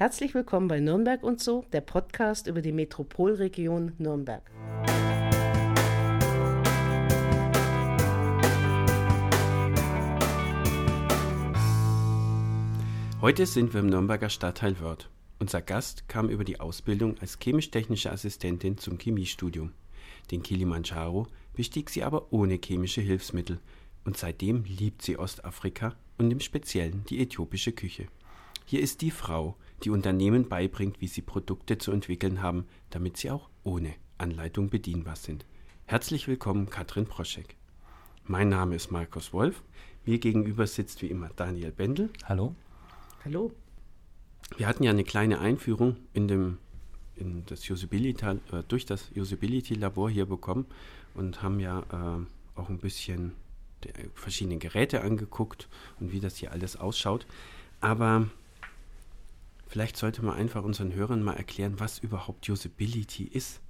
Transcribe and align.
Herzlich 0.00 0.32
willkommen 0.32 0.66
bei 0.66 0.80
Nürnberg 0.80 1.22
und 1.22 1.42
so, 1.42 1.66
der 1.74 1.82
Podcast 1.82 2.46
über 2.46 2.62
die 2.62 2.72
Metropolregion 2.72 3.92
Nürnberg. 3.98 4.50
Heute 13.20 13.44
sind 13.44 13.74
wir 13.74 13.80
im 13.80 13.88
Nürnberger 13.90 14.30
Stadtteil 14.30 14.80
Wörth. 14.80 15.10
Unser 15.38 15.60
Gast 15.60 16.08
kam 16.08 16.30
über 16.30 16.44
die 16.44 16.60
Ausbildung 16.60 17.18
als 17.20 17.38
chemisch-technische 17.38 18.10
Assistentin 18.10 18.78
zum 18.78 18.96
Chemiestudium. 18.96 19.74
Den 20.30 20.42
Kilimanjaro 20.42 21.26
bestieg 21.52 21.90
sie 21.90 22.04
aber 22.04 22.32
ohne 22.32 22.54
chemische 22.54 23.02
Hilfsmittel 23.02 23.60
und 24.06 24.16
seitdem 24.16 24.64
liebt 24.64 25.02
sie 25.02 25.18
Ostafrika 25.18 25.94
und 26.16 26.30
im 26.30 26.40
Speziellen 26.40 27.04
die 27.10 27.20
äthiopische 27.20 27.72
Küche. 27.72 28.06
Hier 28.64 28.80
ist 28.80 29.00
die 29.02 29.10
Frau, 29.10 29.56
die 29.82 29.90
Unternehmen 29.90 30.48
beibringt, 30.48 31.00
wie 31.00 31.06
sie 31.06 31.22
Produkte 31.22 31.78
zu 31.78 31.92
entwickeln 31.92 32.42
haben, 32.42 32.66
damit 32.90 33.16
sie 33.16 33.30
auch 33.30 33.48
ohne 33.62 33.94
Anleitung 34.18 34.70
bedienbar 34.70 35.16
sind. 35.16 35.46
Herzlich 35.86 36.28
willkommen, 36.28 36.70
Katrin 36.70 37.06
Proschek. 37.06 37.56
Mein 38.24 38.48
Name 38.48 38.76
ist 38.76 38.90
Markus 38.90 39.32
Wolf. 39.32 39.62
Mir 40.04 40.18
gegenüber 40.18 40.66
sitzt 40.66 41.02
wie 41.02 41.06
immer 41.06 41.30
Daniel 41.34 41.72
Bendel. 41.72 42.10
Hallo. 42.24 42.54
Hallo. 43.24 43.52
Wir 44.56 44.66
hatten 44.66 44.82
ja 44.82 44.90
eine 44.90 45.04
kleine 45.04 45.40
Einführung 45.40 45.96
in 46.12 46.28
dem, 46.28 46.58
in 47.16 47.44
das 47.46 47.68
Usability, 47.68 48.24
äh, 48.24 48.62
durch 48.68 48.86
das 48.86 49.10
Usability-Labor 49.16 50.10
hier 50.10 50.26
bekommen 50.26 50.66
und 51.14 51.42
haben 51.42 51.60
ja 51.60 51.80
äh, 51.80 52.58
auch 52.58 52.68
ein 52.68 52.78
bisschen 52.78 53.32
die 53.84 53.90
verschiedenen 54.14 54.58
Geräte 54.58 55.00
angeguckt 55.02 55.68
und 55.98 56.12
wie 56.12 56.20
das 56.20 56.36
hier 56.36 56.52
alles 56.52 56.76
ausschaut. 56.76 57.26
Aber 57.80 58.28
Vielleicht 59.70 59.96
sollte 59.96 60.24
man 60.24 60.34
einfach 60.34 60.64
unseren 60.64 60.92
Hörern 60.94 61.22
mal 61.22 61.36
erklären, 61.36 61.78
was 61.78 62.00
überhaupt 62.00 62.48
Usability 62.48 63.22
ist. 63.22 63.60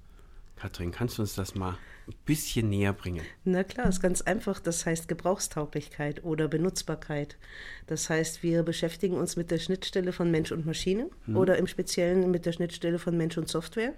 Katrin, 0.55 0.89
kannst 0.89 1.19
du 1.19 1.21
uns 1.21 1.35
das 1.35 1.53
mal 1.53 1.77
ein 2.07 2.15
bisschen 2.25 2.69
näher 2.69 2.91
bringen? 2.91 3.23
Na 3.43 3.63
klar, 3.63 3.87
ist 3.87 4.01
ganz 4.01 4.23
einfach. 4.23 4.59
Das 4.59 4.87
heißt 4.87 5.07
Gebrauchstauglichkeit 5.07 6.23
oder 6.23 6.47
Benutzbarkeit. 6.47 7.37
Das 7.85 8.09
heißt, 8.09 8.41
wir 8.41 8.63
beschäftigen 8.63 9.15
uns 9.15 9.35
mit 9.35 9.51
der 9.51 9.59
Schnittstelle 9.59 10.11
von 10.11 10.31
Mensch 10.31 10.51
und 10.51 10.65
Maschine 10.65 11.07
hm. 11.25 11.37
oder 11.37 11.59
im 11.59 11.67
Speziellen 11.67 12.31
mit 12.31 12.47
der 12.47 12.53
Schnittstelle 12.53 12.97
von 12.97 13.15
Mensch 13.15 13.37
und 13.37 13.47
Software 13.47 13.93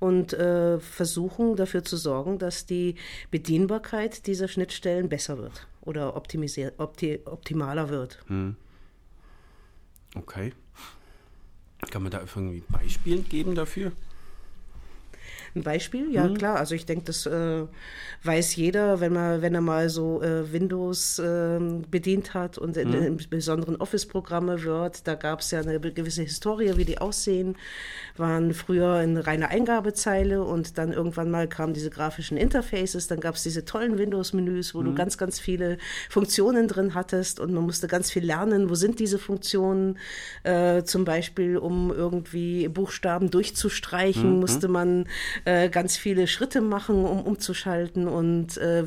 und 0.00 0.32
äh, 0.32 0.80
versuchen 0.80 1.54
dafür 1.54 1.84
zu 1.84 1.96
sorgen, 1.96 2.40
dass 2.40 2.66
die 2.66 2.96
Bedienbarkeit 3.30 4.26
dieser 4.26 4.48
Schnittstellen 4.48 5.08
besser 5.08 5.38
wird 5.38 5.68
oder 5.80 6.16
opti 6.16 7.20
optimaler 7.24 7.88
wird. 7.88 8.18
Hm. 8.26 8.56
Okay. 10.16 10.52
Kann 11.90 12.02
man 12.02 12.10
da 12.10 12.20
irgendwie 12.20 12.62
Beispiele 12.68 13.22
geben 13.22 13.54
dafür? 13.54 13.92
Ein 15.56 15.62
Beispiel? 15.62 16.12
Ja, 16.12 16.24
mhm. 16.28 16.34
klar. 16.34 16.56
Also 16.56 16.74
ich 16.74 16.84
denke, 16.84 17.06
das 17.06 17.24
äh, 17.24 17.62
weiß 18.22 18.56
jeder, 18.56 19.00
wenn 19.00 19.14
man, 19.14 19.40
wenn 19.40 19.54
er 19.54 19.62
mal 19.62 19.88
so 19.88 20.22
äh, 20.22 20.52
Windows 20.52 21.18
äh, 21.18 21.58
bedient 21.90 22.34
hat 22.34 22.58
und 22.58 22.76
in, 22.76 22.90
mhm. 22.90 23.02
in 23.02 23.16
besonderen 23.30 23.76
Office-Programme 23.76 24.62
wird. 24.62 25.06
Da 25.06 25.14
gab 25.14 25.40
es 25.40 25.50
ja 25.50 25.60
eine 25.60 25.80
gewisse 25.80 26.22
Historie, 26.22 26.76
wie 26.76 26.84
die 26.84 26.98
aussehen. 26.98 27.56
Waren 28.18 28.52
früher 28.52 28.94
eine 28.94 29.26
reine 29.26 29.48
Eingabezeile 29.48 30.44
und 30.44 30.76
dann 30.76 30.92
irgendwann 30.92 31.30
mal 31.30 31.48
kamen 31.48 31.72
diese 31.72 31.88
grafischen 31.88 32.36
Interfaces. 32.36 33.08
Dann 33.08 33.20
gab 33.20 33.36
es 33.36 33.42
diese 33.42 33.64
tollen 33.64 33.96
Windows-Menüs, 33.96 34.74
wo 34.74 34.82
mhm. 34.82 34.84
du 34.84 34.94
ganz, 34.94 35.16
ganz 35.16 35.40
viele 35.40 35.78
Funktionen 36.10 36.68
drin 36.68 36.94
hattest 36.94 37.40
und 37.40 37.54
man 37.54 37.64
musste 37.64 37.88
ganz 37.88 38.10
viel 38.10 38.26
lernen. 38.26 38.68
Wo 38.68 38.74
sind 38.74 39.00
diese 39.00 39.18
Funktionen? 39.18 39.98
Äh, 40.42 40.82
zum 40.84 41.06
Beispiel, 41.06 41.56
um 41.56 41.90
irgendwie 41.90 42.68
Buchstaben 42.68 43.30
durchzustreichen, 43.30 44.34
mhm. 44.34 44.40
musste 44.40 44.68
man 44.68 45.06
äh, 45.46 45.68
ganz 45.68 45.96
viele 45.96 46.26
Schritte 46.26 46.60
machen, 46.60 47.04
um 47.04 47.22
umzuschalten. 47.22 48.08
Und 48.08 48.56
äh, 48.56 48.82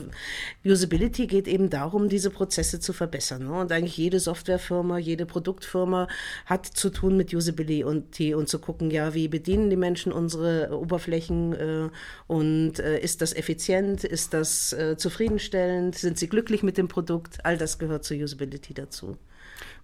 Usability 0.65 1.25
geht 1.25 1.47
eben 1.47 1.69
darum, 1.69 2.09
diese 2.09 2.29
Prozesse 2.29 2.81
zu 2.81 2.91
verbessern. 2.91 3.45
Ne? 3.45 3.53
Und 3.53 3.71
eigentlich 3.71 3.95
jede 3.95 4.19
Softwarefirma, 4.19 4.97
jede 4.97 5.25
Produktfirma 5.25 6.09
hat 6.45 6.65
zu 6.65 6.89
tun 6.89 7.15
mit 7.15 7.33
Usability 7.33 7.85
und, 7.85 8.19
und 8.19 8.49
zu 8.49 8.59
gucken, 8.59 8.91
ja, 8.91 9.13
wie 9.13 9.29
bedienen 9.29 9.69
die 9.69 9.77
Menschen 9.77 10.11
unsere 10.11 10.77
Oberflächen 10.77 11.53
äh, 11.53 11.89
und 12.27 12.79
äh, 12.79 12.99
ist 12.99 13.21
das 13.21 13.33
effizient, 13.33 14.03
ist 14.03 14.33
das 14.33 14.73
äh, 14.73 14.97
zufriedenstellend, 14.97 15.95
sind 15.95 16.19
sie 16.19 16.27
glücklich 16.27 16.61
mit 16.61 16.77
dem 16.77 16.89
Produkt? 16.89 17.45
All 17.45 17.57
das 17.57 17.79
gehört 17.79 18.03
zur 18.03 18.17
Usability 18.17 18.73
dazu. 18.73 19.17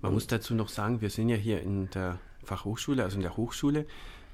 Man 0.02 0.14
muss 0.14 0.28
dazu 0.28 0.54
noch 0.54 0.68
sagen, 0.68 1.00
wir 1.00 1.10
sind 1.10 1.30
ja 1.30 1.38
hier 1.38 1.62
in 1.62 1.90
der 1.92 2.20
Fachhochschule, 2.44 3.02
also 3.02 3.16
in 3.16 3.22
der 3.22 3.38
Hochschule. 3.38 3.86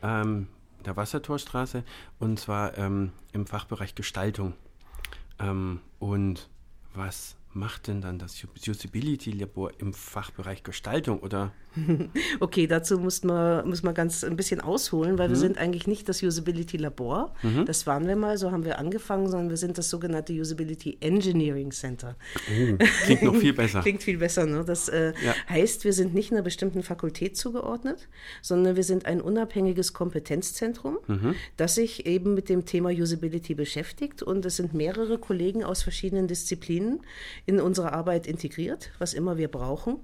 Ähm, 0.01 0.47
der 0.83 0.97
Wassertorstraße 0.97 1.83
und 2.19 2.39
zwar 2.39 2.77
ähm, 2.77 3.11
im 3.31 3.45
Fachbereich 3.45 3.95
Gestaltung. 3.95 4.53
Ähm, 5.39 5.79
und 5.99 6.49
was 6.93 7.35
macht 7.53 7.87
denn 7.87 8.01
dann 8.01 8.19
das 8.19 8.43
Usability 8.67 9.31
Labor 9.31 9.71
im 9.79 9.93
Fachbereich 9.93 10.63
Gestaltung 10.63 11.19
oder 11.19 11.51
Okay, 12.39 12.67
dazu 12.67 12.97
muss 12.97 13.23
man, 13.23 13.67
muss 13.67 13.83
man 13.83 13.93
ganz 13.93 14.23
ein 14.23 14.35
bisschen 14.35 14.61
ausholen, 14.61 15.17
weil 15.17 15.27
mhm. 15.27 15.33
wir 15.33 15.37
sind 15.37 15.57
eigentlich 15.57 15.87
nicht 15.87 16.09
das 16.09 16.21
Usability 16.21 16.77
Labor. 16.77 17.33
Mhm. 17.43 17.65
Das 17.65 17.87
waren 17.87 18.07
wir 18.07 18.15
mal, 18.15 18.37
so 18.37 18.51
haben 18.51 18.65
wir 18.65 18.79
angefangen, 18.79 19.29
sondern 19.29 19.49
wir 19.49 19.57
sind 19.57 19.77
das 19.77 19.89
sogenannte 19.89 20.33
Usability 20.33 20.97
Engineering 20.99 21.71
Center. 21.71 22.15
Oh, 22.49 22.77
klingt 23.05 23.23
noch 23.23 23.35
viel 23.35 23.53
besser. 23.53 23.79
klingt 23.83 24.03
viel 24.03 24.17
besser, 24.17 24.45
ne? 24.45 24.63
Das 24.65 24.89
äh, 24.89 25.13
ja. 25.23 25.33
heißt, 25.49 25.83
wir 25.83 25.93
sind 25.93 26.13
nicht 26.13 26.31
einer 26.31 26.41
bestimmten 26.41 26.83
Fakultät 26.83 27.37
zugeordnet, 27.37 28.09
sondern 28.41 28.75
wir 28.75 28.83
sind 28.83 29.05
ein 29.05 29.21
unabhängiges 29.21 29.93
Kompetenzzentrum, 29.93 30.97
mhm. 31.07 31.35
das 31.57 31.75
sich 31.75 32.05
eben 32.05 32.33
mit 32.33 32.49
dem 32.49 32.65
Thema 32.65 32.89
Usability 32.89 33.55
beschäftigt. 33.55 34.23
Und 34.23 34.45
es 34.45 34.57
sind 34.57 34.73
mehrere 34.73 35.17
Kollegen 35.17 35.63
aus 35.63 35.83
verschiedenen 35.83 36.27
Disziplinen 36.27 37.01
in 37.45 37.59
unsere 37.59 37.93
Arbeit 37.93 38.27
integriert, 38.27 38.91
was 38.99 39.13
immer 39.13 39.37
wir 39.37 39.47
brauchen. 39.47 39.99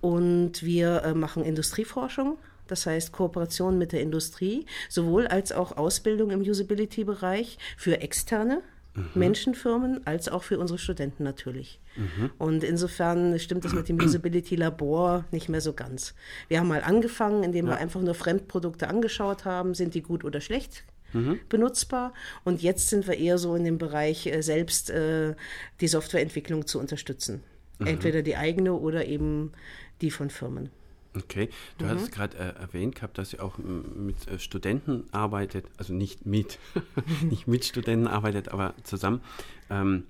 Und 0.00 0.62
wir 0.62 1.02
äh, 1.02 1.14
machen 1.14 1.44
Industrieforschung, 1.44 2.38
das 2.66 2.86
heißt 2.86 3.12
Kooperation 3.12 3.78
mit 3.78 3.92
der 3.92 4.00
Industrie, 4.00 4.66
sowohl 4.88 5.26
als 5.26 5.52
auch 5.52 5.76
Ausbildung 5.76 6.30
im 6.30 6.40
Usability-Bereich 6.40 7.58
für 7.76 8.00
externe 8.00 8.62
mhm. 8.94 9.08
Menschenfirmen 9.14 10.06
als 10.06 10.28
auch 10.28 10.42
für 10.42 10.58
unsere 10.58 10.78
Studenten 10.78 11.24
natürlich. 11.24 11.80
Mhm. 11.96 12.30
Und 12.38 12.64
insofern 12.64 13.38
stimmt 13.38 13.64
es 13.64 13.72
mit 13.72 13.88
dem 13.88 14.00
Usability-Labor 14.00 15.24
nicht 15.32 15.48
mehr 15.48 15.60
so 15.60 15.72
ganz. 15.72 16.14
Wir 16.48 16.60
haben 16.60 16.68
mal 16.68 16.82
angefangen, 16.82 17.42
indem 17.42 17.66
ja. 17.66 17.72
wir 17.72 17.78
einfach 17.78 18.00
nur 18.00 18.14
Fremdprodukte 18.14 18.88
angeschaut 18.88 19.44
haben, 19.44 19.74
sind 19.74 19.94
die 19.94 20.02
gut 20.02 20.24
oder 20.24 20.40
schlecht 20.40 20.84
Mhm. 21.12 21.40
benutzbar. 21.48 22.14
Und 22.44 22.62
jetzt 22.62 22.88
sind 22.88 23.06
wir 23.06 23.18
eher 23.18 23.38
so 23.38 23.54
in 23.54 23.64
dem 23.64 23.78
Bereich, 23.78 24.26
äh, 24.26 24.42
selbst 24.42 24.90
äh, 24.90 25.34
die 25.80 25.88
Softwareentwicklung 25.88 26.66
zu 26.66 26.78
unterstützen. 26.78 27.42
Mhm. 27.78 27.86
Entweder 27.86 28.22
die 28.22 28.36
eigene 28.36 28.74
oder 28.74 29.06
eben 29.06 29.52
die 30.00 30.10
von 30.10 30.30
Firmen. 30.30 30.70
Okay, 31.16 31.48
du 31.78 31.86
mhm. 31.86 31.90
hast 31.90 32.12
gerade 32.12 32.36
äh, 32.36 32.60
erwähnt 32.60 32.94
gehabt, 32.94 33.18
dass 33.18 33.32
ihr 33.32 33.42
auch 33.42 33.58
mit 33.58 34.28
äh, 34.28 34.38
Studenten 34.38 35.04
arbeitet, 35.10 35.66
also 35.76 35.92
nicht 35.92 36.24
mit, 36.24 36.58
nicht 37.22 37.48
mit 37.48 37.64
Studenten 37.64 38.06
arbeitet, 38.06 38.50
aber 38.50 38.74
zusammen. 38.84 39.20
Ähm, 39.70 40.04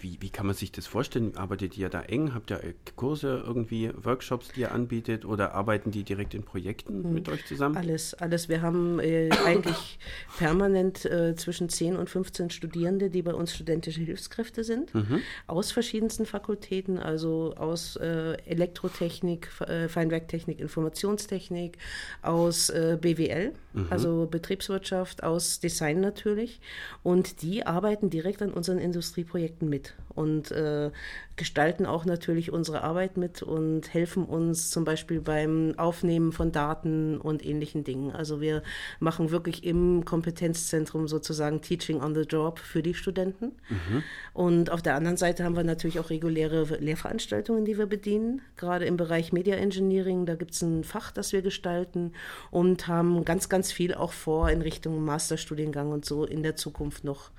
wie, 0.00 0.18
wie 0.20 0.30
kann 0.30 0.46
man 0.46 0.54
sich 0.54 0.70
das 0.70 0.86
vorstellen? 0.86 1.36
Arbeitet 1.36 1.76
ihr 1.76 1.88
da 1.88 2.02
eng? 2.02 2.34
Habt 2.34 2.52
ihr 2.52 2.60
Kurse, 2.94 3.42
irgendwie 3.44 3.90
Workshops, 3.96 4.48
die 4.54 4.60
ihr 4.60 4.72
anbietet 4.72 5.24
oder 5.24 5.54
arbeiten 5.54 5.90
die 5.90 6.04
direkt 6.04 6.34
in 6.34 6.44
Projekten 6.44 7.02
hm. 7.02 7.14
mit 7.14 7.28
euch 7.28 7.44
zusammen? 7.46 7.76
Alles, 7.76 8.14
alles. 8.14 8.48
Wir 8.48 8.62
haben 8.62 9.00
äh, 9.00 9.28
eigentlich 9.44 9.98
permanent 10.38 11.04
äh, 11.04 11.34
zwischen 11.34 11.68
10 11.68 11.96
und 11.96 12.08
15 12.08 12.50
Studierende, 12.50 13.10
die 13.10 13.22
bei 13.22 13.34
uns 13.34 13.54
studentische 13.54 14.02
Hilfskräfte 14.02 14.62
sind, 14.62 14.94
mhm. 14.94 15.20
aus 15.48 15.72
verschiedensten 15.72 16.26
Fakultäten, 16.26 16.98
also 16.98 17.54
aus 17.56 17.96
äh, 17.96 18.34
Elektrotechnik, 18.46 19.48
äh, 19.66 19.88
Feinwerktechnik, 19.88 20.60
Informationstechnik, 20.60 21.78
aus 22.22 22.70
äh, 22.70 22.98
BWL, 23.00 23.52
mhm. 23.72 23.86
also 23.90 24.26
Betriebswirtschaft, 24.30 25.24
aus 25.24 25.58
Design 25.58 26.00
natürlich. 26.00 26.60
Und 27.02 27.42
die 27.42 27.66
arbeiten 27.66 28.10
direkt 28.10 28.42
an 28.42 28.52
unseren 28.52 28.78
Industrieprojekten 28.78 29.55
Projekten 29.56 29.68
mit 29.68 29.94
und 30.14 30.50
äh, 30.50 30.90
gestalten 31.36 31.84
auch 31.84 32.06
natürlich 32.06 32.50
unsere 32.50 32.82
Arbeit 32.82 33.18
mit 33.18 33.42
und 33.42 33.92
helfen 33.92 34.24
uns 34.24 34.70
zum 34.70 34.84
Beispiel 34.84 35.20
beim 35.20 35.74
Aufnehmen 35.76 36.32
von 36.32 36.52
Daten 36.52 37.18
und 37.18 37.44
ähnlichen 37.44 37.84
Dingen. 37.84 38.12
Also 38.12 38.40
wir 38.40 38.62
machen 38.98 39.30
wirklich 39.30 39.64
im 39.64 40.06
Kompetenzzentrum 40.06 41.06
sozusagen 41.06 41.60
Teaching 41.60 42.02
on 42.02 42.14
the 42.14 42.22
Job 42.22 42.58
für 42.58 42.82
die 42.82 42.94
Studenten. 42.94 43.52
Mhm. 43.68 44.02
Und 44.32 44.70
auf 44.70 44.80
der 44.80 44.94
anderen 44.94 45.18
Seite 45.18 45.44
haben 45.44 45.56
wir 45.56 45.64
natürlich 45.64 46.00
auch 46.00 46.08
reguläre 46.08 46.64
Lehrveranstaltungen, 46.80 47.66
die 47.66 47.76
wir 47.76 47.86
bedienen, 47.86 48.40
gerade 48.56 48.86
im 48.86 48.96
Bereich 48.96 49.32
Media 49.32 49.56
Engineering. 49.56 50.24
Da 50.24 50.34
gibt 50.34 50.52
es 50.52 50.62
ein 50.62 50.82
Fach, 50.84 51.12
das 51.12 51.34
wir 51.34 51.42
gestalten 51.42 52.12
und 52.50 52.88
haben 52.88 53.26
ganz, 53.26 53.50
ganz 53.50 53.70
viel 53.70 53.92
auch 53.92 54.12
vor 54.12 54.48
in 54.48 54.62
Richtung 54.62 55.04
Masterstudiengang 55.04 55.92
und 55.92 56.06
so 56.06 56.24
in 56.24 56.42
der 56.42 56.56
Zukunft 56.56 57.04
noch 57.04 57.30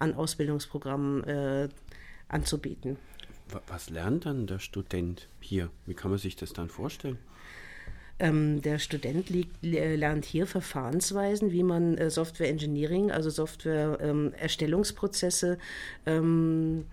an 0.00 0.14
Ausbildungsprogrammen 0.14 1.24
äh, 1.24 1.63
anzubieten. 2.28 2.96
Was 3.66 3.90
lernt 3.90 4.26
dann 4.26 4.46
der 4.46 4.58
Student 4.58 5.28
hier? 5.40 5.70
Wie 5.86 5.94
kann 5.94 6.10
man 6.10 6.18
sich 6.18 6.36
das 6.36 6.52
dann 6.52 6.68
vorstellen? 6.68 7.18
Ähm, 8.18 8.62
der 8.62 8.78
Student 8.78 9.28
liegt, 9.28 9.62
lernt 9.62 10.24
hier 10.24 10.46
Verfahrensweisen, 10.46 11.50
wie 11.50 11.64
man 11.64 11.98
äh, 11.98 12.10
Software 12.10 12.48
Engineering, 12.48 13.10
also 13.10 13.28
Software 13.28 13.98
ähm, 14.00 14.32
Erstellungsprozesse, 14.38 15.58
ähm, 16.06 16.86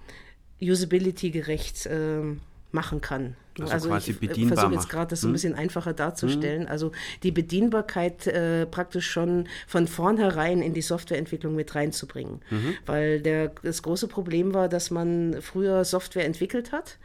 usability 0.59 1.29
gerecht 1.29 1.87
ähm, 1.89 2.41
machen 2.71 3.01
kann. 3.01 3.35
Also, 3.59 3.73
also 3.73 3.89
quasi 3.89 4.11
ich 4.11 4.19
bedienbar 4.19 4.57
versuche 4.57 4.75
jetzt 4.75 4.89
gerade 4.89 5.09
das 5.09 5.21
so 5.21 5.27
ein 5.27 5.29
hm? 5.29 5.33
bisschen 5.33 5.55
einfacher 5.55 5.93
darzustellen. 5.93 6.63
Hm. 6.63 6.69
Also 6.69 6.91
die 7.23 7.31
Bedienbarkeit 7.31 8.27
äh, 8.27 8.65
praktisch 8.65 9.09
schon 9.09 9.47
von 9.67 9.87
vornherein 9.87 10.61
in 10.61 10.73
die 10.73 10.81
Softwareentwicklung 10.81 11.55
mit 11.55 11.75
reinzubringen. 11.75 12.41
Mhm. 12.49 12.75
Weil 12.85 13.19
der, 13.21 13.51
das 13.63 13.83
große 13.83 14.07
Problem 14.07 14.53
war, 14.53 14.69
dass 14.69 14.91
man 14.91 15.37
früher 15.41 15.83
Software 15.83 16.25
entwickelt 16.25 16.71
hat, 16.71 16.97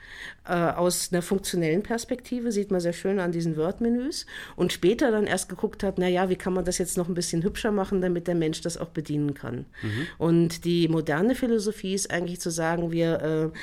äh, 0.48 0.52
aus 0.52 1.12
einer 1.12 1.22
funktionellen 1.22 1.82
Perspektive, 1.82 2.52
sieht 2.52 2.70
man 2.70 2.80
sehr 2.80 2.92
schön 2.92 3.18
an 3.18 3.32
diesen 3.32 3.56
Word-Menüs, 3.56 4.26
und 4.54 4.72
später 4.72 5.10
dann 5.10 5.26
erst 5.26 5.48
geguckt 5.48 5.82
hat, 5.82 5.98
naja, 5.98 6.28
wie 6.28 6.36
kann 6.36 6.52
man 6.52 6.64
das 6.64 6.78
jetzt 6.78 6.96
noch 6.96 7.08
ein 7.08 7.14
bisschen 7.14 7.42
hübscher 7.42 7.72
machen, 7.72 8.00
damit 8.00 8.28
der 8.28 8.34
Mensch 8.34 8.60
das 8.60 8.76
auch 8.76 8.90
bedienen 8.90 9.34
kann. 9.34 9.66
Mhm. 9.82 10.06
Und 10.18 10.64
die 10.64 10.88
moderne 10.88 11.34
Philosophie 11.34 11.94
ist 11.94 12.10
eigentlich 12.10 12.40
zu 12.40 12.50
sagen, 12.50 12.92
wir 12.92 13.22
äh, 13.22 13.58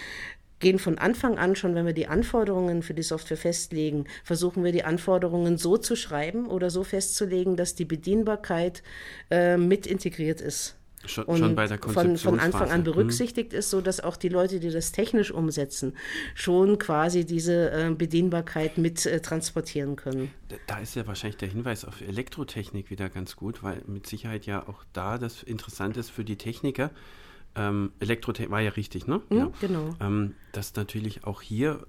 gehen 0.64 0.80
von 0.80 0.98
Anfang 0.98 1.38
an 1.38 1.56
schon, 1.56 1.76
wenn 1.76 1.86
wir 1.86 1.94
die 1.94 2.08
Anforderungen 2.08 2.82
für 2.82 2.96
die 2.96 3.04
Software 3.04 3.38
festlegen, 3.38 4.06
versuchen 4.24 4.64
wir 4.64 4.72
die 4.72 4.84
Anforderungen 4.84 5.60
so 5.60 5.78
zu 5.78 5.96
schreiben 5.96 6.48
oder 6.48 6.72
so 6.72 6.84
festzulegen, 6.84 7.56
dass 7.56 7.76
die 7.76 7.86
Bedienbarkeit 7.86 8.82
äh, 9.30 9.58
mit 9.58 9.86
integriert 9.86 10.42
ist. 10.42 10.76
Schon, 11.06 11.26
und 11.26 11.40
schon 11.40 11.56
bei 11.56 11.68
der 11.68 11.80
von, 11.80 12.18
von 12.18 12.40
Anfang 12.40 12.72
an 12.72 12.80
mhm. 12.80 12.86
berücksichtigt 12.86 13.52
mhm. 13.52 13.60
ist, 13.60 13.70
so 13.70 13.82
dass 13.82 14.00
auch 14.00 14.16
die 14.16 14.30
Leute, 14.30 14.62
die 14.62 14.70
das 14.70 14.94
technisch 14.94 15.32
umsetzen, 15.32 15.98
schon 16.34 16.80
quasi 16.80 17.26
diese 17.26 17.72
äh, 17.72 17.90
Bedienbarkeit 17.94 18.78
mit 18.78 19.06
äh, 19.06 19.20
transportieren 19.20 19.98
können. 19.98 20.32
Da 20.68 20.80
ist 20.80 20.96
ja 20.96 21.06
wahrscheinlich 21.06 21.38
der 21.38 21.50
Hinweis 21.50 21.84
auf 21.84 22.00
Elektrotechnik 22.02 22.90
wieder 22.90 23.10
ganz 23.10 23.36
gut, 23.36 23.64
weil 23.64 23.82
mit 23.86 24.08
Sicherheit 24.08 24.46
ja 24.46 24.66
auch 24.66 24.86
da 24.94 25.18
das 25.18 25.44
interessant 25.44 25.98
ist 25.98 26.10
für 26.10 26.24
die 26.24 26.38
Techniker, 26.38 26.90
ähm, 27.56 27.92
Elektrotechnik 28.00 28.52
war 28.52 28.62
ja 28.62 28.72
richtig, 28.72 29.08
ne? 29.08 29.22
Mhm, 29.30 29.38
ja. 29.38 29.52
Genau. 29.62 29.90
Ähm, 30.00 30.36
dass 30.52 30.76
natürlich 30.76 31.26
auch 31.26 31.42
hier 31.42 31.86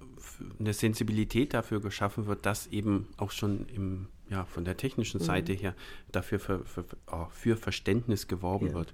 eine 0.59 0.73
Sensibilität 0.73 1.53
dafür 1.53 1.81
geschaffen 1.81 2.27
wird, 2.27 2.45
dass 2.45 2.67
eben 2.67 3.07
auch 3.17 3.31
schon 3.31 3.67
im, 3.67 4.07
ja, 4.29 4.45
von 4.45 4.65
der 4.65 4.75
technischen 4.75 5.21
mhm. 5.21 5.25
Seite 5.25 5.53
her 5.53 5.75
dafür 6.11 6.39
für, 6.39 6.65
für, 6.65 6.85
oh, 7.11 7.27
für 7.29 7.57
Verständnis 7.57 8.27
geworben 8.27 8.67
ja. 8.67 8.73
wird. 8.73 8.93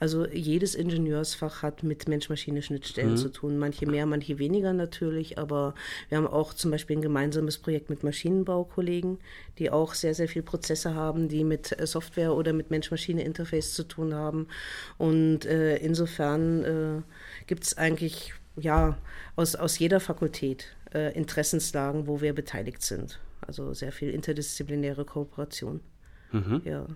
Also 0.00 0.26
jedes 0.26 0.74
Ingenieursfach 0.74 1.62
hat 1.62 1.82
mit 1.82 2.08
Mensch-Maschine-Schnittstellen 2.08 3.12
mhm. 3.12 3.16
zu 3.16 3.28
tun. 3.30 3.58
Manche 3.58 3.86
mehr, 3.86 4.06
manche 4.06 4.38
weniger 4.38 4.72
natürlich, 4.72 5.38
aber 5.38 5.74
wir 6.08 6.18
haben 6.18 6.26
auch 6.26 6.52
zum 6.52 6.70
Beispiel 6.70 6.96
ein 6.96 7.02
gemeinsames 7.02 7.58
Projekt 7.58 7.90
mit 7.90 8.02
Maschinenbaukollegen, 8.02 9.18
die 9.58 9.70
auch 9.70 9.94
sehr, 9.94 10.14
sehr 10.14 10.28
viele 10.28 10.44
Prozesse 10.44 10.94
haben, 10.94 11.28
die 11.28 11.44
mit 11.44 11.78
äh, 11.78 11.86
Software 11.86 12.34
oder 12.34 12.52
mit 12.52 12.70
Mensch-Maschine-Interface 12.70 13.74
zu 13.74 13.84
tun 13.84 14.14
haben. 14.14 14.48
Und 14.98 15.44
äh, 15.44 15.76
insofern 15.76 16.64
äh, 16.64 17.02
gibt 17.46 17.64
es 17.64 17.78
eigentlich 17.78 18.34
ja 18.56 18.98
aus, 19.36 19.54
aus 19.54 19.78
jeder 19.78 20.00
Fakultät 20.00 20.66
äh, 20.92 21.16
Interessenslagen, 21.16 22.06
wo 22.06 22.20
wir 22.20 22.34
beteiligt 22.34 22.82
sind. 22.82 23.18
Also 23.46 23.74
sehr 23.74 23.92
viel 23.92 24.10
interdisziplinäre 24.10 25.04
Kooperation. 25.04 25.80
Mhm. 26.32 26.62
Ja. 26.64 26.86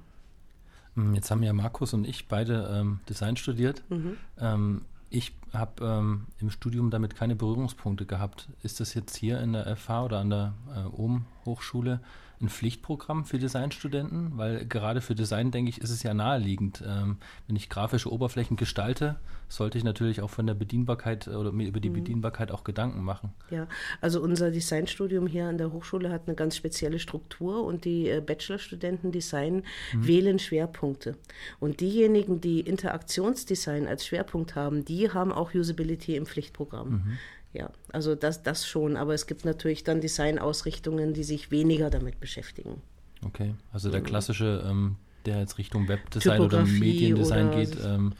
Hm, 0.94 1.14
jetzt 1.14 1.30
haben 1.30 1.42
ja 1.42 1.52
Markus 1.52 1.92
und 1.92 2.06
ich 2.06 2.28
beide 2.28 2.68
ähm, 2.72 3.00
Design 3.08 3.36
studiert. 3.36 3.82
Mhm. 3.88 4.16
Ähm, 4.38 4.82
ich 5.10 5.32
habe 5.52 5.84
ähm, 5.84 6.26
im 6.38 6.50
Studium 6.50 6.90
damit 6.90 7.14
keine 7.14 7.36
Berührungspunkte 7.36 8.06
gehabt. 8.06 8.48
Ist 8.62 8.80
das 8.80 8.94
jetzt 8.94 9.16
hier 9.16 9.40
in 9.40 9.52
der 9.52 9.76
FH 9.76 10.04
oder 10.04 10.18
an 10.18 10.30
der 10.30 10.54
äh, 10.74 11.00
OM 11.00 11.26
Hochschule 11.44 12.00
ein 12.40 12.48
Pflichtprogramm 12.48 13.24
für 13.24 13.38
Designstudenten? 13.38 14.36
Weil 14.36 14.66
gerade 14.66 15.00
für 15.00 15.14
Design, 15.14 15.50
denke 15.50 15.70
ich, 15.70 15.80
ist 15.80 15.90
es 15.90 16.02
ja 16.02 16.14
naheliegend. 16.14 16.82
Ähm, 16.86 17.18
wenn 17.46 17.56
ich 17.56 17.68
grafische 17.68 18.12
Oberflächen 18.12 18.56
gestalte, 18.56 19.16
sollte 19.48 19.78
ich 19.78 19.84
natürlich 19.84 20.20
auch 20.22 20.30
von 20.30 20.46
der 20.46 20.54
Bedienbarkeit 20.54 21.28
oder 21.28 21.52
mir 21.52 21.68
über 21.68 21.80
die 21.80 21.90
mhm. 21.90 21.94
Bedienbarkeit 21.94 22.50
auch 22.50 22.64
Gedanken 22.64 23.02
machen. 23.02 23.32
Ja, 23.50 23.68
also 24.00 24.20
unser 24.20 24.50
Designstudium 24.50 25.26
hier 25.26 25.46
an 25.46 25.58
der 25.58 25.72
Hochschule 25.72 26.10
hat 26.10 26.22
eine 26.26 26.34
ganz 26.34 26.56
spezielle 26.56 26.98
Struktur 26.98 27.64
und 27.64 27.84
die 27.84 28.08
äh, 28.08 28.20
Bachelorstudenten 28.20 29.12
Design 29.12 29.62
mhm. 29.92 30.06
wählen 30.06 30.38
Schwerpunkte. 30.38 31.16
Und 31.60 31.80
diejenigen, 31.80 32.40
die 32.40 32.60
Interaktionsdesign 32.60 33.86
als 33.86 34.06
Schwerpunkt 34.06 34.54
haben, 34.54 34.84
die 34.84 35.10
haben 35.10 35.32
auch 35.32 35.54
Usability 35.54 36.16
im 36.16 36.26
Pflichtprogramm. 36.26 36.90
Mhm. 36.90 37.18
Ja, 37.56 37.70
also 37.90 38.14
das, 38.14 38.42
das 38.42 38.66
schon, 38.66 38.96
aber 38.96 39.14
es 39.14 39.26
gibt 39.26 39.46
natürlich 39.46 39.82
dann 39.82 40.02
Designausrichtungen, 40.02 41.14
die 41.14 41.24
sich 41.24 41.50
weniger 41.50 41.88
damit 41.88 42.20
beschäftigen. 42.20 42.82
Okay, 43.24 43.54
also 43.72 43.90
der 43.90 44.02
klassische, 44.02 44.62
ähm, 44.68 44.96
der 45.24 45.40
jetzt 45.40 45.56
Richtung 45.56 45.88
Webdesign 45.88 46.40
oder 46.42 46.64
Mediendesign 46.64 47.48
oder 47.48 47.56
geht, 47.56 47.78
ähm, 47.82 48.12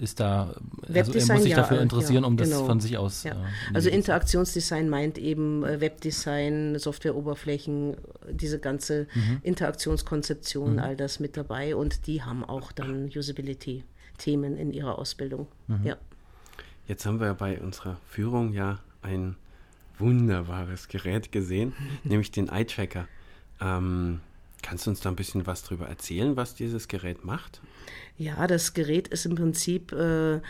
ist 0.00 0.18
da, 0.18 0.56
also 0.88 1.12
er 1.12 1.26
muss 1.34 1.42
sich 1.42 1.54
dafür 1.54 1.76
ja, 1.76 1.82
interessieren, 1.82 2.22
ja, 2.24 2.28
um 2.28 2.36
genau. 2.36 2.58
das 2.58 2.66
von 2.66 2.80
sich 2.80 2.98
aus. 2.98 3.22
Ja. 3.22 3.32
Äh, 3.32 3.74
also 3.74 3.90
Interaktionsdesign 3.90 4.88
meint 4.88 5.18
eben 5.18 5.62
äh, 5.62 5.80
Webdesign, 5.80 6.78
Softwareoberflächen, 6.78 7.96
diese 8.28 8.58
ganze 8.58 9.06
mhm. 9.14 9.38
Interaktionskonzeption, 9.42 10.74
mhm. 10.74 10.78
all 10.80 10.96
das 10.96 11.20
mit 11.20 11.36
dabei 11.36 11.76
und 11.76 12.08
die 12.08 12.22
haben 12.22 12.44
auch 12.44 12.72
dann 12.72 13.10
Usability-Themen 13.14 14.56
in 14.56 14.72
ihrer 14.72 14.98
Ausbildung. 14.98 15.46
Mhm. 15.68 15.80
Ja. 15.84 15.96
Jetzt 16.90 17.06
haben 17.06 17.20
wir 17.20 17.34
bei 17.34 17.60
unserer 17.60 17.98
Führung 18.08 18.52
ja 18.52 18.80
ein 19.00 19.36
wunderbares 20.00 20.88
Gerät 20.88 21.30
gesehen, 21.30 21.72
nämlich 22.02 22.32
den 22.32 22.48
Eye-Tracker. 22.48 23.06
Ähm, 23.60 24.18
kannst 24.60 24.86
du 24.86 24.90
uns 24.90 24.98
da 24.98 25.08
ein 25.08 25.14
bisschen 25.14 25.46
was 25.46 25.62
darüber 25.62 25.86
erzählen, 25.86 26.36
was 26.36 26.56
dieses 26.56 26.88
Gerät 26.88 27.24
macht? 27.24 27.60
Ja, 28.18 28.44
das 28.48 28.74
Gerät 28.74 29.06
ist 29.06 29.24
im 29.24 29.36
Prinzip 29.36 29.92
äh, 29.92 30.40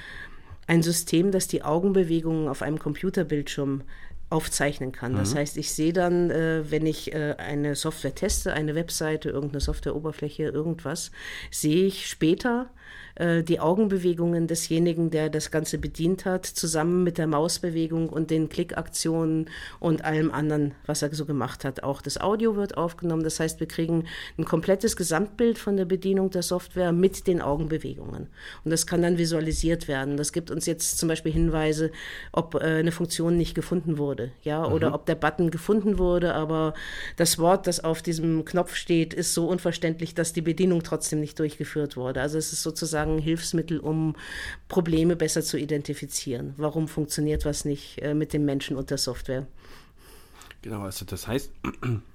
ein 0.67 0.83
System, 0.83 1.31
das 1.31 1.47
die 1.47 1.63
Augenbewegungen 1.63 2.49
auf 2.49 2.63
einem 2.63 2.79
Computerbildschirm 2.79 3.83
aufzeichnen 4.31 4.93
kann. 4.93 5.17
Das 5.17 5.35
mhm. 5.35 5.41
heißt, 5.41 5.59
ich 5.59 5.71
sehe 5.75 5.93
dann, 5.93 6.31
äh, 6.31 6.63
wenn 6.71 6.87
ich 6.87 7.13
äh, 7.13 7.35
eine 7.37 7.75
Software 7.75 8.15
teste, 8.15 8.55
eine 8.55 8.75
Webseite, 8.75 9.29
irgendeine 9.29 9.61
Softwareoberfläche, 9.61 10.45
irgendwas, 10.45 11.11
sehe 11.51 11.85
ich 11.85 12.07
später, 12.07 12.71
äh, 13.21 13.43
die 13.43 13.61
Augenbewegungen 13.61 14.47
desjenigen, 14.47 15.11
der 15.11 15.29
das 15.29 15.51
Ganze 15.51 15.77
bedient 15.77 16.25
hat, 16.25 16.47
zusammen 16.47 17.05
mit 17.05 17.19
der 17.19 17.27
Mausbewegung 17.27 18.09
und 18.09 18.31
den 18.31 18.49
Klickaktionen 18.49 19.51
und 19.79 20.05
allem 20.05 20.31
anderen, 20.31 20.73
was 20.87 21.03
er 21.03 21.15
so 21.15 21.27
gemacht 21.27 21.65
hat. 21.65 21.83
Auch 21.83 22.01
das 22.01 22.19
Audio 22.19 22.57
wird 22.57 22.79
aufgenommen. 22.79 23.23
Das 23.23 23.39
heißt, 23.39 23.61
wir 23.61 23.69
kriegen 23.69 24.05
ein 24.39 24.47
komplettes 24.47 24.97
Gesamtbild 24.97 25.59
von 25.59 25.77
der 25.77 25.85
Bedienung 25.85 26.31
der 26.31 26.43
Software 26.43 26.93
mit 26.93 27.27
den 27.27 27.43
Augenbewegungen. 27.43 28.29
Und 28.65 28.71
das 28.71 28.87
kann 28.87 29.03
dann 29.03 29.19
visualisiert 29.19 29.87
werden. 29.87 30.17
Das 30.17 30.33
gibt 30.33 30.51
uns 30.51 30.65
jetzt 30.65 30.99
zum 30.99 31.09
Beispiel 31.09 31.33
Hinweise, 31.33 31.91
ob 32.33 32.55
äh, 32.55 32.79
eine 32.79 32.93
Funktion 32.93 33.37
nicht 33.37 33.55
gefunden 33.55 33.99
wurde, 33.99 34.33
ja, 34.43 34.67
mhm. 34.67 34.73
oder 34.73 34.95
ob 34.95 35.05
der 35.05 35.15
Button 35.15 35.51
gefunden 35.51 35.99
wurde, 35.99 36.35
aber 36.35 36.73
das 37.17 37.39
Wort, 37.39 37.67
das 37.67 37.85
auf 37.85 38.01
diesem 38.01 38.45
Knopf 38.45 38.75
steht, 38.75 39.13
ist 39.13 39.35
so 39.35 39.47
unverständlich, 39.47 40.15
dass 40.15 40.33
die 40.33 40.41
Bedienung 40.41 40.83
trotzdem 40.83 41.21
nicht 41.21 41.39
durchgeführt 41.39 41.97
wurde. 41.97 42.23
Also 42.23 42.39
es 42.39 42.53
ist 42.53 42.63
sozusagen 42.63 43.10
sozusagen 43.11 43.19
Hilfsmittel, 43.19 43.79
um 43.79 44.15
Probleme 44.69 45.17
besser 45.17 45.43
zu 45.43 45.59
identifizieren. 45.59 46.55
Warum 46.57 46.89
funktioniert 46.89 47.45
was 47.45 47.65
nicht 47.65 48.01
äh, 48.03 48.15
mit 48.15 48.33
dem 48.33 48.45
Menschen 48.45 48.77
und 48.77 48.91
der 48.91 48.99
Software? 48.99 49.47
Genau, 50.63 50.83
also 50.83 51.05
das 51.05 51.27
heißt, 51.27 51.53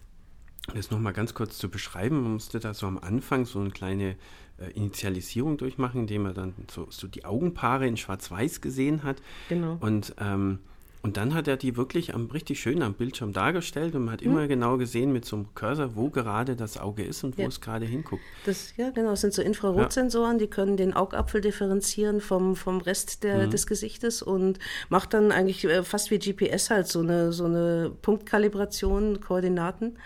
das 0.74 0.92
nochmal 0.92 1.14
ganz 1.14 1.34
kurz 1.34 1.58
zu 1.58 1.70
beschreiben, 1.70 2.22
man 2.22 2.34
musste 2.34 2.60
da 2.60 2.74
so 2.74 2.88
am 2.88 2.98
Anfang 2.98 3.46
so 3.46 3.60
eine 3.60 3.72
kleine 3.72 4.16
äh, 4.58 4.72
Initialisierung 4.74 5.58
durchmachen, 5.58 6.02
indem 6.02 6.24
man 6.24 6.34
dann 6.34 6.54
so, 6.72 6.88
so 6.90 7.08
die 7.08 7.26
Augenpaare 7.26 7.88
in 7.88 7.98
Schwarz-Weiß 7.98 8.62
gesehen 8.62 9.04
hat. 9.04 9.22
Genau. 9.50 9.78
Und 9.80 10.16
ähm, 10.20 10.60
und 11.06 11.18
dann 11.18 11.36
hat 11.36 11.48
er 11.48 11.56
die 11.56 11.78
wirklich 11.78 12.16
am, 12.16 12.32
richtig 12.32 12.60
schön 12.60 12.82
am 12.82 12.96
Bildschirm 12.96 13.32
dargestellt 13.32 13.94
und 13.94 14.06
man 14.06 14.14
hat 14.14 14.22
mhm. 14.22 14.32
immer 14.32 14.48
genau 14.48 14.78
gesehen 14.78 15.14
mit 15.14 15.24
so 15.24 15.36
einem 15.36 15.54
Cursor, 15.54 15.96
wo 15.96 16.10
gerade 16.10 16.56
das 16.56 16.80
Auge 16.80 17.04
ist 17.04 17.24
und 17.24 17.38
wo 17.38 17.44
ja. 17.44 17.48
es 17.48 17.62
gerade 17.62 17.86
hinguckt. 17.86 18.24
Das, 18.48 18.76
ja, 18.76 18.90
genau, 18.90 19.12
das 19.12 19.22
sind 19.22 19.32
so 19.32 19.44
Infrarotsensoren, 19.44 20.40
ja. 20.40 20.46
die 20.46 20.48
können 20.48 20.78
den 20.78 20.96
Augapfel 20.96 21.42
differenzieren 21.42 22.22
vom, 22.22 22.56
vom 22.56 22.82
Rest 22.82 23.24
der, 23.24 23.46
mhm. 23.46 23.52
des 23.52 23.68
Gesichtes 23.68 24.24
und 24.24 24.58
macht 24.90 25.14
dann 25.14 25.32
eigentlich 25.32 25.64
äh, 25.66 25.84
fast 25.84 26.10
wie 26.10 26.18
GPS 26.18 26.72
halt 26.72 26.88
so 26.88 27.02
eine, 27.02 27.32
so 27.32 27.46
eine 27.46 27.92
Punktkalibration, 28.02 29.22
Koordinaten. 29.22 30.00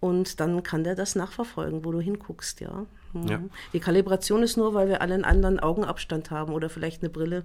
Und 0.00 0.40
dann 0.40 0.62
kann 0.62 0.84
der 0.84 0.94
das 0.94 1.16
nachverfolgen, 1.16 1.84
wo 1.84 1.92
du 1.92 2.00
hinguckst, 2.00 2.62
ja. 2.62 2.86
Mhm. 3.12 3.26
ja. 3.28 3.40
Die 3.74 3.80
Kalibration 3.80 4.42
ist 4.42 4.56
nur, 4.56 4.72
weil 4.72 4.88
wir 4.88 5.02
alle 5.02 5.12
einen 5.12 5.24
anderen 5.26 5.60
Augenabstand 5.60 6.30
haben 6.30 6.54
oder 6.54 6.70
vielleicht 6.70 7.02
eine 7.02 7.10
Brille. 7.10 7.44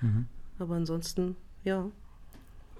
Mhm. 0.00 0.26
Aber 0.60 0.76
ansonsten, 0.76 1.34
ja 1.64 1.90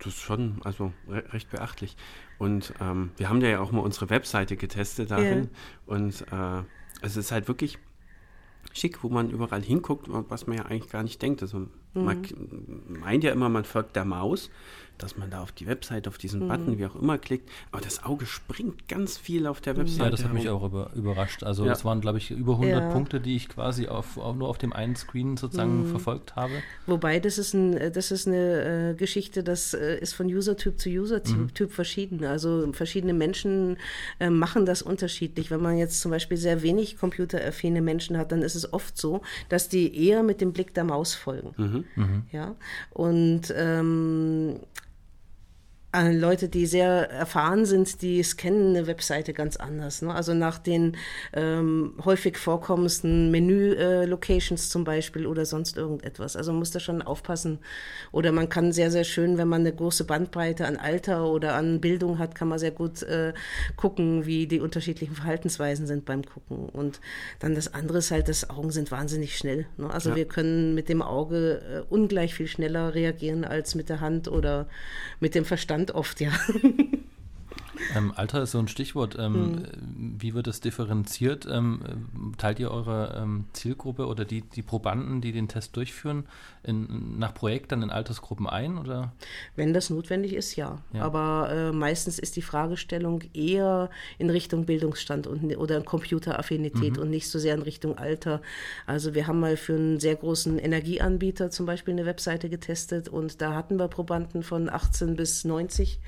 das 0.02 0.14
ist 0.14 0.21
schon 0.21 0.61
also 0.64 0.92
re 1.09 1.25
recht 1.32 1.50
beachtlich. 1.50 1.97
Und 2.38 2.75
ähm, 2.80 3.11
wir 3.16 3.28
haben 3.28 3.40
ja 3.40 3.61
auch 3.61 3.73
mal 3.73 3.80
unsere 3.80 4.11
Webseite 4.11 4.56
getestet 4.56 5.11
darin. 5.11 5.44
Ja. 5.44 5.94
Und 5.94 6.23
äh, 6.32 6.62
es 7.02 7.16
ist 7.16 7.32
halt 7.32 7.49
wirklich 7.49 7.78
schick, 8.73 9.02
wo 9.02 9.09
man 9.09 9.30
überall 9.30 9.62
hinguckt, 9.62 10.06
was 10.09 10.47
man 10.47 10.56
ja 10.56 10.64
eigentlich 10.66 10.90
gar 10.90 11.02
nicht 11.02 11.21
denkt. 11.21 11.42
Also 11.42 11.68
Mhm. 11.94 12.04
Man 12.04 12.23
meint 13.00 13.25
ja 13.25 13.32
immer, 13.32 13.49
man 13.49 13.64
folgt 13.64 13.97
der 13.97 14.04
Maus 14.04 14.50
dass 15.02 15.16
man 15.16 15.30
da 15.30 15.40
auf 15.42 15.52
die 15.52 15.66
Website, 15.66 16.09
auf 16.09 16.18
diesen 16.18 16.44
mhm. 16.44 16.49
Button, 16.49 16.78
wie 16.78 16.87
auch 16.87 16.97
immer, 16.97 17.18
klickt. 17.18 17.50
Aber 17.71 17.82
das 17.82 18.04
Auge 18.04 18.26
springt 18.26 18.88
ganz 18.88 19.18
viel 19.18 19.47
auf 19.47 19.61
der 19.61 19.76
Website. 19.76 19.99
Ja, 19.99 20.11
das 20.11 20.25
hat 20.25 20.32
mich 20.32 20.49
auch 20.49 20.64
über, 20.64 20.90
überrascht. 20.94 21.42
Also 21.42 21.66
es 21.66 21.85
waren, 21.85 22.00
glaube 22.00 22.18
ich, 22.18 22.30
über 22.30 22.52
100 22.52 22.80
ja. 22.82 22.90
Punkte, 22.90 23.21
die 23.21 23.37
ich 23.37 23.49
quasi 23.49 23.88
auf, 23.88 24.18
auf, 24.18 24.37
nur 24.37 24.49
auf 24.49 24.59
dem 24.59 24.73
einen 24.73 24.97
Screen 24.97 25.37
sozusagen 25.37 25.85
mhm. 25.85 25.90
verfolgt 25.90 26.37
habe. 26.37 26.52
Wobei, 26.87 27.21
das 27.21 27.38
ist, 27.38 27.54
ein, 27.54 27.92
das 27.92 28.11
ist 28.11 28.26
eine 28.26 28.90
äh, 28.90 28.94
Geschichte, 28.94 29.42
das 29.42 29.75
äh, 29.75 29.99
ist 29.99 30.14
von 30.14 30.26
User-Typ 30.26 30.78
zu 30.78 30.88
User-Typ 30.88 31.61
mhm. 31.61 31.68
verschieden. 31.68 32.25
Also 32.25 32.73
verschiedene 32.73 33.14
Menschen 33.14 33.76
äh, 34.21 34.30
machen 34.30 34.66
das 34.66 34.82
unterschiedlich. 34.82 35.50
Wenn 35.50 35.62
man 35.62 35.76
jetzt 35.76 36.00
zum 36.00 36.11
Beispiel 36.11 36.37
sehr 36.37 36.62
wenig 36.62 36.99
computeraffine 36.99 37.82
Menschen 37.82 38.16
hat, 38.18 38.32
dann 38.32 38.42
ist 38.42 38.54
es 38.54 38.73
oft 38.73 38.97
so, 38.97 39.23
dass 39.49 39.68
die 39.68 40.06
eher 40.06 40.23
mit 40.23 40.40
dem 40.40 40.52
Blick 40.52 40.75
der 40.75 40.85
Maus 40.85 41.14
folgen. 41.14 41.54
Mhm. 41.56 41.85
Mhm. 41.97 42.23
Ja, 42.30 42.54
und 42.90 43.52
ähm, 43.56 44.61
Leute, 45.94 46.49
die 46.49 46.64
sehr 46.64 47.11
erfahren 47.11 47.66
sind, 47.66 48.00
die 48.00 48.22
scannen 48.22 48.70
eine 48.70 48.87
Webseite 48.87 49.34
ganz 49.34 49.56
anders. 49.56 50.00
Ne? 50.00 50.14
Also 50.14 50.32
nach 50.32 50.56
den 50.56 50.96
ähm, 51.34 51.94
häufig 52.02 52.38
vorkommendsten 52.38 53.30
Menü-Locations 53.30 54.66
äh, 54.66 54.70
zum 54.70 54.84
Beispiel 54.84 55.26
oder 55.26 55.44
sonst 55.44 55.76
irgendetwas. 55.76 56.34
Also 56.34 56.52
man 56.52 56.61
muss 56.61 56.70
da 56.70 56.80
schon 56.80 57.02
aufpassen. 57.02 57.58
Oder 58.11 58.32
man 58.32 58.49
kann 58.49 58.72
sehr, 58.72 58.90
sehr 58.90 59.04
schön, 59.04 59.37
wenn 59.37 59.49
man 59.49 59.61
eine 59.61 59.75
große 59.75 60.04
Bandbreite 60.04 60.66
an 60.66 60.76
Alter 60.78 61.26
oder 61.26 61.56
an 61.56 61.82
Bildung 61.82 62.18
hat, 62.18 62.34
kann 62.34 62.49
man 62.49 62.58
sehr 62.58 62.70
gut 62.70 63.02
äh, 63.02 63.34
gucken, 63.76 64.25
wie 64.25 64.46
die 64.46 64.61
unterschiedlichen 64.61 65.14
Verhaltensweisen 65.14 65.87
sind 65.87 66.06
beim 66.06 66.25
Gucken. 66.25 66.70
Und 66.70 67.02
dann 67.38 67.54
das 67.54 67.75
andere 67.75 67.99
ist 67.99 68.11
halt, 68.11 68.28
das 68.28 68.49
Augen 68.49 68.70
sind 68.70 68.90
wahnsinnig 68.92 69.37
schnell. 69.37 69.66
Ne? 69.76 69.92
Also 69.92 70.11
ja. 70.11 70.16
wir 70.16 70.25
können 70.25 70.75
mit 70.75 70.88
dem 70.88 71.02
Auge 71.02 71.61
äh, 71.61 71.92
ungleich 71.92 72.32
viel 72.34 72.46
schneller 72.46 72.94
reagieren 72.94 73.44
als 73.44 73.75
mit 73.75 73.90
der 73.90 74.00
Hand 74.00 74.28
oder 74.28 74.68
mit 75.20 75.34
dem 75.34 75.44
Verstand 75.44 75.81
Land 75.82 75.94
oft, 75.96 76.20
ja. 76.20 76.30
Ähm, 77.96 78.12
Alter 78.14 78.42
ist 78.42 78.52
so 78.52 78.58
ein 78.58 78.68
Stichwort. 78.68 79.16
Ähm, 79.18 79.34
hm. 79.34 80.16
Wie 80.18 80.34
wird 80.34 80.46
das 80.46 80.60
differenziert? 80.60 81.46
Ähm, 81.50 82.34
teilt 82.38 82.60
ihr 82.60 82.70
eure 82.70 83.18
ähm, 83.20 83.46
Zielgruppe 83.52 84.06
oder 84.06 84.24
die, 84.24 84.42
die 84.42 84.62
Probanden, 84.62 85.20
die 85.20 85.32
den 85.32 85.48
Test 85.48 85.76
durchführen, 85.76 86.24
in, 86.62 87.18
nach 87.18 87.34
Projekt 87.34 87.72
dann 87.72 87.82
in 87.82 87.90
Altersgruppen 87.90 88.48
ein? 88.48 88.78
Oder? 88.78 89.12
Wenn 89.56 89.72
das 89.72 89.90
notwendig 89.90 90.34
ist, 90.34 90.56
ja. 90.56 90.78
ja. 90.92 91.02
Aber 91.02 91.50
äh, 91.50 91.72
meistens 91.72 92.18
ist 92.18 92.36
die 92.36 92.42
Fragestellung 92.42 93.22
eher 93.34 93.90
in 94.18 94.30
Richtung 94.30 94.66
Bildungsstand 94.66 95.26
und, 95.26 95.56
oder 95.56 95.80
Computeraffinität 95.82 96.96
mhm. 96.96 97.02
und 97.02 97.10
nicht 97.10 97.28
so 97.28 97.38
sehr 97.38 97.54
in 97.54 97.62
Richtung 97.62 97.98
Alter. 97.98 98.40
Also 98.86 99.14
wir 99.14 99.26
haben 99.26 99.40
mal 99.40 99.56
für 99.56 99.74
einen 99.74 100.00
sehr 100.00 100.16
großen 100.16 100.58
Energieanbieter 100.58 101.50
zum 101.50 101.66
Beispiel 101.66 101.92
eine 101.92 102.06
Webseite 102.06 102.48
getestet 102.48 103.08
und 103.08 103.40
da 103.40 103.54
hatten 103.54 103.78
wir 103.78 103.88
Probanden 103.88 104.42
von 104.42 104.68
18 104.68 105.16
bis 105.16 105.44
90, 105.44 105.98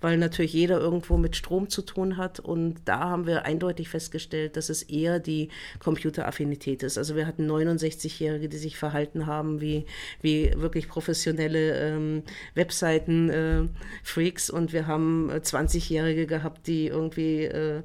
weil 0.00 0.18
natürlich 0.18 0.52
jeder 0.52 0.80
irgendwo 0.80 1.11
mit 1.18 1.36
Strom 1.36 1.68
zu 1.68 1.82
tun 1.82 2.16
hat. 2.16 2.40
Und 2.40 2.76
da 2.84 3.00
haben 3.00 3.26
wir 3.26 3.44
eindeutig 3.44 3.88
festgestellt, 3.88 4.56
dass 4.56 4.68
es 4.68 4.82
eher 4.82 5.18
die 5.18 5.48
Computeraffinität 5.78 6.82
ist. 6.82 6.98
Also 6.98 7.16
wir 7.16 7.26
hatten 7.26 7.50
69-Jährige, 7.50 8.48
die 8.48 8.56
sich 8.56 8.76
verhalten 8.76 9.26
haben 9.26 9.60
wie, 9.60 9.86
wie 10.20 10.52
wirklich 10.56 10.88
professionelle 10.88 11.78
ähm, 11.78 12.22
Webseiten-Freaks. 12.54 14.48
Äh, 14.48 14.52
und 14.52 14.72
wir 14.72 14.86
haben 14.86 15.30
20-Jährige 15.30 16.26
gehabt, 16.26 16.66
die 16.66 16.86
irgendwie, 16.86 17.44
äh, 17.44 17.82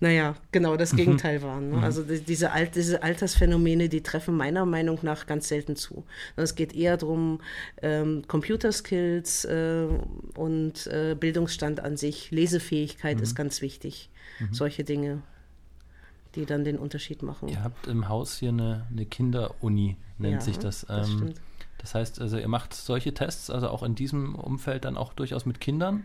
naja, 0.00 0.36
genau 0.52 0.76
das 0.76 0.92
mhm. 0.92 0.96
Gegenteil 0.98 1.42
waren. 1.42 1.70
Ne? 1.70 1.76
Mhm. 1.78 1.84
Also 1.84 2.02
die, 2.02 2.20
diese, 2.20 2.52
Alt 2.52 2.74
diese 2.74 3.02
Altersphänomene, 3.02 3.88
die 3.88 4.02
treffen 4.02 4.36
meiner 4.36 4.66
Meinung 4.66 4.98
nach 5.02 5.26
ganz 5.26 5.48
selten 5.48 5.76
zu. 5.76 6.04
Es 6.36 6.54
geht 6.54 6.74
eher 6.74 6.96
darum, 6.96 7.40
ähm, 7.82 8.22
Computerskills 8.26 9.44
äh, 9.44 9.86
und 10.36 10.86
äh, 10.86 11.16
Bildungsstand 11.18 11.80
an 11.80 11.96
sich, 11.96 12.30
Lesefähigkeit, 12.30 12.69
Fähigkeit 12.70 13.16
mhm. 13.16 13.24
ist 13.24 13.34
ganz 13.34 13.62
wichtig. 13.62 14.10
Mhm. 14.38 14.54
Solche 14.54 14.84
Dinge, 14.84 15.22
die 16.36 16.46
dann 16.46 16.62
den 16.64 16.78
Unterschied 16.78 17.20
machen. 17.22 17.48
Ihr 17.48 17.64
habt 17.64 17.88
im 17.88 18.08
Haus 18.08 18.38
hier 18.38 18.50
eine, 18.50 18.86
eine 18.90 19.06
Kinderuni, 19.06 19.96
nennt 20.18 20.34
ja, 20.34 20.40
sich 20.40 20.56
das. 20.56 20.84
Ähm, 20.84 20.88
das, 20.88 21.10
stimmt. 21.10 21.40
das 21.78 21.94
heißt, 21.96 22.20
also 22.20 22.38
ihr 22.38 22.46
macht 22.46 22.72
solche 22.72 23.12
Tests, 23.12 23.50
also 23.50 23.68
auch 23.70 23.82
in 23.82 23.96
diesem 23.96 24.36
Umfeld 24.36 24.84
dann 24.84 24.96
auch 24.96 25.12
durchaus 25.14 25.46
mit 25.46 25.58
Kindern. 25.58 26.04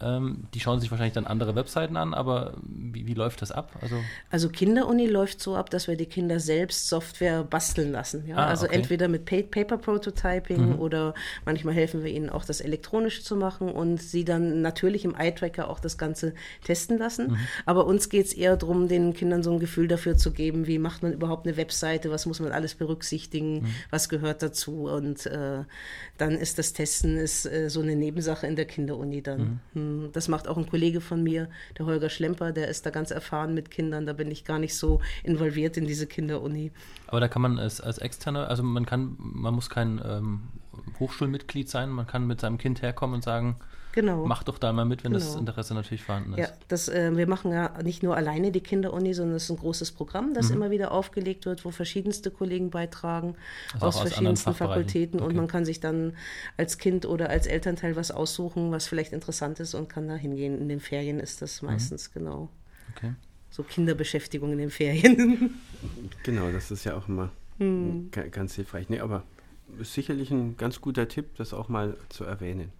Ähm, 0.00 0.48
die 0.52 0.60
schauen 0.60 0.80
sich 0.80 0.90
wahrscheinlich 0.90 1.14
dann 1.14 1.26
andere 1.26 1.54
Webseiten 1.54 1.96
an, 1.96 2.14
aber 2.14 2.54
wie, 2.64 3.06
wie 3.06 3.14
läuft 3.14 3.42
das 3.42 3.52
ab? 3.52 3.70
Also, 3.80 3.96
also 4.28 4.48
Kinderuni 4.48 5.06
läuft 5.06 5.40
so 5.40 5.54
ab, 5.54 5.70
dass 5.70 5.86
wir 5.86 5.96
die 5.96 6.06
Kinder 6.06 6.40
selbst 6.40 6.88
Software 6.88 7.44
basteln 7.44 7.92
lassen. 7.92 8.26
Ja? 8.26 8.36
Ah, 8.38 8.46
also 8.48 8.66
okay. 8.66 8.74
entweder 8.74 9.06
mit 9.06 9.24
Paper 9.24 9.78
Prototyping 9.78 10.74
mhm. 10.74 10.78
oder 10.80 11.14
manchmal 11.44 11.74
helfen 11.74 12.02
wir 12.02 12.10
ihnen 12.10 12.28
auch 12.28 12.44
das 12.44 12.60
elektronisch 12.60 13.22
zu 13.22 13.36
machen 13.36 13.70
und 13.70 14.02
sie 14.02 14.24
dann 14.24 14.62
natürlich 14.62 15.04
im 15.04 15.14
Eye-Tracker 15.14 15.70
auch 15.70 15.78
das 15.78 15.96
Ganze 15.96 16.34
testen 16.64 16.98
lassen. 16.98 17.28
Mhm. 17.28 17.38
Aber 17.64 17.86
uns 17.86 18.08
geht 18.08 18.26
es 18.26 18.32
eher 18.32 18.56
darum, 18.56 18.88
den 18.88 19.14
Kindern 19.14 19.44
so 19.44 19.52
ein 19.52 19.60
Gefühl 19.60 19.86
dafür 19.86 20.16
zu 20.16 20.32
geben, 20.32 20.66
wie 20.66 20.80
macht 20.80 21.04
man 21.04 21.12
überhaupt 21.12 21.46
eine 21.46 21.56
Webseite, 21.56 22.10
was 22.10 22.26
muss 22.26 22.40
man 22.40 22.50
alles 22.50 22.74
berücksichtigen, 22.74 23.62
mhm. 23.62 23.66
was 23.90 24.08
gehört 24.08 24.42
dazu. 24.42 24.88
Und 24.88 25.26
äh, 25.26 25.62
dann 26.18 26.32
ist 26.32 26.58
das 26.58 26.72
Testen 26.72 27.16
ist, 27.16 27.46
äh, 27.46 27.70
so 27.70 27.80
eine 27.80 27.94
Nebensache 27.94 28.48
in 28.48 28.56
der 28.56 28.64
Kinderuni 28.64 29.22
dann. 29.22 29.60
Ähm, 29.84 30.10
das 30.12 30.28
macht 30.28 30.48
auch 30.48 30.56
ein 30.56 30.68
Kollege 30.68 31.00
von 31.00 31.22
mir, 31.22 31.48
der 31.78 31.86
Holger 31.86 32.08
Schlemper, 32.08 32.52
der 32.52 32.68
ist 32.68 32.86
da 32.86 32.90
ganz 32.90 33.10
erfahren 33.10 33.54
mit 33.54 33.70
Kindern. 33.70 34.06
Da 34.06 34.12
bin 34.12 34.30
ich 34.30 34.44
gar 34.44 34.58
nicht 34.58 34.76
so 34.76 35.00
involviert 35.22 35.76
in 35.76 35.86
diese 35.86 36.06
Kinderuni. 36.06 36.72
Aber 37.06 37.20
da 37.20 37.28
kann 37.28 37.42
man 37.42 37.58
als, 37.58 37.80
als 37.80 37.98
Externer, 37.98 38.48
also 38.48 38.62
man 38.62 38.86
kann, 38.86 39.16
man 39.18 39.54
muss 39.54 39.70
kein 39.70 40.00
ähm, 40.04 40.40
Hochschulmitglied 40.98 41.68
sein, 41.68 41.90
man 41.90 42.06
kann 42.06 42.26
mit 42.26 42.40
seinem 42.40 42.58
Kind 42.58 42.82
herkommen 42.82 43.16
und 43.16 43.22
sagen, 43.24 43.56
Genau. 43.94 44.26
Mach 44.26 44.42
doch 44.42 44.58
da 44.58 44.72
mal 44.72 44.84
mit, 44.84 45.04
wenn 45.04 45.12
genau. 45.12 45.24
das 45.24 45.36
Interesse 45.36 45.72
natürlich 45.72 46.02
vorhanden 46.02 46.32
ist. 46.32 46.38
Ja, 46.40 46.48
das, 46.66 46.88
äh, 46.88 47.16
wir 47.16 47.28
machen 47.28 47.52
ja 47.52 47.80
nicht 47.80 48.02
nur 48.02 48.16
alleine 48.16 48.50
die 48.50 48.60
Kinderuni, 48.60 49.14
sondern 49.14 49.36
es 49.36 49.44
ist 49.44 49.50
ein 49.50 49.56
großes 49.56 49.92
Programm, 49.92 50.34
das 50.34 50.48
mhm. 50.48 50.56
immer 50.56 50.70
wieder 50.72 50.90
aufgelegt 50.90 51.46
wird, 51.46 51.64
wo 51.64 51.70
verschiedenste 51.70 52.32
Kollegen 52.32 52.70
beitragen 52.70 53.36
also 53.72 53.86
aus, 53.86 53.94
aus 53.94 54.02
verschiedensten 54.02 54.52
Fakultäten 54.52 55.20
okay. 55.20 55.28
und 55.28 55.36
man 55.36 55.46
kann 55.46 55.64
sich 55.64 55.78
dann 55.78 56.14
als 56.56 56.78
Kind 56.78 57.06
oder 57.06 57.30
als 57.30 57.46
Elternteil 57.46 57.94
was 57.94 58.10
aussuchen, 58.10 58.72
was 58.72 58.88
vielleicht 58.88 59.12
interessant 59.12 59.60
ist 59.60 59.74
und 59.74 59.88
kann 59.88 60.08
da 60.08 60.16
hingehen. 60.16 60.60
In 60.60 60.68
den 60.68 60.80
Ferien 60.80 61.20
ist 61.20 61.40
das 61.40 61.62
mhm. 61.62 61.68
meistens, 61.68 62.08
mhm. 62.08 62.18
genau. 62.18 62.48
Okay. 62.96 63.12
So 63.50 63.62
Kinderbeschäftigung 63.62 64.50
in 64.50 64.58
den 64.58 64.70
Ferien. 64.70 65.54
genau, 66.24 66.50
das 66.50 66.72
ist 66.72 66.82
ja 66.82 66.96
auch 66.96 67.06
immer 67.06 67.30
mhm. 67.58 68.10
ganz 68.32 68.56
hilfreich. 68.56 68.88
Nee, 68.88 68.98
aber 68.98 69.22
ist 69.78 69.94
sicherlich 69.94 70.32
ein 70.32 70.56
ganz 70.56 70.80
guter 70.80 71.06
Tipp, 71.06 71.36
das 71.36 71.54
auch 71.54 71.68
mal 71.68 71.96
zu 72.08 72.24
erwähnen. 72.24 72.72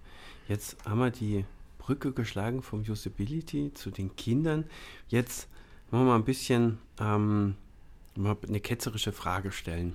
Jetzt 0.49 0.77
haben 0.85 0.99
wir 0.99 1.11
die 1.11 1.45
Brücke 1.79 2.13
geschlagen 2.13 2.63
vom 2.63 2.81
Usability 2.81 3.73
zu 3.75 3.91
den 3.91 4.15
Kindern. 4.17 4.65
Jetzt 5.09 5.49
wollen 5.91 6.05
wir 6.05 6.11
mal 6.11 6.17
ein 6.17 6.25
bisschen 6.25 6.79
ähm, 6.99 7.57
mal 8.17 8.37
eine 8.47 8.61
ketzerische 8.61 9.13
Frage 9.13 9.53
stellen. 9.53 9.95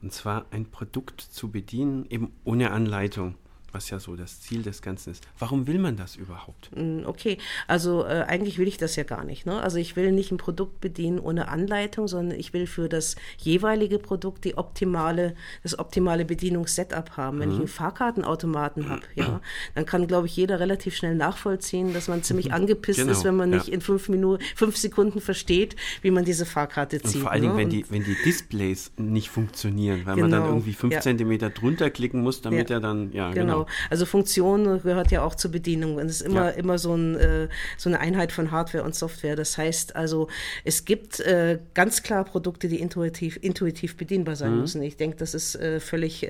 Und 0.00 0.12
zwar 0.12 0.46
ein 0.50 0.66
Produkt 0.66 1.20
zu 1.20 1.50
bedienen, 1.50 2.06
eben 2.10 2.32
ohne 2.44 2.70
Anleitung 2.70 3.36
was 3.72 3.90
ja 3.90 3.98
so 3.98 4.16
das 4.16 4.40
Ziel 4.40 4.62
des 4.62 4.82
Ganzen 4.82 5.10
ist. 5.10 5.26
Warum 5.38 5.66
will 5.66 5.78
man 5.78 5.96
das 5.96 6.16
überhaupt? 6.16 6.70
Mm, 6.74 7.04
okay, 7.06 7.38
also 7.66 8.04
äh, 8.04 8.24
eigentlich 8.28 8.58
will 8.58 8.68
ich 8.68 8.76
das 8.76 8.96
ja 8.96 9.04
gar 9.04 9.24
nicht. 9.24 9.46
Ne? 9.46 9.60
Also 9.60 9.78
ich 9.78 9.96
will 9.96 10.12
nicht 10.12 10.30
ein 10.30 10.36
Produkt 10.36 10.80
bedienen 10.80 11.18
ohne 11.18 11.48
Anleitung, 11.48 12.08
sondern 12.08 12.38
ich 12.38 12.52
will 12.52 12.66
für 12.66 12.88
das 12.88 13.16
jeweilige 13.38 13.98
Produkt 13.98 14.44
die 14.44 14.56
optimale, 14.56 15.34
das 15.62 15.78
optimale 15.78 16.24
Bedienungssetup 16.24 17.16
haben. 17.16 17.40
Wenn 17.40 17.48
mhm. 17.48 17.54
ich 17.54 17.58
einen 17.60 17.68
Fahrkartenautomaten 17.68 18.88
habe, 18.88 19.02
ja, 19.14 19.40
dann 19.74 19.86
kann, 19.86 20.06
glaube 20.06 20.26
ich, 20.26 20.36
jeder 20.36 20.60
relativ 20.60 20.96
schnell 20.96 21.14
nachvollziehen, 21.14 21.94
dass 21.94 22.08
man 22.08 22.22
ziemlich 22.22 22.52
angepisst 22.52 23.00
genau, 23.00 23.12
ist, 23.12 23.24
wenn 23.24 23.36
man 23.36 23.50
nicht 23.50 23.68
in 23.68 23.80
fünf 23.80 24.08
Minuten, 24.08 24.42
fünf 24.54 24.76
Sekunden 24.76 25.20
versteht, 25.20 25.76
wie 26.02 26.10
man 26.10 26.24
diese 26.24 26.46
Fahrkarte 26.46 27.00
zieht. 27.00 27.16
Und 27.16 27.22
vor 27.22 27.30
allen 27.30 27.42
Dingen, 27.42 27.54
ne? 27.54 27.60
wenn, 27.62 27.70
die, 27.70 27.84
wenn 27.90 28.04
die 28.04 28.16
Displays 28.24 28.92
nicht 28.96 29.30
funktionieren, 29.30 30.04
weil 30.04 30.16
genau, 30.16 30.24
man 30.24 30.30
dann 30.30 30.40
genau, 30.42 30.52
irgendwie 30.54 30.74
fünf 30.74 30.94
ja. 30.94 31.00
Zentimeter 31.00 31.50
drunter 31.50 31.90
klicken 31.90 32.22
muss, 32.22 32.42
damit 32.42 32.70
ja. 32.70 32.76
er 32.76 32.80
dann, 32.80 33.12
ja, 33.12 33.30
genau. 33.32 33.61
genau. 33.61 33.61
Also 33.90 34.06
Funktion 34.06 34.82
gehört 34.82 35.10
ja 35.10 35.22
auch 35.22 35.34
zur 35.34 35.50
Bedienung 35.50 35.96
und 35.96 36.06
es 36.06 36.20
ist 36.20 36.22
immer, 36.22 36.50
ja. 36.50 36.50
immer 36.50 36.78
so, 36.78 36.94
ein, 36.94 37.16
äh, 37.16 37.48
so 37.76 37.88
eine 37.88 38.00
Einheit 38.00 38.32
von 38.32 38.50
Hardware 38.50 38.84
und 38.84 38.94
Software. 38.94 39.36
Das 39.36 39.58
heißt 39.58 39.96
also, 39.96 40.28
es 40.64 40.84
gibt 40.84 41.20
äh, 41.20 41.58
ganz 41.74 42.02
klar 42.02 42.24
Produkte, 42.24 42.68
die 42.68 42.80
intuitiv, 42.80 43.38
intuitiv 43.40 43.96
bedienbar 43.96 44.36
sein 44.36 44.54
mhm. 44.54 44.60
müssen. 44.60 44.82
Ich 44.82 44.96
denke, 44.96 45.16
das 45.16 45.34
ist 45.34 45.54
äh, 45.56 45.80
völlig, 45.80 46.26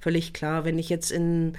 völlig 0.00 0.32
klar. 0.32 0.64
Wenn 0.64 0.78
ich 0.78 0.88
jetzt 0.88 1.10
in 1.10 1.54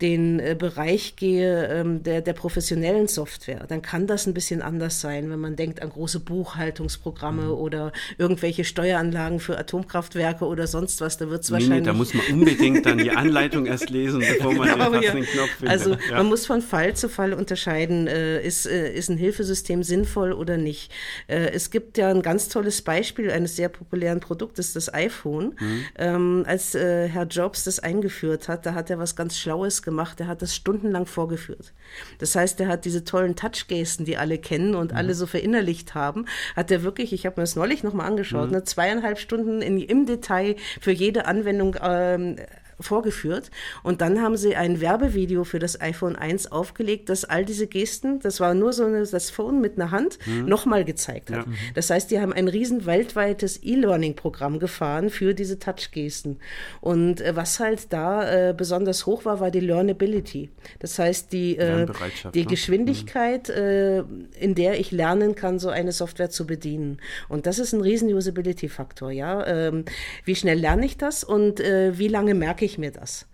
den 0.00 0.40
äh, 0.40 0.56
Bereich 0.58 1.16
gehe 1.16 1.66
ähm, 1.68 2.02
der, 2.02 2.22
der 2.22 2.32
professionellen 2.32 3.08
Software, 3.08 3.66
dann 3.68 3.82
kann 3.82 4.06
das 4.06 4.26
ein 4.26 4.34
bisschen 4.34 4.62
anders 4.62 5.00
sein, 5.00 5.30
wenn 5.30 5.38
man 5.38 5.56
denkt 5.56 5.82
an 5.82 5.90
große 5.90 6.20
Buchhaltungsprogramme 6.20 7.44
mhm. 7.44 7.50
oder 7.50 7.92
irgendwelche 8.16 8.64
Steueranlagen 8.64 9.40
für 9.40 9.58
Atomkraftwerke 9.58 10.46
oder 10.46 10.66
sonst 10.66 11.00
was. 11.00 11.18
Da 11.18 11.28
wird 11.28 11.42
es 11.42 11.50
nee, 11.50 11.54
wahrscheinlich. 11.54 11.80
Nee, 11.80 11.86
da 11.86 11.92
muss 11.92 12.14
man 12.14 12.24
unbedingt 12.32 12.86
dann 12.86 12.98
die 12.98 13.10
Anleitung 13.10 13.66
erst 13.66 13.90
lesen, 13.90 14.20
bevor 14.20 14.54
man 14.54 14.68
genau, 14.72 14.90
den, 14.90 15.02
ja. 15.02 15.12
den 15.12 15.24
Knopf 15.24 15.50
findet. 15.58 15.70
Also 15.70 15.90
ja. 15.90 16.16
man 16.16 16.26
muss 16.26 16.46
von 16.46 16.62
Fall 16.62 16.94
zu 16.94 17.08
Fall 17.08 17.34
unterscheiden, 17.34 18.06
äh, 18.06 18.42
ist, 18.42 18.66
äh, 18.66 18.92
ist 18.92 19.10
ein 19.10 19.18
Hilfesystem 19.18 19.82
sinnvoll 19.82 20.32
oder 20.32 20.56
nicht. 20.56 20.92
Äh, 21.26 21.50
es 21.52 21.70
gibt 21.70 21.98
ja 21.98 22.08
ein 22.08 22.22
ganz 22.22 22.48
tolles 22.48 22.82
Beispiel 22.82 23.30
eines 23.30 23.56
sehr 23.56 23.68
populären 23.68 24.20
Produktes, 24.20 24.72
das 24.72 24.92
iPhone. 24.92 25.56
Mhm. 25.58 25.84
Ähm, 25.98 26.44
als 26.46 26.74
äh, 26.74 27.08
Herr 27.08 27.26
Jobs 27.26 27.64
das 27.64 27.80
eingeführt 27.80 28.48
hat, 28.48 28.64
da 28.64 28.74
hat 28.74 28.90
er 28.90 28.98
was 28.98 29.14
ganz 29.14 29.38
Schlaues 29.38 29.82
gemacht. 29.82 29.89
Er 30.20 30.26
hat 30.26 30.42
das 30.42 30.54
stundenlang 30.54 31.06
vorgeführt. 31.06 31.72
Das 32.18 32.34
heißt, 32.34 32.60
er 32.60 32.68
hat 32.68 32.84
diese 32.84 33.04
tollen 33.04 33.36
Touchgesten, 33.36 34.04
die 34.04 34.16
alle 34.16 34.38
kennen 34.38 34.74
und 34.74 34.92
mhm. 34.92 34.96
alle 34.96 35.14
so 35.14 35.26
verinnerlicht 35.26 35.94
haben, 35.94 36.26
hat 36.56 36.70
er 36.70 36.82
wirklich, 36.82 37.12
ich 37.12 37.26
habe 37.26 37.40
mir 37.40 37.42
das 37.42 37.56
neulich 37.56 37.82
nochmal 37.82 38.06
angeschaut, 38.06 38.46
mhm. 38.46 38.56
ne, 38.56 38.64
zweieinhalb 38.64 39.18
Stunden 39.18 39.62
in, 39.62 39.78
im 39.78 40.06
Detail 40.06 40.56
für 40.80 40.92
jede 40.92 41.26
Anwendung 41.26 41.76
ähm, 41.82 42.36
vorgeführt. 42.80 43.50
Und 43.82 44.00
dann 44.00 44.20
haben 44.22 44.36
sie 44.36 44.56
ein 44.56 44.80
Werbevideo 44.80 45.44
für 45.44 45.58
das 45.58 45.80
iPhone 45.80 46.16
1 46.16 46.50
aufgelegt, 46.52 47.08
das 47.08 47.24
all 47.24 47.44
diese 47.44 47.66
Gesten, 47.66 48.20
das 48.20 48.40
war 48.40 48.54
nur 48.54 48.72
so 48.72 48.84
eine, 48.84 49.04
das 49.04 49.30
Phone 49.30 49.60
mit 49.60 49.76
einer 49.76 49.90
Hand, 49.90 50.18
mhm. 50.26 50.46
nochmal 50.46 50.84
gezeigt 50.84 51.30
hat. 51.30 51.46
Ja. 51.46 51.52
Das 51.74 51.90
heißt, 51.90 52.10
die 52.10 52.20
haben 52.20 52.32
ein 52.32 52.48
riesen 52.48 52.86
weltweites 52.86 53.62
E-Learning-Programm 53.62 54.58
gefahren 54.58 55.10
für 55.10 55.34
diese 55.34 55.58
Touch-Gesten. 55.58 56.38
Und 56.80 57.20
äh, 57.20 57.36
was 57.36 57.60
halt 57.60 57.92
da 57.92 58.50
äh, 58.50 58.54
besonders 58.54 59.06
hoch 59.06 59.24
war, 59.24 59.40
war 59.40 59.50
die 59.50 59.60
Learnability. 59.60 60.50
Das 60.78 60.98
heißt, 60.98 61.32
die, 61.32 61.56
äh, 61.56 61.86
die 62.34 62.40
ne? 62.40 62.46
Geschwindigkeit, 62.46 63.48
mhm. 63.48 64.28
in 64.38 64.54
der 64.54 64.78
ich 64.78 64.90
lernen 64.90 65.34
kann, 65.34 65.58
so 65.58 65.68
eine 65.68 65.92
Software 65.92 66.30
zu 66.30 66.46
bedienen. 66.46 66.98
Und 67.28 67.46
das 67.46 67.58
ist 67.58 67.72
ein 67.72 67.80
riesen 67.80 68.12
Usability-Faktor, 68.12 69.10
ja. 69.10 69.46
Ähm, 69.46 69.84
wie 70.24 70.34
schnell 70.34 70.58
lerne 70.58 70.86
ich 70.86 70.96
das 70.96 71.24
und 71.24 71.60
äh, 71.60 71.98
wie 71.98 72.08
lange 72.08 72.34
merke 72.34 72.64
ich 72.64 72.69
ich 72.70 72.78
mir 72.78 72.90
das. 72.90 73.26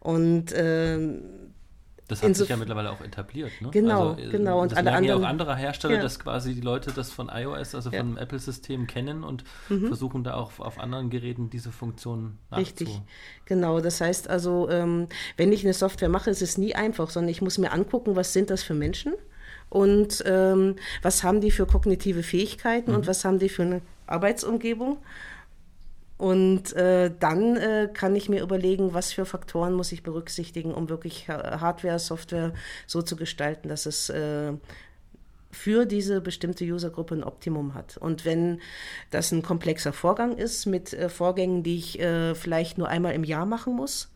Und 0.00 0.52
ähm, 0.54 1.22
das 2.08 2.22
hat 2.22 2.36
sich 2.36 2.48
ja 2.48 2.56
mittlerweile 2.56 2.90
auch 2.90 3.00
etabliert. 3.00 3.52
Ne? 3.60 3.70
Genau, 3.70 4.10
also, 4.10 4.22
äh, 4.22 4.28
genau. 4.28 4.60
Und 4.60 4.76
alle 4.76 4.92
anderen. 4.92 5.04
Ja 5.04 5.16
auch 5.16 5.28
andere 5.28 5.56
Hersteller, 5.56 5.94
ja. 5.94 6.02
dass 6.02 6.18
quasi 6.18 6.54
die 6.54 6.60
Leute 6.60 6.92
das 6.92 7.10
von 7.10 7.30
iOS, 7.32 7.74
also 7.74 7.90
ja. 7.90 8.00
von 8.00 8.18
Apple-System 8.18 8.86
kennen 8.86 9.24
und 9.24 9.44
mhm. 9.68 9.86
versuchen 9.86 10.22
da 10.22 10.34
auch 10.34 10.58
auf 10.58 10.78
anderen 10.78 11.08
Geräten 11.08 11.48
diese 11.48 11.72
Funktionen 11.72 12.38
Richtig, 12.54 13.00
genau. 13.46 13.80
Das 13.80 14.00
heißt 14.00 14.28
also, 14.28 14.68
ähm, 14.68 15.08
wenn 15.36 15.52
ich 15.52 15.64
eine 15.64 15.72
Software 15.72 16.10
mache, 16.10 16.30
ist 16.30 16.42
es 16.42 16.58
nie 16.58 16.74
einfach, 16.74 17.08
sondern 17.08 17.30
ich 17.30 17.40
muss 17.40 17.56
mir 17.56 17.72
angucken, 17.72 18.14
was 18.14 18.32
sind 18.32 18.50
das 18.50 18.62
für 18.62 18.74
Menschen 18.74 19.14
und 19.70 20.22
ähm, 20.26 20.76
was 21.00 21.24
haben 21.24 21.40
die 21.40 21.50
für 21.50 21.66
kognitive 21.66 22.22
Fähigkeiten 22.22 22.90
mhm. 22.90 22.98
und 22.98 23.06
was 23.06 23.24
haben 23.24 23.38
die 23.38 23.48
für 23.48 23.62
eine 23.62 23.80
Arbeitsumgebung. 24.06 24.98
Und 26.18 26.72
äh, 26.74 27.10
dann 27.18 27.56
äh, 27.56 27.88
kann 27.92 28.14
ich 28.14 28.28
mir 28.28 28.42
überlegen, 28.42 28.94
was 28.94 29.12
für 29.12 29.24
Faktoren 29.24 29.72
muss 29.72 29.90
ich 29.92 30.02
berücksichtigen, 30.02 30.72
um 30.72 30.88
wirklich 30.88 31.28
Hardware, 31.28 31.98
Software 31.98 32.52
so 32.86 33.02
zu 33.02 33.16
gestalten, 33.16 33.68
dass 33.68 33.86
es 33.86 34.08
äh, 34.08 34.52
für 35.52 35.84
diese 35.84 36.20
bestimmte 36.20 36.64
Usergruppe 36.64 37.14
ein 37.14 37.24
Optimum 37.24 37.74
hat. 37.74 37.98
Und 37.98 38.24
wenn 38.24 38.60
das 39.10 39.30
ein 39.32 39.42
komplexer 39.42 39.92
Vorgang 39.92 40.36
ist 40.36 40.66
mit 40.66 40.92
äh, 40.94 41.08
Vorgängen, 41.08 41.62
die 41.62 41.76
ich 41.76 42.00
äh, 42.00 42.34
vielleicht 42.34 42.78
nur 42.78 42.88
einmal 42.88 43.14
im 43.14 43.24
Jahr 43.24 43.46
machen 43.46 43.76
muss, 43.76 44.10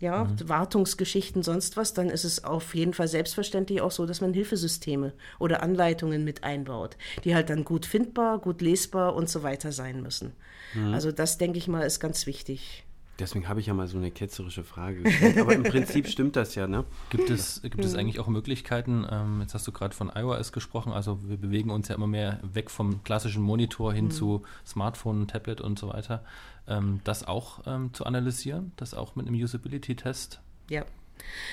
ja, 0.00 0.24
mhm. 0.24 0.48
Wartungsgeschichten, 0.48 1.42
sonst 1.42 1.76
was, 1.76 1.94
dann 1.94 2.10
ist 2.10 2.24
es 2.24 2.44
auf 2.44 2.74
jeden 2.74 2.94
Fall 2.94 3.08
selbstverständlich 3.08 3.80
auch 3.80 3.90
so, 3.90 4.06
dass 4.06 4.20
man 4.20 4.34
Hilfesysteme 4.34 5.12
oder 5.38 5.62
Anleitungen 5.62 6.24
mit 6.24 6.44
einbaut, 6.44 6.96
die 7.24 7.34
halt 7.34 7.50
dann 7.50 7.64
gut 7.64 7.86
findbar, 7.86 8.38
gut 8.38 8.60
lesbar 8.60 9.14
und 9.14 9.28
so 9.28 9.42
weiter 9.42 9.72
sein 9.72 10.02
müssen. 10.02 10.32
Mhm. 10.74 10.92
Also 10.92 11.12
das, 11.12 11.38
denke 11.38 11.58
ich 11.58 11.68
mal, 11.68 11.82
ist 11.82 12.00
ganz 12.00 12.26
wichtig. 12.26 12.84
Deswegen 13.20 13.48
habe 13.48 13.60
ich 13.60 13.66
ja 13.66 13.74
mal 13.74 13.86
so 13.86 13.96
eine 13.96 14.10
ketzerische 14.10 14.64
Frage 14.64 15.02
gestellt. 15.02 15.38
Aber 15.38 15.54
im 15.54 15.62
Prinzip 15.62 16.08
stimmt 16.08 16.34
das 16.34 16.56
ja, 16.56 16.66
ne? 16.66 16.84
Gibt 17.10 17.30
es, 17.30 17.62
gibt 17.62 17.84
es 17.84 17.92
mhm. 17.92 18.00
eigentlich 18.00 18.18
auch 18.18 18.26
Möglichkeiten, 18.26 19.06
ähm, 19.08 19.40
jetzt 19.40 19.54
hast 19.54 19.66
du 19.68 19.72
gerade 19.72 19.94
von 19.94 20.10
iOS 20.12 20.50
gesprochen, 20.50 20.92
also 20.92 21.20
wir 21.22 21.36
bewegen 21.36 21.70
uns 21.70 21.86
ja 21.88 21.94
immer 21.94 22.08
mehr 22.08 22.40
weg 22.42 22.70
vom 22.70 23.04
klassischen 23.04 23.42
Monitor 23.42 23.92
hin 23.92 24.06
mhm. 24.06 24.10
zu 24.10 24.42
Smartphone, 24.66 25.28
Tablet 25.28 25.60
und 25.60 25.78
so 25.78 25.90
weiter, 25.90 26.24
ähm, 26.68 27.00
das 27.04 27.26
auch 27.26 27.60
ähm, 27.66 27.92
zu 27.92 28.04
analysieren, 28.04 28.72
das 28.76 28.94
auch 28.94 29.16
mit 29.16 29.26
einem 29.26 29.36
Usability-Test? 29.36 30.40
Ja. 30.68 30.84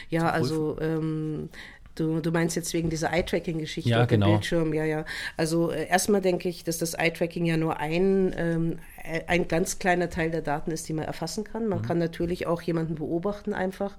Ja, 0.10 0.30
also 0.30 0.80
ähm, 0.82 1.50
Du, 1.96 2.22
du 2.22 2.32
meinst 2.32 2.56
jetzt 2.56 2.74
wegen 2.74 2.90
dieser 2.90 3.12
Eye-Tracking-Geschichte 3.12 3.90
ja, 3.90 4.06
genau. 4.06 4.28
Bildschirm, 4.32 4.74
ja, 4.74 4.86
ja. 4.86 5.06
Also 5.36 5.72
äh, 5.72 5.88
erstmal 5.88 6.22
denke 6.22 6.48
ich, 6.48 6.64
dass 6.64 6.78
das 6.78 6.94
Eye-Tracking 6.94 7.46
ja 7.46 7.58
nur 7.58 7.78
ein, 7.80 8.34
ähm, 8.38 8.80
ein 9.28 9.48
ganz 9.48 9.78
kleiner 9.78 10.10
Teil 10.10 10.32
der 10.32 10.42
Daten 10.42 10.72
ist, 10.72 10.88
die 10.88 10.94
man 10.94 11.06
erfassen 11.06 11.44
kann. 11.44 11.68
Man 11.68 11.80
mhm. 11.80 11.84
kann 11.84 11.98
natürlich 11.98 12.48
auch 12.48 12.62
jemanden 12.62 12.96
beobachten 12.96 13.54
einfach, 13.54 13.98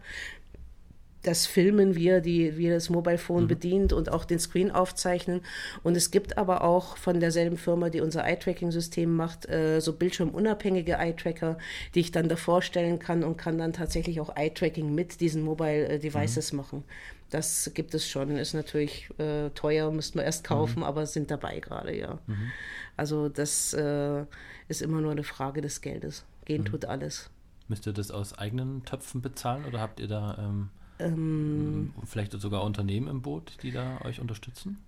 das 1.22 1.46
Filmen, 1.46 1.94
wie 1.94 2.08
er, 2.08 2.20
die, 2.20 2.56
wie 2.56 2.66
er 2.66 2.74
das 2.74 2.90
Mobile 2.90 3.18
Phone 3.18 3.44
mhm. 3.44 3.48
bedient 3.48 3.92
und 3.92 4.10
auch 4.10 4.24
den 4.24 4.38
Screen 4.38 4.70
aufzeichnen. 4.70 5.40
Und 5.82 5.96
es 5.96 6.10
gibt 6.10 6.36
aber 6.36 6.64
auch 6.64 6.96
von 6.96 7.20
derselben 7.20 7.56
Firma, 7.56 7.90
die 7.90 8.00
unser 8.00 8.24
Eye-Tracking-System 8.24 9.14
macht, 9.14 9.48
äh, 9.48 9.80
so 9.80 9.92
bildschirmunabhängige 9.92 10.94
Eye-Tracker, 10.94 11.58
die 11.94 12.00
ich 12.00 12.10
dann 12.10 12.28
davor 12.28 12.62
stellen 12.62 12.98
kann 12.98 13.22
und 13.22 13.36
kann 13.36 13.58
dann 13.58 13.72
tatsächlich 13.72 14.20
auch 14.20 14.34
Eye-Tracking 14.36 14.92
mit 14.94 15.20
diesen 15.20 15.42
Mobile 15.42 15.98
Devices 15.98 16.52
mhm. 16.52 16.56
machen. 16.56 16.84
Das 17.30 17.70
gibt 17.72 17.94
es 17.94 18.06
schon. 18.06 18.36
Ist 18.36 18.52
natürlich 18.52 19.08
äh, 19.18 19.50
teuer, 19.50 19.90
müsste 19.90 20.18
man 20.18 20.26
erst 20.26 20.44
kaufen, 20.44 20.80
mhm. 20.80 20.84
aber 20.84 21.06
sind 21.06 21.30
dabei 21.30 21.60
gerade, 21.60 21.96
ja. 21.96 22.18
Mhm. 22.26 22.50
Also 22.96 23.28
das 23.28 23.72
äh, 23.72 24.24
ist 24.68 24.82
immer 24.82 25.00
nur 25.00 25.12
eine 25.12 25.24
Frage 25.24 25.60
des 25.60 25.80
Geldes. 25.80 26.24
Gehen 26.44 26.62
mhm. 26.62 26.66
tut 26.66 26.84
alles. 26.84 27.30
Müsst 27.68 27.86
ihr 27.86 27.92
das 27.92 28.10
aus 28.10 28.36
eigenen 28.36 28.84
Töpfen 28.84 29.22
bezahlen 29.22 29.64
oder 29.64 29.80
habt 29.80 30.00
ihr 30.00 30.08
da 30.08 30.36
ähm 30.38 30.70
ähm, 31.02 31.92
Vielleicht 32.04 32.32
sogar 32.32 32.64
Unternehmen 32.64 33.08
im 33.08 33.22
Boot, 33.22 33.58
die 33.62 33.70
da 33.70 34.00
euch 34.04 34.20
unterstützen? 34.20 34.78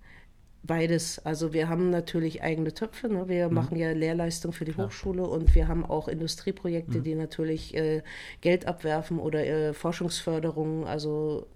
Beides. 0.63 1.19
Also 1.19 1.53
wir 1.53 1.69
haben 1.69 1.91
natürlich 1.91 2.41
eigene 2.41 2.73
Töpfe. 2.73 3.07
Ne? 3.07 3.27
Wir 3.27 3.49
mhm. 3.49 3.53
machen 3.53 3.77
ja 3.77 3.91
Lehrleistung 3.91 4.51
für 4.51 4.65
die 4.65 4.71
Klar. 4.71 4.87
Hochschule 4.87 5.23
und 5.23 5.53
wir 5.53 5.67
haben 5.67 5.85
auch 5.85 6.07
Industrieprojekte, 6.07 6.99
mhm. 6.99 7.03
die 7.03 7.15
natürlich 7.15 7.75
äh, 7.75 8.01
Geld 8.41 8.67
abwerfen 8.67 9.19
oder 9.19 9.45
äh, 9.45 9.73
Forschungsförderung. 9.73 10.87
Also 10.87 11.47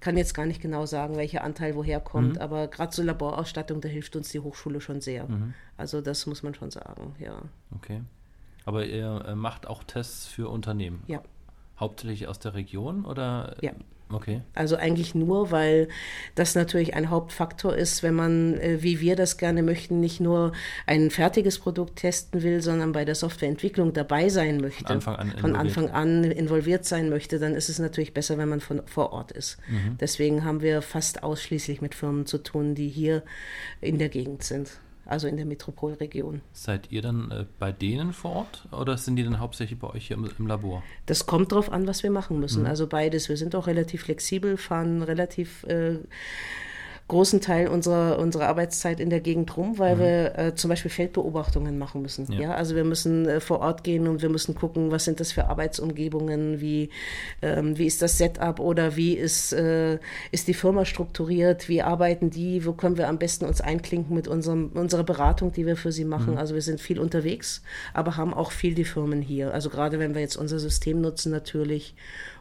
kann 0.00 0.16
jetzt 0.16 0.34
gar 0.34 0.46
nicht 0.46 0.60
genau 0.60 0.86
sagen, 0.86 1.16
welcher 1.16 1.44
Anteil 1.44 1.74
woher 1.74 2.00
kommt, 2.00 2.34
mhm. 2.34 2.40
aber 2.40 2.68
gerade 2.68 2.90
zur 2.90 3.04
Laborausstattung, 3.04 3.80
da 3.80 3.88
hilft 3.88 4.16
uns 4.16 4.30
die 4.30 4.40
Hochschule 4.40 4.80
schon 4.80 5.00
sehr. 5.00 5.28
Mhm. 5.28 5.54
Also 5.76 6.00
das 6.00 6.26
muss 6.26 6.42
man 6.42 6.54
schon 6.54 6.70
sagen, 6.70 7.14
ja. 7.18 7.40
Okay. 7.74 8.02
Aber 8.64 8.84
ihr 8.84 9.24
äh, 9.26 9.34
macht 9.34 9.66
auch 9.66 9.84
Tests 9.84 10.26
für 10.26 10.48
Unternehmen? 10.48 11.02
Ja. 11.06 11.22
Hauptsächlich 11.78 12.28
aus 12.28 12.38
der 12.38 12.54
Region 12.54 13.04
oder? 13.04 13.56
Ja. 13.62 13.72
Okay. 14.12 14.40
Also 14.54 14.76
eigentlich 14.76 15.14
nur, 15.14 15.50
weil 15.50 15.88
das 16.34 16.54
natürlich 16.54 16.94
ein 16.94 17.10
Hauptfaktor 17.10 17.74
ist, 17.74 18.02
wenn 18.02 18.14
man, 18.14 18.54
äh, 18.58 18.82
wie 18.82 19.00
wir 19.00 19.16
das 19.16 19.36
gerne 19.36 19.62
möchten, 19.62 20.00
nicht 20.00 20.20
nur 20.20 20.52
ein 20.86 21.10
fertiges 21.10 21.58
Produkt 21.58 21.96
testen 21.96 22.42
will, 22.42 22.60
sondern 22.60 22.92
bei 22.92 23.04
der 23.04 23.14
Softwareentwicklung 23.14 23.92
dabei 23.92 24.28
sein 24.28 24.58
möchte, 24.58 24.84
von 24.84 24.96
Anfang 24.96 25.16
an, 25.16 25.38
von 25.38 25.56
Anfang 25.56 25.90
an 25.90 26.24
involviert 26.24 26.84
sein 26.84 27.08
möchte, 27.08 27.38
dann 27.38 27.54
ist 27.54 27.68
es 27.68 27.78
natürlich 27.78 28.14
besser, 28.14 28.38
wenn 28.38 28.48
man 28.48 28.60
von, 28.60 28.82
vor 28.86 29.12
Ort 29.12 29.32
ist. 29.32 29.58
Mhm. 29.68 29.96
Deswegen 30.00 30.44
haben 30.44 30.60
wir 30.62 30.82
fast 30.82 31.22
ausschließlich 31.22 31.80
mit 31.80 31.94
Firmen 31.94 32.26
zu 32.26 32.38
tun, 32.38 32.74
die 32.74 32.88
hier 32.88 33.22
in 33.80 33.98
der 33.98 34.08
Gegend 34.08 34.42
sind 34.42 34.80
also 35.10 35.26
in 35.26 35.36
der 35.36 35.46
Metropolregion. 35.46 36.40
Seid 36.52 36.90
ihr 36.90 37.02
dann 37.02 37.30
äh, 37.30 37.44
bei 37.58 37.72
denen 37.72 38.12
vor 38.12 38.32
Ort 38.32 38.68
oder 38.72 38.96
sind 38.96 39.16
die 39.16 39.24
dann 39.24 39.40
hauptsächlich 39.40 39.78
bei 39.78 39.88
euch 39.88 40.06
hier 40.06 40.16
im, 40.16 40.30
im 40.38 40.46
Labor? 40.46 40.82
Das 41.06 41.26
kommt 41.26 41.52
darauf 41.52 41.70
an, 41.70 41.86
was 41.86 42.02
wir 42.02 42.10
machen 42.10 42.38
müssen. 42.38 42.62
Mhm. 42.62 42.68
Also 42.68 42.86
beides. 42.86 43.28
Wir 43.28 43.36
sind 43.36 43.54
auch 43.54 43.66
relativ 43.66 44.02
flexibel, 44.02 44.56
fahren 44.56 45.02
relativ 45.02 45.64
äh, 45.64 45.98
großen 47.10 47.40
Teil 47.40 47.68
unserer, 47.68 48.18
unserer 48.18 48.46
Arbeitszeit 48.46 49.00
in 49.00 49.10
der 49.10 49.20
Gegend 49.20 49.56
rum, 49.56 49.78
weil 49.78 49.96
mhm. 49.96 50.00
wir 50.00 50.38
äh, 50.38 50.54
zum 50.54 50.68
Beispiel 50.68 50.90
Feldbeobachtungen 50.90 51.76
machen 51.76 52.02
müssen. 52.02 52.30
Ja. 52.32 52.40
ja? 52.40 52.54
Also 52.54 52.76
wir 52.76 52.84
müssen 52.84 53.26
äh, 53.26 53.40
vor 53.40 53.60
Ort 53.60 53.84
gehen 53.84 54.06
und 54.08 54.22
wir 54.22 54.28
müssen 54.28 54.54
gucken, 54.54 54.90
was 54.90 55.04
sind 55.04 55.20
das 55.20 55.32
für 55.32 55.48
Arbeitsumgebungen, 55.48 56.60
wie, 56.60 56.90
ähm, 57.42 57.76
wie 57.76 57.86
ist 57.86 58.00
das 58.00 58.16
Setup 58.16 58.60
oder 58.60 58.96
wie 58.96 59.14
ist, 59.14 59.52
äh, 59.52 59.98
ist 60.30 60.46
die 60.48 60.54
Firma 60.54 60.84
strukturiert, 60.84 61.68
wie 61.68 61.82
arbeiten 61.82 62.30
die, 62.30 62.64
wo 62.64 62.72
können 62.72 62.96
wir 62.96 63.08
am 63.08 63.18
besten 63.18 63.44
uns 63.44 63.60
einklinken 63.60 64.14
mit 64.14 64.28
unserem, 64.28 64.70
unserer 64.74 65.04
Beratung, 65.04 65.52
die 65.52 65.66
wir 65.66 65.76
für 65.76 65.92
sie 65.92 66.04
machen. 66.04 66.34
Mhm. 66.34 66.38
Also 66.38 66.54
wir 66.54 66.62
sind 66.62 66.80
viel 66.80 67.00
unterwegs, 67.00 67.62
aber 67.92 68.16
haben 68.16 68.32
auch 68.32 68.52
viel 68.52 68.74
die 68.74 68.84
Firmen 68.84 69.20
hier. 69.20 69.52
Also 69.52 69.68
gerade 69.68 69.98
wenn 69.98 70.14
wir 70.14 70.20
jetzt 70.20 70.36
unser 70.36 70.60
System 70.60 71.00
nutzen 71.00 71.32
natürlich 71.32 71.94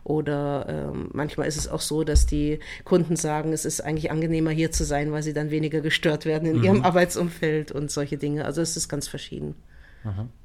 oder 0.03 0.65
ähm, 0.67 1.10
manchmal 1.13 1.47
ist 1.47 1.58
es 1.58 1.67
auch 1.67 1.82
so, 1.82 2.03
dass 2.03 2.25
die 2.25 2.60
Kunden 2.84 3.15
sagen, 3.15 3.53
es 3.53 3.65
ist 3.65 3.82
eigentlich 3.82 4.12
angenehmer 4.12 4.51
hier 4.60 4.72
zu 4.72 4.84
sein, 4.84 5.12
weil 5.12 5.24
sie 5.24 5.34
dann 5.34 5.52
weniger 5.52 5.82
gestört 5.82 6.26
werden 6.26 6.48
in 6.48 6.58
mhm. 6.58 6.63
ihrem 6.63 6.84
Arbeitsumfeld 6.84 7.72
und 7.72 7.89
solche 7.89 8.17
Dinge. 8.17 8.45
Also 8.45 8.62
es 8.62 8.76
ist 8.76 8.89
ganz 8.89 9.08
verschieden. 9.08 9.56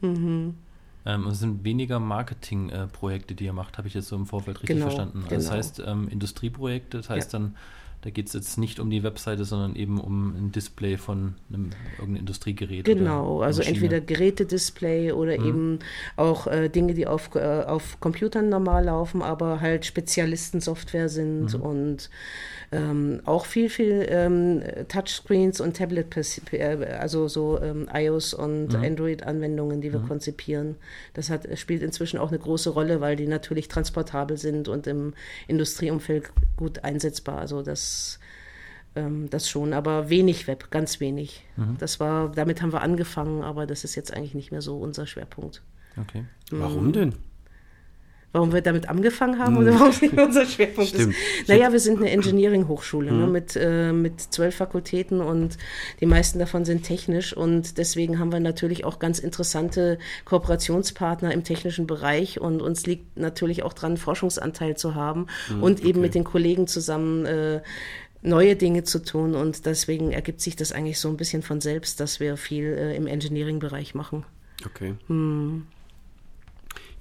Mhm. 0.01 0.55
Ähm, 1.07 1.27
es 1.27 1.41
sind 1.41 1.65
weniger 1.65 1.99
Marketingprojekte, 1.99 3.35
äh, 3.35 3.37
die 3.37 3.45
ihr 3.45 3.53
macht, 3.53 3.77
habe 3.77 3.89
ich 3.89 3.95
jetzt 3.95 4.09
so 4.09 4.17
im 4.17 4.27
Vorfeld 4.27 4.63
richtig 4.63 4.77
genau, 4.77 4.87
verstanden. 4.87 5.19
Also 5.25 5.29
genau. 5.29 5.43
Das 5.43 5.51
heißt 5.51 5.83
ähm, 5.87 6.09
Industrieprojekte, 6.09 6.99
das 6.99 7.11
heißt 7.11 7.33
ja. 7.33 7.39
dann 7.41 7.57
da 8.05 8.11
geht 8.11 8.27
es 8.27 8.35
jetzt 8.35 8.59
nicht 8.59 8.81
um 8.81 8.91
die 8.91 9.03
Webseite, 9.03 9.47
sondern 9.47 9.77
eben 9.77 9.99
um 9.99 10.37
ein 10.37 10.53
Display 10.53 10.99
von 10.99 11.37
einem 11.49 11.71
irgendeinem 11.93 12.17
Industriegerät. 12.17 12.85
Genau, 12.85 13.41
also 13.41 13.63
entweder 13.63 13.99
Gerätedisplay 14.03 15.13
oder 15.13 15.41
mhm. 15.41 15.47
eben 15.47 15.79
auch 16.17 16.47
äh, 16.47 16.69
Dinge, 16.69 16.93
die 16.93 17.07
auf, 17.07 17.35
äh, 17.35 17.65
auf 17.67 17.99
Computern 18.01 18.51
normal 18.51 18.85
laufen, 18.85 19.23
aber 19.23 19.63
halt 19.63 19.87
Spezialistensoftware 19.87 21.09
sind 21.09 21.55
mhm. 21.55 21.61
und 21.63 22.11
ähm, 22.75 23.21
auch 23.25 23.47
viel, 23.47 23.71
viel 23.71 24.07
ähm, 24.09 24.63
Touchscreens 24.89 25.61
und 25.61 25.77
Tablet, 25.77 26.17
äh, 26.53 26.97
also 26.99 27.29
so 27.29 27.61
ähm, 27.61 27.89
iOS 27.93 28.35
und 28.35 28.69
mhm. 28.69 28.83
Android-Anwendungen, 28.83 29.81
die 29.81 29.93
wir 29.93 30.01
mhm. 30.01 30.09
konzipieren. 30.09 30.77
Das 31.15 31.31
hat, 31.31 31.47
spielt 31.59 31.83
inzwischen 31.83 32.19
auch 32.19 32.29
eine 32.29 32.39
große 32.39 32.71
Rolle, 32.71 33.01
weil 33.01 33.17
die 33.17 33.27
natürlich 33.27 33.69
transportabel 33.69 34.37
sind 34.37 34.69
und 34.69 34.87
im 34.87 35.15
Industrieumfeld 35.47 36.31
gut 36.57 36.85
einsetzbar. 36.85 37.39
Also 37.39 37.63
das 37.63 38.19
ähm, 38.97 39.29
das 39.31 39.49
schon, 39.49 39.73
aber 39.73 40.09
wenig 40.09 40.47
Web, 40.47 40.71
ganz 40.71 41.01
wenig. 41.01 41.45
Mhm. 41.57 41.77
Das 41.79 42.01
war, 42.01 42.31
damit 42.31 42.63
haben 42.63 42.73
wir 42.73 42.83
angefangen, 42.83 43.43
aber 43.43 43.67
das 43.67 43.85
ist 43.85 43.95
jetzt 43.95 44.13
eigentlich 44.13 44.35
nicht 44.35 44.53
mehr 44.53 44.63
so 44.63 44.79
unser 44.79 45.07
Schwerpunkt. 45.07 45.63
Okay. 46.01 46.25
Warum 46.51 46.93
denn? 46.93 47.15
Warum 48.35 48.53
wir 48.53 48.63
damit 48.63 48.89
angefangen 48.89 49.39
haben 49.39 49.57
oder 49.57 49.71
hm. 49.71 49.81
warum 49.81 49.95
nicht 50.01 50.19
unser 50.19 50.45
Schwerpunkt 50.45 50.91
Stimmt. 50.91 51.15
ist. 51.15 51.49
Naja, 51.49 51.71
wir 51.71 51.79
sind 51.79 51.99
eine 51.99 52.11
Engineering-Hochschule 52.11 53.13
ne, 53.13 53.27
hm. 53.27 53.33
mit, 53.33 53.57
äh, 53.57 53.93
mit 53.93 54.21
zwölf 54.21 54.57
Fakultäten 54.57 55.21
und 55.21 55.57
die 56.01 56.07
meisten 56.07 56.41
davon 56.41 56.65
sind 56.65 56.83
technisch 56.83 57.35
und 57.35 57.79
deswegen 57.79 58.19
haben 58.19 58.33
wir 58.33 58.41
natürlich 58.41 58.85
auch 58.85 58.99
ganz 58.99 59.21
interessante 59.21 59.99
Kooperationspartner 60.25 61.33
im 61.33 61.45
technischen 61.45 61.87
Bereich 61.87 62.41
und 62.41 62.61
uns 62.61 62.87
liegt 62.87 63.17
natürlich 63.17 63.63
auch 63.63 63.73
dran, 63.73 63.97
Forschungsanteil 63.97 64.77
zu 64.77 64.97
haben 64.97 65.29
hm, 65.47 65.63
und 65.63 65.81
eben 65.81 65.91
okay. 65.91 66.01
mit 66.01 66.15
den 66.17 66.25
Kollegen 66.25 66.67
zusammen 66.67 67.27
äh, 67.27 67.63
neue 68.23 68.57
Dinge 68.57 68.83
zu 68.83 69.01
tun 69.01 69.37
und 69.37 69.65
deswegen 69.65 70.11
ergibt 70.11 70.41
sich 70.41 70.57
das 70.57 70.73
eigentlich 70.73 70.99
so 70.99 71.09
ein 71.09 71.17
bisschen 71.17 71.43
von 71.43 71.61
selbst, 71.61 72.01
dass 72.01 72.19
wir 72.19 72.37
viel 72.37 72.65
äh, 72.65 72.97
im 72.97 73.07
Engineering-Bereich 73.07 73.95
machen. 73.95 74.25
Okay. 74.67 74.95
Hm. 75.07 75.67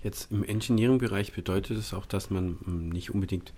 Jetzt 0.03 0.31
im 0.31 0.43
Engineering-Bereich 0.43 1.33
bedeutet 1.33 1.77
es 1.77 1.93
auch, 1.93 2.05
dass 2.05 2.29
man 2.29 2.57
hm, 2.63 2.89
nicht 2.89 3.11
unbedingt 3.11 3.53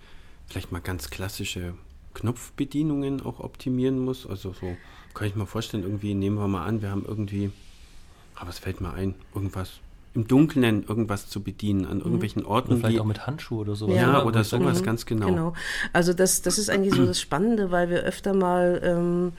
vielleicht 0.46 0.70
mal 0.72 0.80
ganz 0.80 1.10
klassische 1.10 1.74
Knopfbedienungen 2.14 3.20
auch 3.20 3.40
optimieren 3.40 3.98
muss. 3.98 4.26
Also 4.26 4.52
so 4.52 4.76
kann 5.12 5.26
ich 5.26 5.34
mir 5.34 5.46
vorstellen, 5.46 5.82
irgendwie 5.82 6.14
nehmen 6.14 6.36
wir 6.36 6.48
mal 6.48 6.64
an, 6.64 6.82
wir 6.82 6.90
haben 6.90 7.04
irgendwie, 7.04 7.50
aber 8.36 8.50
es 8.50 8.58
fällt 8.58 8.80
mir 8.80 8.92
ein, 8.92 9.14
irgendwas 9.34 9.80
im 10.16 10.26
Dunkeln 10.26 10.84
irgendwas 10.88 11.28
zu 11.28 11.42
bedienen 11.42 11.84
an 11.84 11.98
mhm. 11.98 12.04
irgendwelchen 12.04 12.44
Orten. 12.44 12.72
Oder 12.72 12.80
vielleicht 12.80 13.00
auch 13.00 13.04
mit 13.04 13.26
Handschuhe 13.26 13.60
oder 13.60 13.76
sowas. 13.76 13.96
Ja, 13.96 14.24
oder 14.24 14.42
sowas, 14.42 14.80
mhm. 14.80 14.84
ganz 14.84 15.06
genau. 15.06 15.26
Genau. 15.26 15.52
Also 15.92 16.12
das, 16.12 16.42
das 16.42 16.58
ist 16.58 16.70
eigentlich 16.70 16.94
so 16.94 17.06
das 17.06 17.20
Spannende, 17.20 17.70
weil 17.70 17.90
wir 17.90 18.00
öfter 18.00 18.34
mal 18.34 18.80
ähm, 18.82 19.32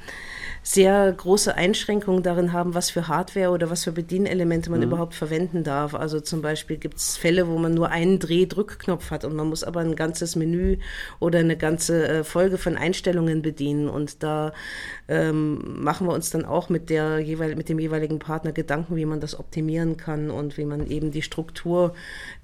sehr 0.69 1.13
große 1.13 1.55
Einschränkungen 1.55 2.23
darin 2.23 2.51
haben, 2.51 2.73
was 2.73 2.91
für 2.91 3.07
Hardware 3.07 3.51
oder 3.51 3.69
was 3.69 3.85
für 3.85 3.93
Bedienelemente 3.93 4.69
man 4.69 4.81
mhm. 4.81 4.87
überhaupt 4.87 5.15
verwenden 5.15 5.63
darf. 5.63 5.95
Also 5.95 6.19
zum 6.19 6.41
Beispiel 6.41 6.75
gibt 6.75 6.97
es 6.97 7.15
Fälle, 7.15 7.47
wo 7.47 7.57
man 7.57 7.73
nur 7.73 7.89
einen 7.89 8.19
Dreh-Drückknopf 8.19 9.09
hat 9.09 9.23
und 9.23 9.33
man 9.33 9.47
muss 9.47 9.63
aber 9.63 9.79
ein 9.79 9.95
ganzes 9.95 10.35
Menü 10.35 10.77
oder 11.19 11.39
eine 11.39 11.55
ganze 11.55 12.07
äh, 12.07 12.23
Folge 12.25 12.57
von 12.57 12.75
Einstellungen 12.75 13.41
bedienen. 13.41 13.87
Und 13.87 14.23
da 14.23 14.51
ähm, 15.07 15.81
machen 15.81 16.05
wir 16.05 16.13
uns 16.13 16.31
dann 16.31 16.43
auch 16.43 16.67
mit, 16.67 16.89
der, 16.89 17.19
mit 17.55 17.69
dem 17.69 17.79
jeweiligen 17.79 18.19
Partner 18.19 18.51
Gedanken, 18.51 18.97
wie 18.97 19.05
man 19.05 19.21
das 19.21 19.39
optimieren 19.39 19.95
kann 19.95 20.29
und 20.29 20.57
wie 20.57 20.65
man 20.67 20.89
eben 20.89 21.11
die 21.11 21.21
Struktur 21.21 21.93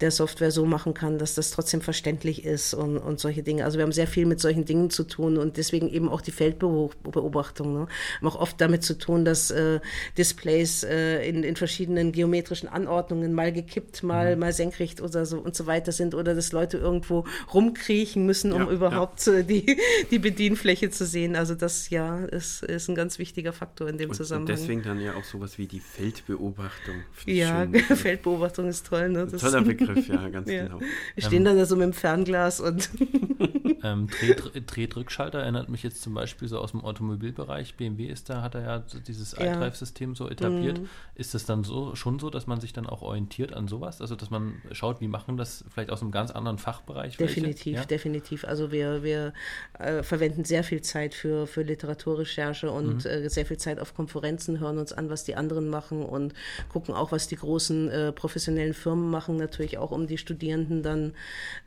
der 0.02 0.12
Software 0.12 0.52
so 0.52 0.66
machen 0.66 0.94
kann, 0.94 1.18
dass 1.18 1.36
das 1.36 1.52
trotzdem 1.52 1.82
verständlich 1.82 2.46
ist 2.46 2.74
und, 2.74 2.98
und 2.98 3.20
solche 3.20 3.44
Dinge. 3.44 3.66
Also 3.66 3.78
wir 3.78 3.84
haben 3.84 3.92
sehr 3.92 4.08
viel 4.08 4.26
mit 4.26 4.40
solchen 4.40 4.66
Dingen 4.66 4.90
zu 4.90 5.04
tun 5.04 5.38
und 5.38 5.58
deswegen 5.58 5.90
eben 5.90 6.10
auch 6.10 6.22
die 6.22 6.32
Feldbeobachtung. 6.32 7.74
Ne? 7.74 7.88
haben 8.18 8.28
auch 8.28 8.40
oft 8.40 8.60
damit 8.60 8.84
zu 8.84 8.98
tun, 8.98 9.26
dass 9.26 9.52
äh, 9.52 9.80
Displays 10.18 10.84
äh, 10.84 11.28
in, 11.28 11.44
in 11.44 11.56
verschiedenen 11.56 12.12
geometrischen 12.12 12.70
Anordnungen 12.70 13.34
mal 13.34 13.52
gekippt, 13.52 14.04
mal, 14.04 14.36
mhm. 14.36 14.40
mal 14.40 14.54
senkrecht 14.54 15.02
oder 15.02 15.26
so 15.26 15.40
und 15.40 15.56
so 15.56 15.66
weiter 15.66 15.92
sind 15.92 16.16
oder 16.16 16.36
dass 16.36 16.52
Leute 16.52 16.78
irgendwo 16.78 17.26
rumkriechen 17.54 18.26
müssen, 18.26 18.52
um 18.54 18.64
ja, 18.64 18.72
überhaupt 18.72 19.26
ja. 19.26 19.42
die, 19.42 19.78
die 20.12 20.20
Bedienfläche 20.20 20.90
zu 20.90 21.06
sehen. 21.06 21.36
Also 21.36 21.56
das 21.56 21.90
ja 21.90 22.24
ist, 22.26 22.64
ist 22.64 22.90
ein 22.90 22.96
ganz 22.96 23.20
wichtiger 23.20 23.54
Faktor 23.54 23.90
in 23.90 23.98
dem 23.98 24.10
und, 24.10 24.16
Zusammenhang. 24.16 24.54
Und 24.54 24.60
deswegen 24.60 24.84
dann 24.84 25.00
ja 25.02 25.16
auch 25.16 25.24
sowas 25.24 25.58
wie 25.58 25.68
die 25.68 25.80
Feldbeobachtung. 25.80 27.04
Ja, 27.26 27.66
Feldbeobachtung 28.04 28.68
ist 28.68 28.86
toll. 28.86 29.10
Ne? 29.10 29.26
Das 29.26 29.42
Toller 29.42 29.62
Begriff, 29.64 30.08
ja, 30.08 30.30
ganz 30.30 30.50
ja. 30.50 30.66
genau. 30.66 30.80
Wir 30.80 31.24
stehen 31.24 31.40
ähm, 31.40 31.46
dann 31.46 31.58
da 31.58 31.66
so 31.66 31.76
mit 31.76 31.86
dem 31.86 31.94
Fernglas 31.94 32.60
und 32.60 32.90
ähm, 33.84 34.08
Drehdrückschalter 34.08 35.40
erinnert 35.40 35.70
mich 35.70 35.84
jetzt 35.84 36.02
zum 36.02 36.14
Beispiel 36.14 36.48
so 36.48 36.60
aus 36.60 36.72
dem 36.72 36.82
Automobilbereich. 36.82 37.76
BMW 37.76 38.06
ist 38.06 38.30
da, 38.30 38.42
hat 38.42 38.56
er 38.56 38.62
ja 38.62 38.84
dieses 39.08 39.34
ja. 39.34 39.54
iDrive-System 39.54 40.16
so 40.16 40.30
etabliert. 40.30 40.80
Mhm. 40.80 40.90
Ist 41.16 41.36
es 41.36 41.46
dann 41.46 41.64
so 41.64 41.94
schon 41.96 42.18
so, 42.20 42.30
dass 42.30 42.48
man 42.48 42.62
sich 42.62 42.72
dann 42.72 42.88
auch 42.88 43.02
orientiert 43.02 43.54
an 43.54 43.68
sowas? 43.68 44.02
Also 44.02 44.16
dass 44.16 44.30
man 44.30 44.62
schaut, 44.72 45.02
wie 45.02 45.08
machen 45.08 45.36
das 45.38 45.66
vielleicht 45.70 45.90
aus 45.90 46.02
einem 46.02 46.12
ganz 46.12 46.32
anderen 46.32 46.58
Fachbereich? 46.58 47.18
Definitiv, 47.18 47.76
ja? 47.76 47.86
definitiv. 47.86 48.46
Also 48.46 48.72
wir, 48.72 49.04
wir 49.04 49.34
äh, 49.78 50.02
verwenden 50.02 50.46
sehr 50.46 50.64
viel 50.64 50.82
Zeit 50.82 51.14
für, 51.14 51.46
für 51.46 51.64
Literaturrecherche 51.64 52.72
und 52.72 53.04
mhm. 53.04 53.12
äh, 53.12 53.30
sehr 53.30 53.46
viel 53.46 53.58
Zeit 53.58 53.80
auf 53.80 53.94
Konferenzen, 53.94 54.60
hören 54.60 54.78
uns 54.78 54.94
an, 54.94 55.10
was 55.10 55.26
die 55.26 55.36
anderen 55.36 55.70
machen 55.70 56.04
und 56.04 56.34
gucken 56.70 56.96
auch, 56.96 57.12
was 57.12 57.28
die 57.28 57.36
großen 57.36 57.90
äh, 57.90 58.12
professionellen 58.14 58.74
Firmen 58.74 59.12
machen, 59.12 59.36
natürlich 59.36 59.78
auch, 59.78 59.92
um 59.92 60.08
die 60.08 60.18
Studierenden 60.18 60.84
dann 60.84 61.14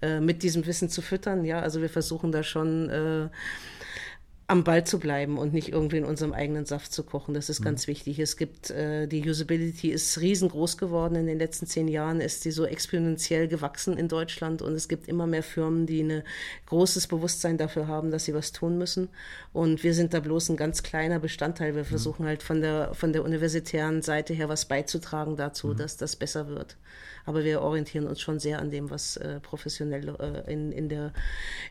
äh, 0.00 0.18
mit 0.20 0.42
diesem 0.42 0.66
Wissen 0.66 0.88
zu 0.88 1.02
füttern. 1.02 1.44
Ja, 1.44 1.61
also 1.61 1.83
wir 1.83 1.90
versuchen 1.90 2.06
da 2.33 2.42
schon 2.42 2.88
äh, 2.90 3.29
am 4.48 4.62
Ball 4.62 4.85
zu 4.85 5.00
bleiben 5.00 5.38
und 5.38 5.52
nicht 5.52 5.70
irgendwie 5.70 5.96
in 5.96 6.04
unserem 6.04 6.32
eigenen 6.32 6.66
Saft 6.66 6.92
zu 6.92 7.02
kochen. 7.02 7.35
Das 7.35 7.48
ist 7.48 7.61
mhm. 7.61 7.64
ganz 7.64 7.88
wichtig. 7.88 8.20
Es 8.20 8.37
gibt, 8.37 8.70
äh, 8.70 9.09
die 9.09 9.28
Usability 9.28 9.90
ist 9.90 10.20
riesengroß 10.20 10.78
geworden. 10.78 11.16
In 11.16 11.26
den 11.26 11.38
letzten 11.38 11.66
zehn 11.66 11.88
Jahren 11.88 12.20
ist 12.20 12.42
sie 12.42 12.52
so 12.52 12.64
exponentiell 12.64 13.48
gewachsen 13.48 13.96
in 13.98 14.06
Deutschland 14.06 14.62
und 14.62 14.74
es 14.74 14.88
gibt 14.88 15.09
immer 15.09 15.26
mehr 15.26 15.42
Firmen, 15.42 15.87
die 15.87 16.02
ein 16.02 16.22
großes 16.66 17.09
Bewusstsein 17.09 17.59
dafür 17.59 17.88
haben, 17.88 18.12
dass 18.12 18.26
sie 18.26 18.35
was 18.35 18.52
tun 18.52 18.78
müssen. 18.78 19.09
Und 19.52 19.82
wir 19.82 19.94
sind 19.94 20.14
da 20.14 20.20
bloß 20.20 20.50
ein 20.50 20.56
ganz 20.56 20.85
kleiner 20.85 21.18
Bestandteil. 21.18 21.74
Wir 21.74 21.82
mhm. 21.82 21.88
versuchen 21.88 22.26
halt 22.26 22.44
von 22.44 22.61
der, 22.61 22.94
von 22.94 23.12
der 23.12 23.24
universitären 23.24 24.02
Seite 24.02 24.32
her 24.32 24.48
was 24.48 24.66
beizutragen 24.66 25.37
dazu, 25.37 25.68
mhm. 25.68 25.76
dass 25.78 25.96
das 25.96 26.14
besser 26.14 26.46
wird 26.46 26.76
aber 27.26 27.44
wir 27.44 27.61
orientieren 27.61 28.06
uns 28.06 28.20
schon 28.20 28.38
sehr 28.38 28.61
an 28.61 28.70
dem, 28.70 28.88
was 28.88 29.16
äh, 29.16 29.40
professionell 29.40 30.14
äh, 30.20 30.52
in, 30.52 30.72
in 30.72 30.88
der, 30.88 31.12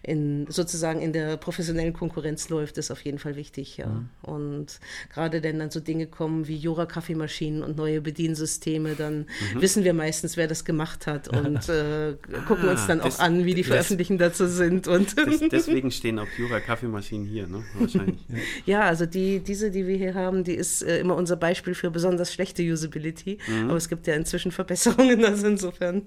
in, 0.04 0.46
sozusagen 0.50 1.02
in 1.02 1.14
der 1.14 1.38
professionellen 1.38 1.94
Konkurrenz 1.94 2.50
läuft, 2.50 2.65
ist 2.72 2.92
auf 2.92 3.02
jeden 3.02 3.20
Fall 3.20 3.36
wichtig, 3.36 3.78
ja. 3.78 3.88
Mhm. 3.88 4.10
Und 4.22 4.80
gerade 5.14 5.44
wenn 5.44 5.60
dann 5.60 5.72
so 5.72 5.80
Dinge 5.80 6.08
kommen 6.08 6.48
wie 6.48 6.56
Jura-Kaffeemaschinen 6.56 7.64
und 7.64 7.78
neue 7.78 8.02
Bediensysteme, 8.02 8.96
dann 8.96 9.28
mhm. 9.54 9.62
wissen 9.62 9.84
wir 9.84 9.94
meistens, 9.94 10.38
wer 10.38 10.48
das 10.48 10.66
gemacht 10.66 11.08
hat 11.08 11.28
und 11.28 11.70
äh, 11.70 12.16
gucken 12.48 12.68
ah, 12.68 12.72
uns 12.72 12.88
dann 12.88 13.00
das, 13.00 13.20
auch 13.20 13.24
an, 13.24 13.46
wie 13.46 13.54
die 13.54 13.64
Veröffentlichungen 13.64 14.20
dazu 14.20 14.48
sind. 14.48 14.88
Und 14.88 15.18
das, 15.18 15.40
deswegen 15.52 15.92
stehen 15.92 16.20
auch 16.20 16.28
Jura-Kaffeemaschinen 16.38 17.26
hier, 17.26 17.48
ne? 17.48 17.64
Wahrscheinlich. 17.78 18.26
ja, 18.66 18.82
also 18.82 19.06
die, 19.06 19.40
diese, 19.40 19.72
die 19.72 19.88
wir 19.88 19.98
hier 19.98 20.14
haben, 20.14 20.44
die 20.44 20.56
ist 20.56 20.82
äh, 20.82 21.00
immer 21.00 21.16
unser 21.16 21.36
Beispiel 21.36 21.76
für 21.76 21.92
besonders 21.92 22.34
schlechte 22.34 22.64
Usability, 22.64 23.40
mhm. 23.48 23.70
aber 23.70 23.78
es 23.78 23.90
gibt 23.90 24.08
ja 24.08 24.16
inzwischen 24.16 24.52
Verbesserungen, 24.52 25.24
also 25.26 25.48
insofern. 25.48 26.04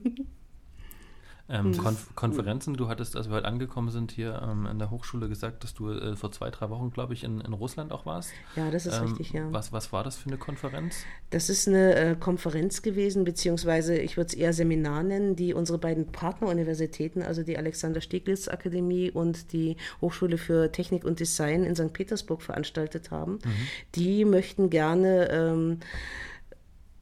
Ähm, 1.51 1.73
hm. 1.73 1.79
Konf 1.79 2.15
Konferenzen, 2.15 2.75
du 2.75 2.89
hattest, 2.89 3.17
als 3.17 3.29
wir 3.29 3.37
heute 3.37 3.47
angekommen 3.47 3.91
sind, 3.91 4.13
hier 4.13 4.43
ähm, 4.43 4.67
in 4.67 4.79
der 4.79 4.91
Hochschule 4.91 5.29
gesagt, 5.29 5.65
dass 5.65 5.73
du 5.73 5.91
äh, 5.91 6.15
vor 6.15 6.31
zwei, 6.31 6.51
drei 6.51 6.69
Wochen, 6.69 6.91
glaube 6.91 7.15
ich, 7.15 7.25
in, 7.25 7.41
in 7.41 7.55
Russland 7.55 7.91
auch 7.91 8.05
warst. 8.05 8.33
Ja, 8.55 8.71
das 8.71 8.85
ist 8.85 8.99
ähm, 8.99 9.05
richtig, 9.05 9.33
ja. 9.33 9.51
Was, 9.51 9.73
was 9.73 9.91
war 9.93 10.05
das 10.05 10.17
für 10.17 10.29
eine 10.29 10.37
Konferenz? 10.37 11.05
Das 11.31 11.49
ist 11.49 11.67
eine 11.67 11.95
äh, 11.95 12.17
Konferenz 12.17 12.83
gewesen, 12.83 13.25
beziehungsweise 13.25 13.97
ich 13.99 14.19
würde 14.19 14.29
es 14.29 14.35
eher 14.35 14.53
Seminar 14.53 15.03
nennen, 15.03 15.37
die 15.37 15.55
unsere 15.55 15.79
beiden 15.79 16.13
Partneruniversitäten, 16.13 17.23
also 17.23 17.43
die 17.43 17.57
Alexander 17.57 18.03
Steglitz 18.03 18.49
Akademie 18.49 19.11
und 19.11 19.53
die 19.53 19.79
Hochschule 20.03 20.37
für 20.37 20.71
Technik 20.71 21.05
und 21.05 21.19
Design 21.19 21.65
in 21.65 21.75
St. 21.75 21.95
Petersburg 21.95 22.43
veranstaltet 22.43 23.11
haben. 23.11 23.33
Mhm. 23.33 23.69
Die 23.95 24.25
möchten 24.27 24.69
gerne 24.69 25.31
ähm, 25.31 25.79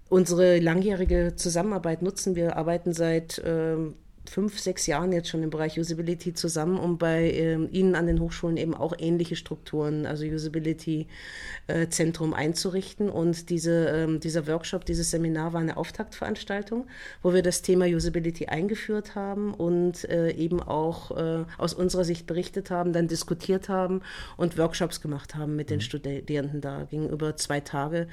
unsere 0.08 0.60
langjährige 0.60 1.34
Zusammenarbeit 1.34 2.02
nutzen. 2.02 2.36
Wir 2.36 2.56
arbeiten 2.56 2.92
seit 2.92 3.42
ähm, 3.44 3.94
fünf, 4.26 4.58
sechs 4.58 4.86
Jahren 4.86 5.12
jetzt 5.12 5.28
schon 5.28 5.42
im 5.42 5.50
Bereich 5.50 5.78
Usability 5.78 6.34
zusammen, 6.34 6.78
um 6.78 6.98
bei 6.98 7.30
ähm, 7.32 7.68
Ihnen 7.70 7.94
an 7.94 8.06
den 8.06 8.20
Hochschulen 8.20 8.56
eben 8.56 8.74
auch 8.74 8.94
ähnliche 8.98 9.36
Strukturen, 9.36 10.06
also 10.06 10.24
Usability-Zentrum 10.24 12.32
äh, 12.32 12.36
einzurichten. 12.36 13.08
Und 13.08 13.50
diese, 13.50 13.88
ähm, 13.88 14.20
dieser 14.20 14.46
Workshop, 14.46 14.84
dieses 14.84 15.10
Seminar 15.10 15.52
war 15.52 15.60
eine 15.60 15.76
Auftaktveranstaltung, 15.76 16.86
wo 17.22 17.34
wir 17.34 17.42
das 17.42 17.62
Thema 17.62 17.86
Usability 17.86 18.46
eingeführt 18.46 19.14
haben 19.14 19.54
und 19.54 20.08
äh, 20.08 20.30
eben 20.32 20.60
auch 20.60 21.16
äh, 21.16 21.44
aus 21.58 21.74
unserer 21.74 22.04
Sicht 22.04 22.26
berichtet 22.26 22.70
haben, 22.70 22.92
dann 22.92 23.08
diskutiert 23.08 23.68
haben 23.68 24.02
und 24.36 24.58
Workshops 24.58 25.00
gemacht 25.00 25.34
haben 25.34 25.56
mit 25.56 25.70
den 25.70 25.78
mhm. 25.78 25.82
Studierenden 25.82 26.60
da. 26.60 26.84
Ging 26.84 27.08
über 27.08 27.36
zwei 27.36 27.60
Tage 27.60 28.08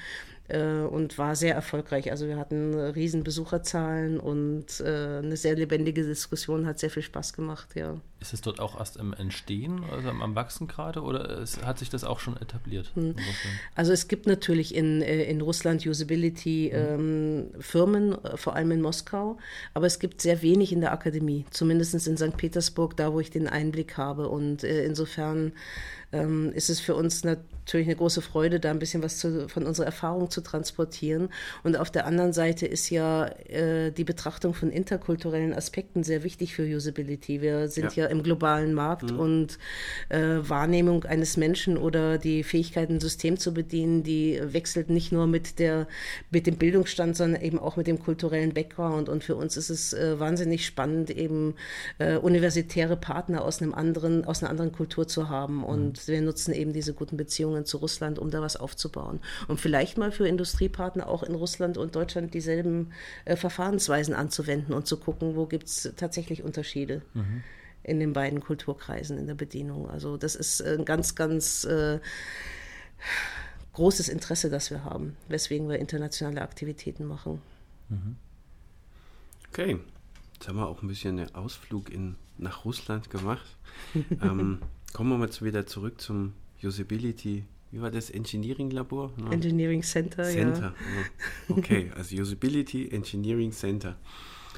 und 0.50 1.18
war 1.18 1.36
sehr 1.36 1.56
erfolgreich. 1.56 2.12
Also 2.12 2.28
wir 2.28 2.38
hatten 2.38 2.74
riesen 2.74 3.24
Besucherzahlen 3.24 4.20
und 4.20 4.82
äh, 4.82 5.20
eine 5.20 5.38
sehr 5.38 5.56
lebendige 5.56 6.04
Diskussion, 6.04 6.66
hat 6.66 6.80
sehr 6.80 6.90
viel 6.90 7.02
Spaß 7.02 7.32
gemacht, 7.34 7.76
ja. 7.76 7.96
Ist 8.20 8.34
es 8.34 8.42
dort 8.42 8.60
auch 8.60 8.78
erst 8.78 8.98
im 8.98 9.14
Entstehen, 9.14 9.84
also 9.90 10.10
am 10.10 10.36
Wachsen 10.36 10.68
gerade 10.68 11.02
oder 11.02 11.30
es, 11.40 11.62
hat 11.62 11.80
sich 11.80 11.90
das 11.90 12.04
auch 12.04 12.20
schon 12.20 12.36
etabliert? 12.38 12.92
Hm. 12.96 13.16
Also 13.76 13.94
es 13.94 14.08
gibt 14.08 14.28
natürlich 14.28 14.76
in, 14.76 15.02
äh, 15.02 15.24
in 15.24 15.40
Russland 15.40 15.86
Usability 15.86 16.72
hm. 16.74 17.52
ähm, 17.54 17.62
Firmen, 17.62 18.14
äh, 18.24 18.36
vor 18.36 18.56
allem 18.56 18.72
in 18.72 18.82
Moskau, 18.82 19.38
aber 19.74 19.86
es 19.86 20.00
gibt 20.00 20.22
sehr 20.22 20.42
wenig 20.42 20.74
in 20.74 20.82
der 20.82 20.92
Akademie, 20.92 21.46
zumindest 21.52 22.06
in 22.06 22.18
St. 22.18 22.36
Petersburg, 22.36 22.98
da 22.98 23.14
wo 23.14 23.22
ich 23.22 23.32
den 23.32 23.48
Einblick 23.48 23.98
habe 23.98 24.28
und 24.28 24.64
äh, 24.64 24.84
insofern 24.84 25.54
ähm, 26.12 26.52
ist 26.54 26.70
es 26.70 26.80
für 26.80 26.96
uns 26.96 27.24
natürlich 27.24 27.53
eine 27.72 27.96
große 27.96 28.22
Freude, 28.22 28.60
da 28.60 28.72
ein 28.72 28.80
bisschen 28.80 29.04
was 29.04 29.18
zu, 29.18 29.48
von 29.50 29.66
unserer 29.66 29.86
Erfahrung 29.86 30.30
zu 30.30 30.42
transportieren. 30.42 31.30
Und 31.64 31.78
auf 31.78 31.92
der 31.92 32.06
anderen 32.06 32.34
Seite 32.34 32.66
ist 32.66 32.90
ja 32.90 33.28
äh, 33.48 33.92
die 33.92 34.04
Betrachtung 34.04 34.54
von 34.54 34.72
interkulturellen 34.72 35.54
Aspekten 35.54 36.04
sehr 36.04 36.24
wichtig 36.24 36.54
für 36.54 36.64
Usability. 36.64 37.42
Wir 37.42 37.68
sind 37.70 37.96
ja, 37.96 38.04
ja 38.04 38.10
im 38.10 38.24
globalen 38.24 38.74
Markt 38.74 39.12
mhm. 39.12 39.20
und 39.20 39.60
äh, 40.10 40.38
Wahrnehmung 40.42 41.06
eines 41.06 41.38
Menschen 41.38 41.78
oder 41.78 42.18
die 42.18 42.44
Fähigkeit, 42.44 42.90
ein 42.90 43.00
System 43.00 43.38
zu 43.38 43.54
bedienen, 43.54 44.04
die 44.04 44.40
wechselt 44.44 44.90
nicht 44.90 45.12
nur 45.12 45.28
mit, 45.28 45.60
der, 45.60 45.88
mit 46.32 46.48
dem 46.48 46.58
Bildungsstand, 46.58 47.16
sondern 47.16 47.42
eben 47.42 47.60
auch 47.60 47.78
mit 47.78 47.88
dem 47.88 48.00
kulturellen 48.00 48.54
Background. 48.54 49.10
Und 49.10 49.24
für 49.24 49.36
uns 49.36 49.58
ist 49.58 49.70
es 49.70 49.94
äh, 49.94 50.20
wahnsinnig 50.20 50.66
spannend, 50.66 51.10
eben 51.10 51.56
äh, 52.00 52.18
universitäre 52.18 52.98
Partner 52.98 53.44
aus 53.44 53.62
einem 53.62 53.74
anderen, 53.74 54.26
aus 54.26 54.42
einer 54.42 54.50
anderen 54.50 54.72
Kultur 54.72 55.08
zu 55.08 55.30
haben. 55.30 55.64
Und 55.64 56.08
wir 56.08 56.22
nutzen 56.22 56.54
eben 56.54 56.74
diese 56.74 56.94
guten 56.94 57.18
Beziehungen 57.18 57.53
zu 57.66 57.78
Russland, 57.78 58.20
um 58.20 58.30
da 58.30 58.42
was 58.42 58.56
aufzubauen. 58.56 59.20
Und 59.48 59.60
vielleicht 59.60 59.98
mal 59.98 60.12
für 60.12 60.28
Industriepartner 60.28 61.08
auch 61.08 61.24
in 61.24 61.36
Russland 61.36 61.78
und 61.78 61.96
Deutschland 61.96 62.34
dieselben 62.34 62.92
äh, 63.26 63.36
Verfahrensweisen 63.36 64.14
anzuwenden 64.14 64.74
und 64.74 64.88
zu 64.88 64.98
gucken, 64.98 65.36
wo 65.36 65.46
gibt 65.46 65.68
es 65.68 65.94
tatsächlich 65.96 66.44
Unterschiede. 66.44 67.02
Mhm. 67.14 67.44
in 67.86 68.00
den 68.00 68.14
beiden 68.14 68.40
Kulturkreisen 68.40 69.18
in 69.18 69.28
der 69.28 69.36
Bedienung. 69.36 69.90
Also 69.90 70.16
das 70.16 70.36
ist 70.36 70.62
ein 70.62 70.86
ganz, 70.86 71.16
ganz 71.16 71.66
äh, 71.66 72.00
großes 73.74 74.08
Interesse, 74.08 74.50
das 74.50 74.72
wir 74.72 74.86
haben, 74.86 75.18
weswegen 75.28 75.68
wir 75.68 75.80
internationale 75.80 76.42
Aktivitäten 76.42 77.06
machen. 77.06 77.42
Mhm. 77.90 78.16
Okay, 79.50 79.80
jetzt 80.34 80.48
haben 80.48 80.56
wir 80.56 80.68
auch 80.68 80.82
ein 80.82 80.88
bisschen 80.88 81.20
einen 81.20 81.36
Ausflug 81.36 81.92
in, 81.92 82.16
nach 82.38 82.64
Russland 82.64 83.10
gemacht. 83.10 83.58
ähm, 84.22 84.60
Kommen 84.94 85.10
wir 85.10 85.18
mal 85.18 85.30
wieder 85.42 85.66
zurück 85.66 86.00
zum 86.00 86.34
Usability. 86.64 87.44
Wie 87.72 87.82
war 87.82 87.90
das? 87.90 88.10
Engineering 88.12 88.70
Labor? 88.70 89.12
No. 89.18 89.32
Engineering 89.32 89.82
Center, 89.82 90.24
Center. 90.24 90.76
ja. 91.50 91.56
Okay, 91.56 91.92
also 91.96 92.16
Usability 92.16 92.90
Engineering 92.90 93.52
Center. 93.52 93.98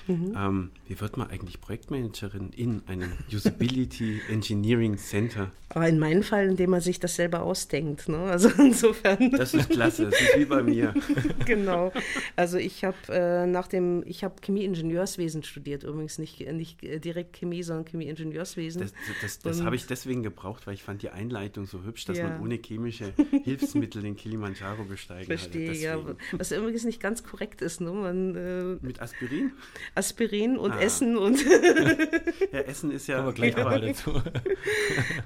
Mhm. 0.07 0.33
Ähm, 0.37 0.71
wie 0.87 0.99
wird 0.99 1.17
man 1.17 1.29
eigentlich 1.29 1.61
Projektmanagerin 1.61 2.49
in 2.51 2.81
einem 2.87 3.11
Usability 3.31 4.21
Engineering 4.29 4.97
Center? 4.97 5.51
Aber 5.75 5.89
in 5.89 5.99
meinem 5.99 6.23
Fall, 6.23 6.47
indem 6.47 6.69
man 6.69 6.79
sich 6.79 7.01
das 7.01 7.17
selber 7.17 7.43
ausdenkt. 7.43 8.07
Ne? 8.07 8.15
Also 8.35 8.49
insofern. 8.57 9.31
Das 9.31 9.53
ist 9.53 9.69
klasse, 9.69 10.05
das 10.05 10.19
ist 10.19 10.37
wie 10.37 10.45
bei 10.45 10.63
mir. 10.63 10.93
genau. 11.45 11.91
Also 12.35 12.57
ich 12.57 12.83
habe 12.83 12.97
äh, 13.09 13.45
nach 13.45 13.67
dem, 13.67 14.03
ich 14.05 14.23
habe 14.23 14.35
Chemieingenieurswesen 14.41 15.43
studiert, 15.43 15.83
übrigens 15.83 16.17
nicht, 16.17 16.39
nicht 16.51 16.81
direkt 16.81 17.33
Chemie, 17.33 17.63
sondern 17.63 17.85
Chemieingenieurswesen. 17.85 18.81
Das, 18.81 18.93
das, 19.21 19.39
das 19.39 19.63
habe 19.63 19.75
ich 19.75 19.85
deswegen 19.85 20.23
gebraucht, 20.23 20.67
weil 20.67 20.73
ich 20.73 20.83
fand 20.83 21.01
die 21.01 21.09
Einleitung 21.09 21.65
so 21.65 21.83
hübsch, 21.83 22.05
dass 22.05 22.17
ja. 22.17 22.27
man 22.27 22.41
ohne 22.41 22.55
chemische 22.55 23.13
Hilfsmittel 23.43 24.01
den 24.01 24.15
Kilimanjaro 24.15 24.83
besteigen 24.83 25.25
Verstehe, 25.25 25.73
ja. 25.73 25.99
Was 26.31 26.51
übrigens 26.51 26.85
nicht 26.85 27.01
ganz 27.01 27.23
korrekt 27.23 27.61
ist. 27.61 27.81
Ne? 27.81 27.91
Man, 27.91 28.35
äh, 28.35 28.85
Mit 28.85 29.01
Aspirin? 29.01 29.51
Aspirin 29.93 30.57
und 30.57 30.71
ah. 30.71 30.79
Essen 30.79 31.17
und. 31.17 31.43
ja, 32.51 32.59
Essen 32.59 32.91
ist 32.91 33.07
ja. 33.07 33.19
Aber 33.19 33.33
gleich 33.33 33.55
mal 33.55 33.79
dazu. 33.79 34.21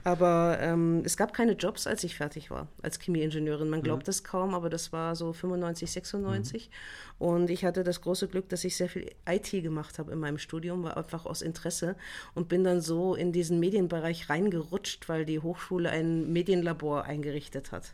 aber 0.04 0.39
ähm, 0.60 1.02
es 1.06 1.18
gab 1.18 1.34
keine 1.34 1.54
Jobs, 1.54 1.88
als 1.88 2.04
ich 2.04 2.16
fertig 2.16 2.52
war, 2.52 2.68
als 2.82 3.00
Chemieingenieurin. 3.00 3.70
Man 3.70 3.82
glaubt 3.82 4.04
mhm. 4.04 4.06
das 4.06 4.24
kaum, 4.24 4.54
aber 4.54 4.70
das 4.70 4.92
war 4.92 5.16
so 5.16 5.34
95, 5.34 5.92
96. 5.92 6.70
Mhm. 6.70 7.26
Und 7.26 7.50
ich 7.50 7.66
hatte 7.66 7.84
das 7.84 8.02
große 8.02 8.28
Glück, 8.28 8.50
dass 8.50 8.64
ich 8.64 8.78
sehr 8.78 8.90
viel 8.90 9.12
IT 9.28 9.52
gemacht 9.52 10.00
habe 10.00 10.12
in 10.12 10.20
meinem 10.20 10.38
Studium, 10.38 10.84
war 10.84 10.98
einfach 10.98 11.26
aus 11.26 11.42
Interesse 11.42 11.96
und 12.34 12.48
bin 12.48 12.64
dann 12.64 12.82
so 12.82 13.16
in 13.16 13.32
diesen 13.32 13.60
Medienbereich 13.60 14.30
reingerutscht, 14.30 15.10
weil 15.10 15.26
die 15.26 15.40
Hochschule 15.40 15.90
ein 15.90 16.32
Medienlabor 16.32 17.04
eingerichtet 17.06 17.72
hat. 17.72 17.94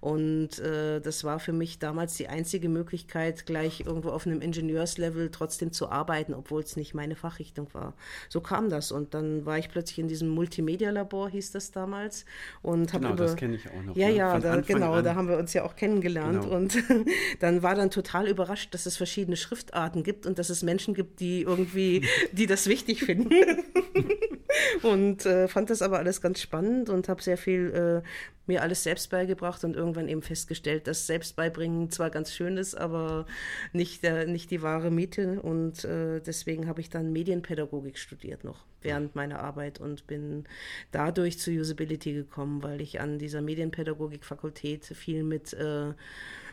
Und 0.00 0.58
äh, 0.58 1.00
das 1.00 1.24
war 1.24 1.40
für 1.40 1.52
mich 1.52 1.78
damals 1.78 2.14
die 2.14 2.28
einzige 2.28 2.68
Möglichkeit, 2.68 3.46
gleich 3.46 3.80
irgendwo 3.80 4.10
auf 4.10 4.26
einem 4.26 4.40
Ingenieurslevel 4.40 5.30
trotzdem 5.30 5.72
zu 5.72 5.88
arbeiten, 5.88 6.34
obwohl 6.34 6.62
es 6.62 6.76
nicht 6.76 6.94
meine 6.94 7.16
Fachrichtung 7.16 7.72
war. 7.72 7.94
So 8.28 8.40
kam 8.40 8.68
das. 8.68 8.92
Und 8.92 9.14
dann 9.14 9.46
war 9.46 9.58
ich 9.58 9.68
plötzlich 9.68 9.98
in 9.98 10.08
diesem 10.08 10.28
Multimedia-Labor, 10.28 11.30
hieß 11.30 11.52
das 11.52 11.70
damals. 11.70 12.24
Und 12.62 12.92
genau, 12.92 13.14
über, 13.14 13.16
das 13.16 13.36
kenne 13.36 13.56
ich 13.56 13.68
auch 13.68 13.82
noch. 13.82 13.96
Ja, 13.96 14.08
ne? 14.08 14.14
ja, 14.14 14.38
da, 14.38 14.60
genau, 14.60 14.92
an. 14.94 15.04
da 15.04 15.14
haben 15.14 15.28
wir 15.28 15.38
uns 15.38 15.52
ja 15.54 15.64
auch 15.64 15.76
kennengelernt. 15.76 16.42
Genau. 16.42 16.56
Und 16.56 16.76
dann 17.40 17.62
war 17.62 17.74
dann 17.74 17.90
total 17.90 18.28
überrascht, 18.28 18.74
dass 18.74 18.86
es 18.86 18.96
verschiedene 18.96 19.36
Schriftarten 19.36 20.02
gibt 20.02 20.26
und 20.26 20.38
dass 20.38 20.50
es 20.50 20.62
Menschen 20.62 20.94
gibt, 20.94 21.20
die 21.20 21.42
irgendwie, 21.42 22.06
die 22.32 22.46
das 22.46 22.66
wichtig 22.66 23.02
finden. 23.02 23.30
und 24.82 25.26
äh, 25.26 25.48
fand 25.48 25.70
das 25.70 25.82
aber 25.82 25.98
alles 25.98 26.20
ganz 26.20 26.40
spannend 26.40 26.90
und 26.90 27.08
habe 27.08 27.22
sehr 27.22 27.38
viel 27.38 28.02
äh, 28.04 28.08
mir 28.46 28.62
alles 28.62 28.82
selbst 28.82 29.10
beigebracht 29.10 29.64
und 29.64 29.76
irgendwann 29.76 30.08
eben 30.08 30.22
festgestellt, 30.22 30.86
dass 30.86 31.06
Selbstbeibringen 31.06 31.90
zwar 31.90 32.10
ganz 32.10 32.32
schön 32.32 32.56
ist, 32.56 32.74
aber 32.74 33.26
nicht, 33.72 34.02
der, 34.02 34.26
nicht 34.26 34.50
die 34.50 34.62
wahre 34.62 34.90
Miete. 34.90 35.40
Und 35.40 35.84
äh, 35.84 36.20
deswegen 36.20 36.68
habe 36.68 36.80
ich 36.80 36.90
dann 36.90 37.12
Medienpädagogik 37.12 37.98
studiert 37.98 38.44
noch 38.44 38.64
während 38.82 39.16
meiner 39.16 39.40
Arbeit 39.40 39.80
und 39.80 40.06
bin 40.06 40.44
dadurch 40.92 41.38
zu 41.38 41.50
Usability 41.50 42.12
gekommen, 42.12 42.62
weil 42.62 42.80
ich 42.80 43.00
an 43.00 43.18
dieser 43.18 43.40
Medienpädagogik-Fakultät 43.40 44.84
viel 44.84 45.24
mit 45.24 45.52
äh, 45.54 45.92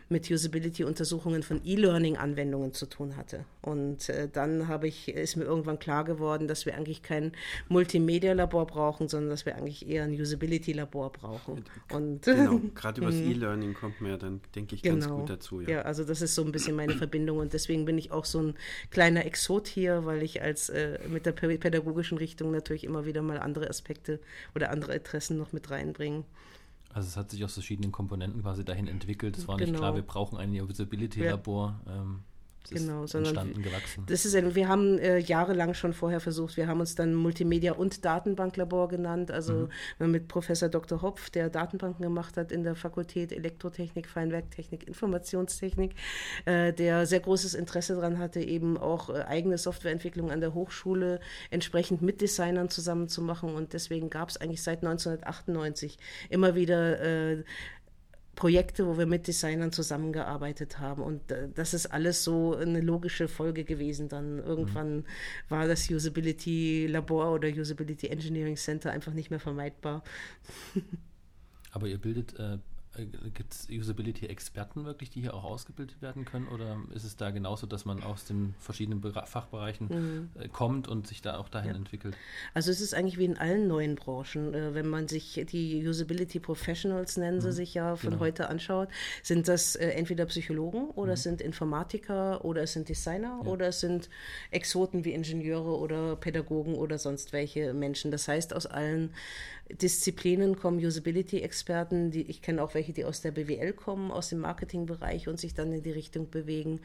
mit 0.10 0.30
Usability-Untersuchungen 0.30 1.44
von 1.44 1.62
E-Learning-Anwendungen 1.64 2.74
zu 2.74 2.86
tun 2.86 3.16
hatte. 3.18 3.46
Und 3.62 4.10
äh, 4.10 4.28
dann 4.32 4.68
habe 4.68 4.88
ich, 4.88 5.08
ist 5.08 5.36
mir 5.36 5.46
irgendwann 5.46 5.80
klar 5.80 6.04
geworden, 6.04 6.48
dass 6.48 6.66
wir 6.66 6.76
eigentlich 6.76 7.02
kein 7.02 7.32
Multimedia-Labor 7.70 8.68
brauchen, 8.68 9.08
sondern 9.08 9.30
dass 9.30 9.46
wir 9.46 9.56
eigentlich 9.56 9.88
eher 9.88 10.04
ein 10.04 10.14
Usability-Labor 10.14 11.12
brauchen. 11.12 11.64
Und, 11.92 12.22
genau, 12.24 12.60
gerade 12.76 13.02
über 13.02 13.12
das 13.12 13.20
mhm. 13.20 13.32
E-Learning 13.32 13.74
kommt 13.74 14.02
mir 14.02 14.18
dann, 14.18 14.42
denke 14.56 14.76
ich, 14.76 14.84
ganz 14.84 15.06
genau. 15.06 15.20
gut 15.20 15.30
dazu. 15.30 15.62
Ja. 15.62 15.70
ja, 15.70 15.82
also 15.82 16.04
das 16.04 16.22
ist 16.22 16.36
so 16.36 16.44
ein 16.44 16.52
bisschen 16.52 16.76
meine 16.76 16.94
Verbindung 16.94 17.40
und 17.40 17.54
deswegen 17.54 17.86
bin 17.86 17.98
ich 17.98 18.12
auch 18.12 18.26
so 18.26 18.42
ein 18.42 18.56
kleiner 18.92 19.26
Exot 19.26 19.68
hier, 19.68 20.06
weil 20.06 20.24
ich 20.24 20.42
als 20.42 20.70
äh, 20.70 21.00
mit 21.08 21.26
der 21.26 21.32
pädagogischen 21.32 22.18
Richtung 22.18 22.52
natürlich 22.52 22.84
immer 22.84 23.06
wieder 23.06 23.22
mal 23.22 23.40
andere 23.40 23.70
Aspekte 23.70 24.20
oder 24.56 24.72
andere 24.72 24.94
Interessen 24.96 25.38
noch 25.38 25.54
mit 25.54 25.70
reinbringe. 25.72 26.24
Also 26.94 27.08
es 27.08 27.18
hat 27.18 27.32
sich 27.32 27.44
aus 27.44 27.54
verschiedenen 27.54 27.92
Komponenten 27.92 28.42
quasi 28.44 28.64
dahin 28.64 28.88
entwickelt. 28.88 29.38
Es 29.38 29.48
war 29.48 29.58
genau. 29.58 29.72
nicht 29.72 29.80
klar, 29.80 29.96
wir 29.96 30.04
brauchen 30.04 30.38
ein 30.38 30.52
Usability-Labor. 30.52 31.82
Ja. 31.86 31.96
Ähm, 31.96 32.24
genau, 32.70 33.08
sondern 33.08 33.54
gewachsen. 33.62 34.04
Das 34.08 34.26
ist 34.26 34.34
wir 34.34 34.68
haben 34.68 34.98
äh, 35.00 35.20
jahrelang 35.20 35.74
schon 35.74 35.94
vorher 35.94 36.20
versucht, 36.20 36.58
wir 36.58 36.68
haben 36.68 36.80
uns 36.80 36.96
dann 36.96 37.14
Multimedia- 37.14 37.74
und 37.74 38.04
Datenbanklabor 38.04 38.90
genannt, 38.90 39.32
also 39.32 39.70
mhm. 40.00 40.12
mit 40.12 40.28
Professor 40.28 40.70
Dr. 40.70 41.02
Hopf, 41.02 41.30
der 41.30 41.50
Datenbanken 41.50 42.04
gemacht 42.04 42.38
hat 42.38 42.52
in 42.52 42.64
der 42.64 42.76
Fakultät 42.76 43.32
Elektrotechnik, 43.32 44.08
Feinwerktechnik, 44.08 44.88
Informationstechnik, 44.88 45.96
äh, 46.46 46.74
der 46.74 47.06
sehr 47.06 47.20
großes 47.20 47.54
Interesse 47.54 47.96
daran 47.96 48.18
hatte, 48.20 48.42
eben 48.42 48.78
auch 48.78 49.10
äh, 49.10 49.24
eigene 49.24 49.58
Softwareentwicklung 49.58 50.32
an 50.32 50.42
der 50.42 50.54
Hochschule 50.54 51.20
entsprechend 51.50 52.02
mit 52.02 52.22
Designern 52.22 52.70
zusammen 52.70 53.08
zu 53.08 53.22
machen 53.22 53.54
und 53.56 53.74
deswegen 53.74 54.10
gab 54.10 54.30
es 54.30 54.38
eigentlich 54.38 54.62
seit 54.62 54.84
1998 54.84 55.98
immer 56.30 56.56
wieder 56.56 57.02
äh, 57.02 57.44
Projekte, 58.36 58.88
wo 58.88 58.98
wir 58.98 59.06
mit 59.06 59.28
Designern 59.28 59.72
zusammengearbeitet 59.72 60.80
haben. 60.80 61.04
Und 61.04 61.32
äh, 61.32 61.50
das 61.54 61.74
ist 61.74 61.88
alles 61.88 62.24
so 62.24 62.56
eine 62.56 62.82
logische 62.82 63.28
Folge 63.28 63.64
gewesen. 63.64 64.10
Dann 64.10 64.40
irgendwann 64.40 64.98
mhm. 64.98 65.06
war 65.50 65.68
das 65.68 65.90
Usability 65.90 66.88
Labor 66.88 67.34
oder 67.34 67.48
Usability 67.48 68.08
Engineering 68.08 68.56
Center 68.56 68.92
einfach 68.92 69.14
nicht 69.14 69.30
mehr 69.30 69.40
vermeidbar. 69.40 70.04
Aber 71.72 71.88
ihr 71.88 71.98
bildet 71.98 72.38
äh, 72.40 72.58
Gibt 73.34 73.54
es 73.54 73.68
Usability-Experten 73.72 74.86
wirklich, 74.86 75.10
die 75.10 75.22
hier 75.22 75.34
auch 75.34 75.44
ausgebildet 75.44 76.02
werden 76.02 76.26
können? 76.26 76.48
Oder 76.48 76.78
ist 76.94 77.04
es 77.04 77.16
da 77.16 77.32
genauso, 77.32 77.66
dass 77.66 77.86
man 77.86 78.04
aus 78.04 78.26
den 78.26 78.54
verschiedenen 78.60 79.02
Fachbereichen 79.02 79.88
mhm. 79.88 80.30
Äh, 80.40 80.48
kommt 80.48 80.88
und 80.88 81.08
sich 81.08 81.24
da 81.24 81.38
auch 81.38 81.50
dahin 81.50 81.72
ja. 81.72 81.78
entwickelt? 81.78 82.16
Also 82.54 82.70
es 82.70 82.82
ist 82.82 82.94
eigentlich 82.94 83.18
wie 83.18 83.26
in 83.26 83.38
allen 83.38 83.68
neuen 83.68 83.96
Branchen. 83.96 84.54
Äh, 84.54 84.76
wenn 84.76 84.88
man 84.88 85.08
sich 85.08 85.44
die 85.50 85.88
Usability 85.88 86.40
Professionals 86.40 87.18
nennen 87.18 87.42
sie 87.42 87.48
mhm. 87.48 87.54
sich 87.54 87.74
ja 87.74 87.96
von 87.96 88.12
genau. 88.12 88.22
heute 88.22 88.50
anschaut, 88.50 88.90
sind 89.24 89.48
das 89.48 89.76
entweder 89.76 90.26
Psychologen 90.28 90.90
oder 90.92 91.08
mhm. 91.08 91.14
es 91.14 91.24
sind 91.24 91.42
Informatiker 91.42 92.46
oder 92.46 92.62
es 92.62 92.74
sind 92.74 92.90
Designer 92.90 93.40
ja. 93.44 93.50
oder 93.50 93.70
es 93.70 93.80
sind 93.80 94.10
Exoten 94.52 95.04
wie 95.04 95.14
Ingenieure 95.14 95.78
oder 95.80 96.16
Pädagogen 96.16 96.76
oder 96.76 97.00
sonst 97.00 97.34
welche 97.34 97.74
Menschen. 97.74 98.12
Das 98.12 98.28
heißt, 98.28 98.54
aus 98.54 98.68
allen 98.68 99.14
Disziplinen 99.82 100.58
kommen 100.58 100.84
Usability-Experten, 100.84 102.12
die 102.12 102.30
ich 102.30 102.42
kenne 102.42 102.64
auch 102.64 102.74
welche, 102.74 102.94
die 102.94 103.06
aus 103.06 103.22
der 103.22 103.32
BWL 103.32 103.74
kommen, 103.74 104.12
aus 104.12 104.30
dem 104.30 104.40
Marketingbereich 104.40 105.28
und 105.28 105.40
sich 105.40 105.54
dann 105.54 105.72
in 105.72 105.84
die 105.84 105.92
Richtung 105.92 106.30
bewegen. 106.30 106.82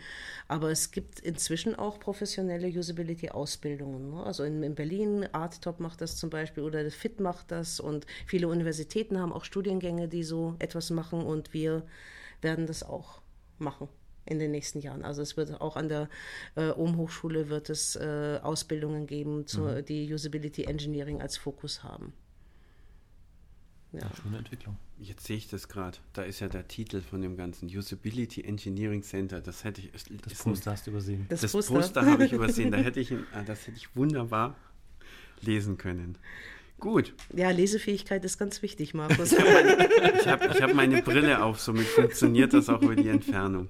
Aber 0.46 0.70
es 0.70 0.90
gibt 0.90 1.20
inzwischen 1.20 1.74
auch 1.74 2.00
professionelle 2.00 2.68
Usability-Ausbildungen. 2.68 4.10
Ne? 4.10 4.22
Also 4.22 4.44
in, 4.44 4.62
in 4.62 4.74
Berlin, 4.74 5.28
Arttop 5.32 5.80
macht 5.80 6.00
das 6.00 6.16
zum 6.16 6.30
Beispiel 6.30 6.62
oder 6.62 6.88
FIT 6.90 7.20
macht 7.20 7.50
das 7.50 7.80
und 7.80 8.06
viele 8.26 8.48
Universitäten 8.48 9.18
haben 9.18 9.32
auch 9.32 9.44
Studiengänge, 9.44 10.08
die 10.08 10.22
so 10.22 10.56
etwas 10.58 10.90
machen 10.90 11.22
und 11.22 11.52
wir 11.52 11.82
werden 12.40 12.66
das 12.66 12.82
auch 12.82 13.20
machen 13.58 13.88
in 14.24 14.38
den 14.38 14.50
nächsten 14.50 14.80
Jahren. 14.80 15.04
Also 15.04 15.22
es 15.22 15.36
wird 15.36 15.60
auch 15.60 15.76
an 15.76 15.88
der 15.88 16.08
äh, 16.54 16.70
Ohm-Hochschule 16.70 17.48
wird 17.48 17.70
es 17.70 17.96
äh, 17.96 18.38
Ausbildungen 18.42 19.06
geben, 19.06 19.46
zu, 19.46 19.62
mhm. 19.62 19.84
die 19.84 20.12
Usability 20.12 20.64
Engineering 20.64 21.22
als 21.22 21.36
Fokus 21.36 21.82
haben. 21.82 22.12
Ja. 23.92 24.00
ja 24.00 24.10
schöne 24.22 24.38
Entwicklung. 24.38 24.76
Jetzt 24.98 25.26
sehe 25.26 25.36
ich 25.36 25.48
das 25.48 25.68
gerade. 25.68 25.98
Da 26.12 26.22
ist 26.22 26.40
ja 26.40 26.48
der 26.48 26.66
Titel 26.66 27.00
von 27.00 27.20
dem 27.22 27.36
ganzen 27.36 27.66
Usability 27.66 28.42
Engineering 28.42 29.02
Center. 29.02 29.40
Das 29.40 29.64
hätte 29.64 29.80
ich. 29.80 29.90
Das 30.22 30.42
Poster 30.42 30.72
hast 30.72 30.86
du 30.86 30.90
übersehen. 30.90 31.26
Das, 31.28 31.40
das 31.40 31.52
Poster, 31.52 31.74
Poster 31.74 32.06
habe 32.06 32.24
ich 32.24 32.32
übersehen. 32.34 32.70
Da 32.70 32.78
hätte 32.78 33.00
ich, 33.00 33.12
ah, 33.32 33.42
das 33.46 33.66
hätte 33.66 33.76
ich 33.76 33.94
wunderbar 33.94 34.56
lesen 35.40 35.78
können. 35.78 36.18
Gut. 36.80 37.14
Ja, 37.34 37.50
Lesefähigkeit 37.50 38.24
ist 38.24 38.38
ganz 38.38 38.62
wichtig, 38.62 38.94
Markus. 38.94 39.32
ich 39.32 40.28
habe 40.28 40.48
hab 40.48 40.74
meine 40.74 41.02
Brille 41.02 41.42
auf, 41.42 41.60
somit 41.60 41.86
funktioniert 41.86 42.52
das 42.52 42.68
auch 42.68 42.80
über 42.82 42.94
die 42.94 43.08
Entfernung. 43.08 43.68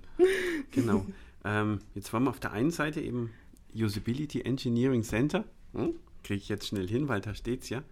Genau. 0.72 1.07
Ähm, 1.44 1.78
jetzt 1.94 2.12
waren 2.12 2.24
wir 2.24 2.31
auf 2.31 2.40
der 2.40 2.52
einen 2.52 2.70
Seite 2.70 3.00
eben 3.00 3.31
Usability 3.74 4.42
Engineering 4.42 5.02
Center. 5.02 5.44
Hm? 5.72 5.94
Kriege 6.22 6.42
ich 6.42 6.48
jetzt 6.50 6.66
schnell 6.66 6.87
hin, 6.87 7.09
weil 7.09 7.22
da 7.22 7.35
steht 7.35 7.62
es 7.62 7.70
ja. 7.70 7.83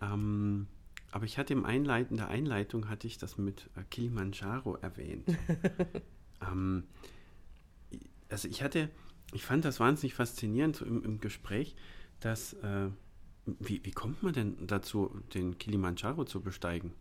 Ähm, 0.00 0.66
aber 1.16 1.24
ich 1.24 1.38
hatte 1.38 1.54
im 1.54 1.64
Einleiten, 1.64 2.10
in 2.12 2.16
der 2.18 2.28
Einleitung 2.28 2.90
hatte 2.90 3.06
ich 3.06 3.16
das 3.16 3.38
mit 3.38 3.70
äh, 3.74 3.82
Kilimanjaro 3.88 4.76
erwähnt. 4.76 5.26
ähm, 6.42 6.84
also 8.28 8.48
ich 8.48 8.62
hatte, 8.62 8.90
ich 9.32 9.42
fand 9.42 9.64
das 9.64 9.80
wahnsinnig 9.80 10.12
faszinierend 10.12 10.76
so 10.76 10.84
im, 10.84 11.02
im 11.02 11.18
Gespräch, 11.18 11.74
dass 12.20 12.52
äh, 12.52 12.90
wie, 13.46 13.82
wie 13.82 13.92
kommt 13.92 14.22
man 14.22 14.34
denn 14.34 14.66
dazu, 14.66 15.10
den 15.32 15.56
Kilimanjaro 15.56 16.26
zu 16.26 16.42
besteigen? 16.42 16.92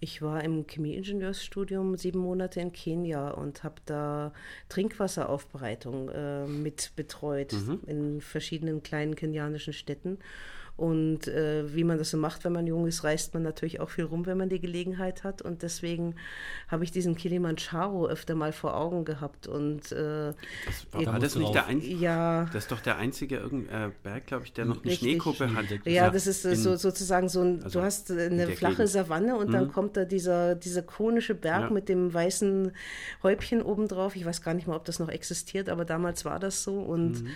Ich 0.00 0.22
war 0.22 0.42
im 0.42 0.66
Chemieingenieursstudium 0.66 1.98
sieben 1.98 2.20
Monate 2.20 2.60
in 2.60 2.72
Kenia 2.72 3.28
und 3.28 3.62
habe 3.62 3.82
da 3.84 4.32
Trinkwasseraufbereitung 4.70 6.08
äh, 6.08 6.46
mit 6.46 6.92
betreut 6.96 7.52
mhm. 7.52 7.80
in 7.86 8.20
verschiedenen 8.22 8.82
kleinen 8.82 9.16
kenianischen 9.16 9.74
Städten. 9.74 10.18
Und 10.80 11.28
äh, 11.28 11.74
wie 11.74 11.84
man 11.84 11.98
das 11.98 12.08
so 12.08 12.16
macht, 12.16 12.42
wenn 12.44 12.54
man 12.54 12.66
jung 12.66 12.86
ist, 12.86 13.04
reist 13.04 13.34
man 13.34 13.42
natürlich 13.42 13.80
auch 13.80 13.90
viel 13.90 14.04
rum, 14.04 14.24
wenn 14.24 14.38
man 14.38 14.48
die 14.48 14.60
Gelegenheit 14.60 15.24
hat. 15.24 15.42
Und 15.42 15.60
deswegen 15.60 16.14
habe 16.68 16.84
ich 16.84 16.90
diesen 16.90 17.16
Kilimanjaro 17.16 18.06
öfter 18.06 18.34
mal 18.34 18.50
vor 18.54 18.74
Augen 18.74 19.04
gehabt. 19.04 19.46
Und 19.46 19.92
äh, 19.92 20.32
das 20.64 20.86
war, 20.92 21.04
war 21.04 21.18
das 21.18 21.36
nicht 21.36 21.54
der 21.54 21.66
einzige? 21.66 21.96
Ja. 21.96 22.46
Das 22.46 22.64
ist 22.64 22.72
doch 22.72 22.80
der 22.80 22.96
einzige 22.96 23.36
äh, 23.36 23.90
Berg, 24.02 24.26
glaube 24.26 24.46
ich, 24.46 24.54
der 24.54 24.64
noch 24.64 24.82
eine 24.82 24.92
Schneekuppe 24.94 25.54
hat. 25.54 25.66
Ja, 25.84 26.08
das 26.08 26.26
ist 26.26 26.46
in, 26.46 26.56
so, 26.56 26.76
sozusagen 26.76 27.28
so 27.28 27.42
ein, 27.42 27.62
also 27.62 27.80
du 27.80 27.84
hast 27.84 28.10
eine 28.10 28.46
flache 28.46 28.76
Gegend. 28.76 28.88
Savanne 28.88 29.36
und 29.36 29.48
mhm. 29.48 29.52
dann 29.52 29.72
kommt 29.72 29.98
da 29.98 30.06
dieser, 30.06 30.54
dieser 30.54 30.80
konische 30.80 31.34
Berg 31.34 31.64
ja. 31.64 31.70
mit 31.70 31.90
dem 31.90 32.14
weißen 32.14 32.72
Häubchen 33.22 33.60
obendrauf. 33.60 34.16
Ich 34.16 34.24
weiß 34.24 34.40
gar 34.40 34.54
nicht 34.54 34.66
mal, 34.66 34.76
ob 34.76 34.86
das 34.86 34.98
noch 34.98 35.10
existiert, 35.10 35.68
aber 35.68 35.84
damals 35.84 36.24
war 36.24 36.38
das 36.38 36.62
so. 36.62 36.80
Und 36.80 37.24
mhm 37.24 37.30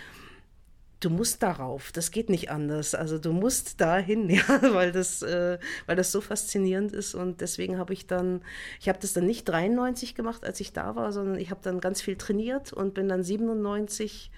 du 1.04 1.10
musst 1.10 1.42
darauf, 1.42 1.92
das 1.92 2.10
geht 2.10 2.30
nicht 2.30 2.50
anders. 2.50 2.94
Also 2.94 3.18
du 3.18 3.32
musst 3.32 3.80
dahin, 3.80 4.30
ja, 4.30 4.44
weil 4.72 4.92
das, 4.92 5.22
äh, 5.22 5.58
weil 5.86 5.96
das 5.96 6.12
so 6.12 6.20
faszinierend 6.20 6.92
ist. 6.92 7.14
Und 7.14 7.40
deswegen 7.40 7.78
habe 7.78 7.92
ich 7.92 8.06
dann, 8.06 8.42
ich 8.80 8.88
habe 8.88 8.98
das 9.00 9.12
dann 9.12 9.26
nicht 9.26 9.44
93 9.48 10.14
gemacht, 10.14 10.44
als 10.44 10.60
ich 10.60 10.72
da 10.72 10.96
war, 10.96 11.12
sondern 11.12 11.38
ich 11.38 11.50
habe 11.50 11.60
dann 11.62 11.80
ganz 11.80 12.00
viel 12.00 12.16
trainiert 12.16 12.72
und 12.72 12.94
bin 12.94 13.08
dann 13.08 13.22
97 13.22 14.30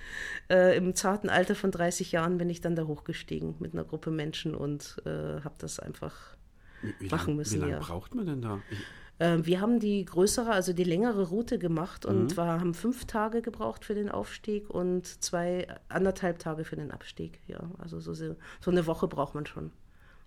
äh, 0.51 0.77
im 0.77 0.95
zarten 0.95 1.31
Alter 1.31 1.55
von 1.55 1.71
30 1.71 2.13
Jahren 2.13 2.39
bin 2.39 2.51
ich 2.51 2.61
dann 2.61 2.75
da 2.75 2.85
hochgestiegen 2.85 3.55
mit 3.59 3.73
einer 3.73 3.85
Gruppe 3.85 4.11
Menschen 4.11 4.55
und 4.55 4.97
äh, 5.05 5.11
habe 5.43 5.55
das 5.59 5.79
einfach 5.79 6.37
wie, 6.83 6.95
wie 6.99 7.09
machen 7.09 7.29
lang, 7.29 7.37
müssen. 7.37 7.57
Wie 7.57 7.61
lange 7.61 7.73
ja. 7.73 7.79
braucht 7.79 8.15
man 8.15 8.27
denn 8.27 8.43
da? 8.43 8.61
Ich 8.71 8.79
ähm, 9.19 9.47
wir 9.47 9.61
haben 9.61 9.81
die 9.81 10.05
größere, 10.05 10.51
also 10.51 10.73
die 10.73 10.85
längere 10.85 11.29
Route 11.29 11.59
gemacht 11.59 12.05
und 12.05 12.33
mhm. 12.33 12.37
war, 12.37 12.61
haben 12.61 12.75
fünf 12.75 13.07
Tage 13.07 13.43
gebraucht 13.43 13.85
für 13.85 13.95
den 13.95 14.11
Aufstieg 14.11 14.69
und 14.69 15.07
zwei, 15.23 15.67
anderthalb 15.89 16.39
Tage 16.39 16.65
für 16.65 16.77
den 16.77 16.91
Abstieg. 16.91 17.41
Ja, 17.47 17.61
also 17.79 18.01
so, 18.01 18.13
so 18.15 18.37
eine 18.67 18.87
Woche 18.87 19.09
braucht 19.09 19.35
man 19.35 19.47
schon 19.47 19.71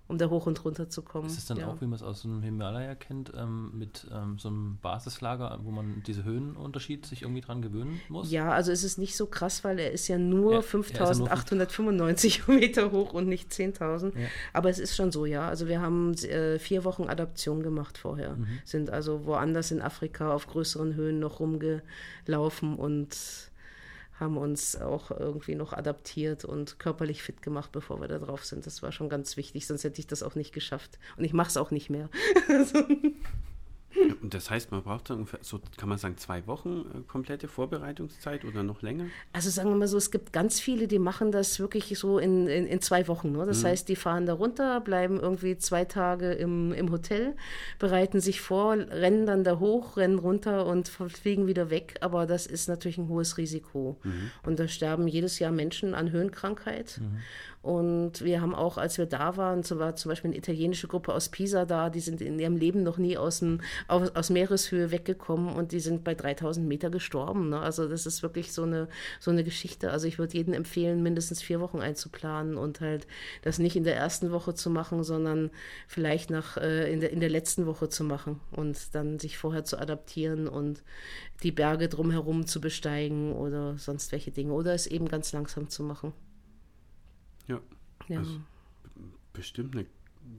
um 0.10 0.18
da 0.18 0.28
hoch 0.28 0.48
und 0.48 0.66
runter 0.66 0.90
zu 0.90 1.04
kommen. 1.04 1.28
Ist 1.28 1.38
es 1.38 1.46
dann 1.46 1.58
ja. 1.58 1.68
auch, 1.68 1.80
wie 1.82 1.86
man 1.86 1.94
es 1.94 2.02
aus 2.02 2.24
dem 2.24 2.42
Himalaya 2.42 2.96
kennt, 2.96 3.32
ähm, 3.38 3.78
mit 3.78 4.08
ähm, 4.12 4.40
so 4.40 4.48
einem 4.50 4.80
Basislager, 4.82 5.60
wo 5.62 5.70
man 5.70 6.02
diese 6.08 6.24
Höhenunterschied 6.24 7.06
sich 7.06 7.22
irgendwie 7.22 7.42
dran 7.42 7.62
gewöhnen 7.62 8.02
muss? 8.10 8.32
Ja, 8.32 8.52
also 8.52 8.72
es 8.72 8.84
ist 8.84 8.98
nicht 8.98 9.16
so 9.16 9.28
krass, 9.28 9.64
weil 9.64 9.78
er 9.78 9.92
ist 9.92 10.08
ja 10.08 10.18
nur 10.18 10.54
ja, 10.54 10.62
5895 10.64 12.48
Meter 12.48 12.92
hoch 12.92 13.14
und 13.14 13.28
nicht 13.28 13.52
10.000. 13.52 14.18
Ja. 14.18 14.28
Aber 14.52 14.72
es 14.72 14.80
ist 14.80 14.96
schon 14.96 15.12
so, 15.12 15.28
ja. 15.28 15.48
Also 15.48 15.68
wir 15.68 15.80
haben 15.80 16.16
äh, 16.16 16.58
vier 16.58 16.86
Wochen 16.86 17.04
Adaption 17.04 17.62
gemacht 17.62 18.00
vorher. 18.00 18.36
Mhm. 18.36 18.48
Sind 18.66 18.90
also 18.90 19.28
woanders 19.28 19.70
in 19.70 19.80
Afrika 19.80 20.34
auf 20.34 20.48
größeren 20.48 20.96
Höhen 20.96 21.20
noch 21.20 21.40
rumgelaufen 21.40 22.78
und 22.78 23.16
haben 24.20 24.38
uns 24.38 24.76
auch 24.76 25.12
irgendwie 25.12 25.56
noch 25.56 25.74
adaptiert 25.74 26.46
und 26.46 26.80
körperlich 26.80 27.24
fit 27.24 27.42
gemacht, 27.42 27.72
bevor 27.72 28.02
wir 28.02 28.08
da 28.08 28.20
drauf 28.20 28.46
sind. 28.46 28.66
Das 28.66 28.84
war 28.84 28.92
schon 28.92 29.10
ganz 29.10 29.38
wichtig, 29.38 29.66
sonst 29.66 29.84
hätte 29.84 30.00
ich 30.00 30.08
das 30.08 30.24
auch 30.24 30.36
nicht 30.36 30.54
geschafft. 30.54 31.00
Und 31.18 31.24
ich 31.24 31.34
mache 31.34 31.50
es 31.50 31.58
auch 31.58 31.72
nicht 31.72 31.90
mehr. 31.90 32.10
Und 34.22 34.34
das 34.34 34.50
heißt, 34.50 34.72
man 34.72 34.84
braucht 34.84 35.10
ungefähr, 35.12 35.40
so 35.42 35.60
kann 35.78 35.90
man 35.90 35.98
sagen, 35.98 36.18
zwei 36.18 36.46
Wochen 36.48 36.86
äh, 36.94 37.02
komplette 37.08 37.48
Vorbereitungszeit 37.48 38.46
oder 38.46 38.64
noch 38.64 38.82
länger? 38.82 39.06
Also 39.34 39.50
sagen 39.50 39.70
wir 39.70 39.76
mal 39.76 39.88
so, 39.88 39.98
es 39.98 40.12
gibt 40.12 40.34
ganz 40.34 40.60
viele, 40.60 40.88
die 40.88 41.00
machen 41.00 41.32
das 41.32 41.60
wirklich 41.60 41.98
so 41.98 42.20
in, 42.20 42.48
in, 42.48 42.68
in 42.68 42.82
zwei 42.82 43.08
Wochen. 43.08 43.32
Ne? 43.32 43.46
Das 43.46 43.64
mhm. 43.64 43.68
heißt, 43.68 43.90
die 43.90 43.96
fahren 43.96 44.26
da 44.26 44.34
runter, 44.34 44.80
bleiben 44.82 45.20
irgendwie 45.20 45.58
zwei 45.58 45.86
Tage 45.86 46.32
im, 46.34 46.74
im 46.74 46.92
Hotel, 46.92 47.36
bereiten 47.78 48.20
sich 48.20 48.42
vor, 48.42 48.74
rennen 48.74 49.26
dann 49.26 49.44
da 49.44 49.60
hoch, 49.60 49.98
rennen 49.98 50.20
runter 50.20 50.66
und 50.66 50.90
fliegen 50.90 51.48
wieder 51.48 51.70
weg. 51.70 51.96
Aber 52.02 52.26
das 52.26 52.46
ist 52.46 52.68
natürlich 52.68 52.98
ein 52.98 53.08
hohes 53.08 53.38
Risiko. 53.38 53.98
Mhm. 54.04 54.32
Und 54.46 54.60
da 54.60 54.68
sterben 54.68 55.08
jedes 55.08 55.40
Jahr 55.40 55.52
Menschen 55.52 55.96
an 55.96 56.12
Höhenkrankheit. 56.12 57.00
Mhm. 57.02 57.20
Und 57.62 58.24
wir 58.24 58.40
haben 58.40 58.56
auch, 58.56 58.78
als 58.78 58.98
wir 58.98 59.06
da 59.06 59.36
waren, 59.36 59.64
so 59.64 59.80
war 59.80 59.96
zum 59.96 60.10
Beispiel 60.10 60.30
eine 60.30 60.38
italienische 60.38 60.88
Gruppe 60.88 61.14
aus 61.14 61.28
Pisa 61.28 61.66
da, 61.66 61.90
die 61.90 62.00
sind 62.00 62.22
in 62.22 62.40
ihrem 62.40 62.56
Leben 62.56 62.84
noch 62.84 62.98
nie 62.98 63.18
aus, 63.18 63.40
dem, 63.40 63.60
aus, 63.90 64.16
aus 64.16 64.30
Meereshöhe 64.30 64.92
weggekommen 64.92 65.54
und 65.54 65.74
die 65.74 65.82
sind 65.82 66.06
bei 66.06 66.16
3000 66.16 66.66
Meter 66.66 66.90
gestorben. 66.90 67.50
Ne? 67.50 67.60
Also 67.60 67.90
das 67.90 68.06
ist 68.06 68.24
wirklich 68.24 68.54
so 68.54 68.64
eine, 68.64 68.88
so 69.20 69.32
eine 69.32 69.44
Geschichte. 69.44 69.92
Also 69.92 70.08
ich 70.08 70.20
würde 70.20 70.38
jedem 70.38 70.54
empfehlen, 70.54 71.04
mindestens 71.04 71.42
vier 71.42 71.60
Wochen 71.60 71.82
einzuplanen 71.82 72.56
und 72.56 72.80
halt 72.80 73.08
das 73.42 73.60
nicht 73.60 73.76
in 73.76 73.84
der 73.84 73.98
ersten 73.98 74.32
Woche 74.32 74.54
zu 74.54 74.70
machen, 74.70 75.04
sondern 75.04 75.52
vielleicht 75.88 76.30
nach, 76.30 76.56
äh, 76.56 76.92
in, 76.92 77.02
der, 77.02 77.12
in 77.12 77.20
der 77.20 77.30
letzten 77.30 77.66
Woche 77.66 77.90
zu 77.90 78.06
machen 78.06 78.40
und 78.52 78.96
dann 78.96 79.20
sich 79.20 79.38
vorher 79.38 79.66
zu 79.66 79.78
adaptieren 79.78 80.48
und 80.48 80.82
die 81.44 81.52
Berge 81.52 81.90
drumherum 81.90 82.48
zu 82.48 82.62
besteigen 82.62 83.34
oder 83.34 83.78
sonst 83.78 84.14
welche 84.14 84.32
Dinge 84.32 84.54
oder 84.54 84.74
es 84.74 84.88
eben 84.88 85.10
ganz 85.10 85.34
langsam 85.34 85.70
zu 85.70 85.84
machen. 85.84 86.14
Ja. 87.50 87.60
ja. 88.08 88.20
Also 88.20 88.40
bestimmt 89.34 89.76
eine 89.76 89.86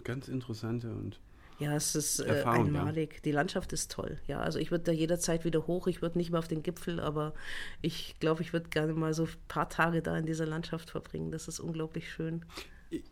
ganz 0.04 0.28
interessante 0.28 0.90
und 0.90 1.20
ja, 1.60 1.76
es 1.76 1.94
ist 1.94 2.20
äh, 2.20 2.42
einmalig. 2.46 3.16
Ja. 3.16 3.20
Die 3.26 3.32
Landschaft 3.32 3.74
ist 3.74 3.92
toll. 3.92 4.18
Ja, 4.26 4.40
also 4.40 4.58
ich 4.58 4.70
würde 4.70 4.84
da 4.84 4.92
jederzeit 4.92 5.44
wieder 5.44 5.66
hoch. 5.66 5.88
Ich 5.88 6.00
würde 6.00 6.16
nicht 6.16 6.30
mehr 6.30 6.38
auf 6.38 6.48
den 6.48 6.62
Gipfel, 6.62 6.98
aber 6.98 7.34
ich 7.82 8.18
glaube, 8.18 8.40
ich 8.40 8.54
würde 8.54 8.70
gerne 8.70 8.94
mal 8.94 9.12
so 9.12 9.24
ein 9.24 9.34
paar 9.46 9.68
Tage 9.68 10.00
da 10.00 10.16
in 10.16 10.24
dieser 10.24 10.46
Landschaft 10.46 10.88
verbringen. 10.88 11.30
Das 11.30 11.48
ist 11.48 11.60
unglaublich 11.60 12.10
schön. 12.10 12.46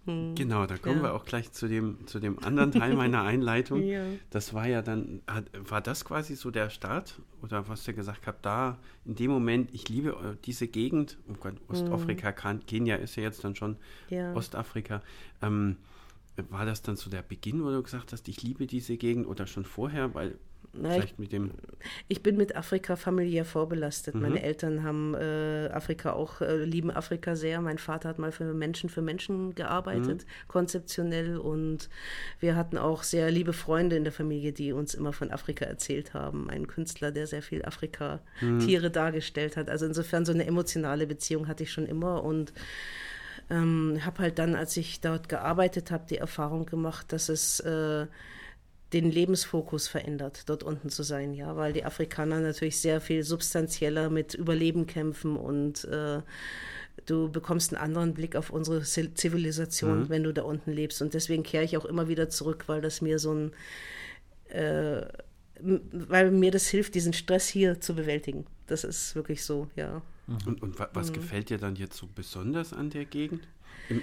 Hm. 0.06 0.34
Genau, 0.34 0.66
da 0.66 0.76
kommen 0.76 0.98
ja. 0.98 1.02
wir 1.04 1.14
auch 1.14 1.24
gleich 1.24 1.52
zu 1.52 1.68
dem, 1.68 2.06
zu 2.06 2.18
dem 2.18 2.42
anderen 2.42 2.72
Teil 2.72 2.94
meiner 2.96 3.22
Einleitung. 3.22 3.82
ja. 3.82 4.04
Das 4.30 4.52
war 4.52 4.66
ja 4.66 4.82
dann, 4.82 5.22
war 5.52 5.80
das 5.80 6.04
quasi 6.04 6.34
so 6.34 6.50
der 6.50 6.70
Start? 6.70 7.20
Oder 7.42 7.68
was 7.68 7.86
ihr 7.86 7.94
gesagt 7.94 8.26
habt, 8.26 8.44
da 8.44 8.78
in 9.04 9.14
dem 9.14 9.30
Moment, 9.30 9.72
ich 9.72 9.88
liebe 9.88 10.10
äh, 10.10 10.36
diese 10.44 10.66
Gegend, 10.66 11.18
oh 11.28 11.34
Gott, 11.38 11.54
Ostafrika, 11.68 12.34
hm. 12.42 12.66
Kenia 12.66 12.96
ist 12.96 13.16
ja 13.16 13.22
jetzt 13.22 13.44
dann 13.44 13.54
schon 13.54 13.76
ja. 14.08 14.34
Ostafrika. 14.34 15.02
Ähm, 15.42 15.76
war 16.50 16.64
das 16.64 16.82
dann 16.82 16.96
so 16.96 17.10
der 17.10 17.22
Beginn, 17.22 17.64
wo 17.64 17.70
du 17.70 17.82
gesagt 17.82 18.12
hast, 18.12 18.28
ich 18.28 18.42
liebe 18.42 18.66
diese 18.66 18.96
Gegend 18.96 19.26
oder 19.26 19.46
schon 19.46 19.64
vorher? 19.64 20.14
Weil 20.14 20.38
Vielleicht 20.72 21.18
mit 21.18 21.32
dem. 21.32 21.50
Ich 22.08 22.22
bin 22.22 22.36
mit 22.36 22.56
Afrika 22.56 22.96
familiär 22.96 23.44
vorbelastet. 23.44 24.14
Mhm. 24.14 24.22
Meine 24.22 24.42
Eltern 24.42 24.82
haben 24.82 25.14
äh, 25.14 25.68
Afrika 25.72 26.12
auch, 26.12 26.40
äh, 26.40 26.64
lieben 26.64 26.90
Afrika 26.90 27.36
sehr. 27.36 27.60
Mein 27.60 27.78
Vater 27.78 28.08
hat 28.08 28.18
mal 28.18 28.32
für 28.32 28.52
Menschen 28.52 28.90
für 28.90 29.02
Menschen 29.02 29.54
gearbeitet, 29.54 30.24
mhm. 30.24 30.48
konzeptionell. 30.48 31.38
Und 31.38 31.88
wir 32.40 32.56
hatten 32.56 32.78
auch 32.78 33.02
sehr 33.02 33.30
liebe 33.30 33.52
Freunde 33.52 33.96
in 33.96 34.04
der 34.04 34.12
Familie, 34.12 34.52
die 34.52 34.72
uns 34.72 34.94
immer 34.94 35.12
von 35.12 35.30
Afrika 35.30 35.64
erzählt 35.64 36.14
haben. 36.14 36.50
Ein 36.50 36.66
Künstler, 36.66 37.10
der 37.10 37.26
sehr 37.26 37.42
viel 37.42 37.64
Afrika-Tiere 37.64 38.88
mhm. 38.88 38.92
dargestellt 38.92 39.56
hat. 39.56 39.68
Also 39.68 39.86
insofern 39.86 40.24
so 40.24 40.32
eine 40.32 40.46
emotionale 40.46 41.06
Beziehung 41.06 41.48
hatte 41.48 41.62
ich 41.62 41.72
schon 41.72 41.86
immer. 41.86 42.22
Und 42.24 42.52
ähm, 43.50 44.00
habe 44.04 44.18
halt 44.22 44.38
dann, 44.38 44.54
als 44.54 44.76
ich 44.76 45.00
dort 45.00 45.28
gearbeitet 45.28 45.90
habe, 45.90 46.04
die 46.08 46.18
Erfahrung 46.18 46.66
gemacht, 46.66 47.12
dass 47.12 47.28
es 47.28 47.60
äh, 47.60 48.06
den 48.92 49.10
Lebensfokus 49.10 49.86
verändert, 49.86 50.48
dort 50.48 50.62
unten 50.62 50.88
zu 50.88 51.02
sein, 51.02 51.34
ja, 51.34 51.56
weil 51.56 51.72
die 51.72 51.84
Afrikaner 51.84 52.40
natürlich 52.40 52.80
sehr 52.80 53.00
viel 53.00 53.22
substanzieller 53.22 54.08
mit 54.08 54.34
Überleben 54.34 54.86
kämpfen 54.86 55.36
und 55.36 55.84
äh, 55.84 56.22
du 57.04 57.30
bekommst 57.30 57.74
einen 57.74 57.82
anderen 57.82 58.14
Blick 58.14 58.34
auf 58.34 58.50
unsere 58.50 58.82
Zivilisation, 58.82 60.00
mhm. 60.00 60.08
wenn 60.08 60.22
du 60.22 60.32
da 60.32 60.42
unten 60.42 60.72
lebst. 60.72 61.02
Und 61.02 61.14
deswegen 61.14 61.42
kehre 61.42 61.64
ich 61.64 61.76
auch 61.76 61.84
immer 61.84 62.08
wieder 62.08 62.28
zurück, 62.28 62.64
weil 62.66 62.80
das 62.80 63.00
mir 63.00 63.18
so 63.18 63.34
ein, 63.34 63.52
äh, 64.48 65.02
weil 65.60 66.30
mir 66.30 66.50
das 66.50 66.68
hilft, 66.68 66.94
diesen 66.94 67.12
Stress 67.12 67.48
hier 67.48 67.80
zu 67.80 67.94
bewältigen. 67.94 68.46
Das 68.66 68.84
ist 68.84 69.14
wirklich 69.14 69.44
so, 69.44 69.68
ja. 69.76 70.02
Und, 70.46 70.62
und 70.62 70.78
was 70.92 71.10
mhm. 71.10 71.14
gefällt 71.14 71.50
dir 71.50 71.58
dann 71.58 71.76
jetzt 71.76 71.96
so 71.96 72.08
besonders 72.14 72.72
an 72.72 72.90
der 72.90 73.04
Gegend? 73.04 73.48
Im, 73.88 74.02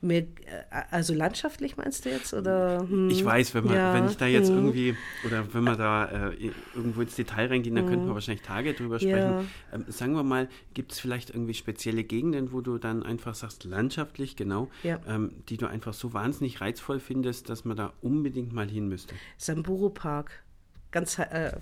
Mehr, 0.00 0.22
äh, 0.22 0.26
also 0.90 1.14
landschaftlich 1.14 1.76
meinst 1.76 2.04
du 2.04 2.10
jetzt? 2.10 2.34
Oder, 2.34 2.80
hm, 2.88 3.10
ich 3.10 3.24
weiß, 3.24 3.54
wenn, 3.54 3.64
man, 3.64 3.74
ja, 3.74 3.94
wenn 3.94 4.06
ich 4.06 4.16
da 4.16 4.26
jetzt 4.26 4.48
hm. 4.48 4.56
irgendwie, 4.56 4.96
oder 5.26 5.52
wenn 5.52 5.64
man 5.64 5.78
da 5.78 6.30
äh, 6.30 6.50
irgendwo 6.74 7.00
ins 7.02 7.16
Detail 7.16 7.48
reingehen, 7.48 7.74
dann 7.74 7.84
hm. 7.84 7.90
könnten 7.90 8.06
wir 8.06 8.14
wahrscheinlich 8.14 8.42
Tage 8.42 8.74
drüber 8.74 8.98
sprechen. 8.98 9.16
Ja. 9.16 9.44
Ähm, 9.72 9.84
sagen 9.88 10.14
wir 10.14 10.22
mal, 10.22 10.48
gibt 10.74 10.92
es 10.92 11.00
vielleicht 11.00 11.30
irgendwie 11.30 11.54
spezielle 11.54 12.04
Gegenden, 12.04 12.52
wo 12.52 12.60
du 12.60 12.78
dann 12.78 13.02
einfach 13.02 13.34
sagst, 13.34 13.64
landschaftlich, 13.64 14.36
genau, 14.36 14.70
ja. 14.82 15.00
ähm, 15.06 15.42
die 15.48 15.56
du 15.56 15.66
einfach 15.66 15.94
so 15.94 16.12
wahnsinnig 16.12 16.60
reizvoll 16.60 17.00
findest, 17.00 17.48
dass 17.48 17.64
man 17.64 17.76
da 17.76 17.92
unbedingt 18.00 18.52
mal 18.52 18.68
hin 18.68 18.88
müsste? 18.88 19.14
Samburu 19.36 19.90
Park. 19.90 20.42
Ganz 20.90 21.18
äh, 21.18 21.52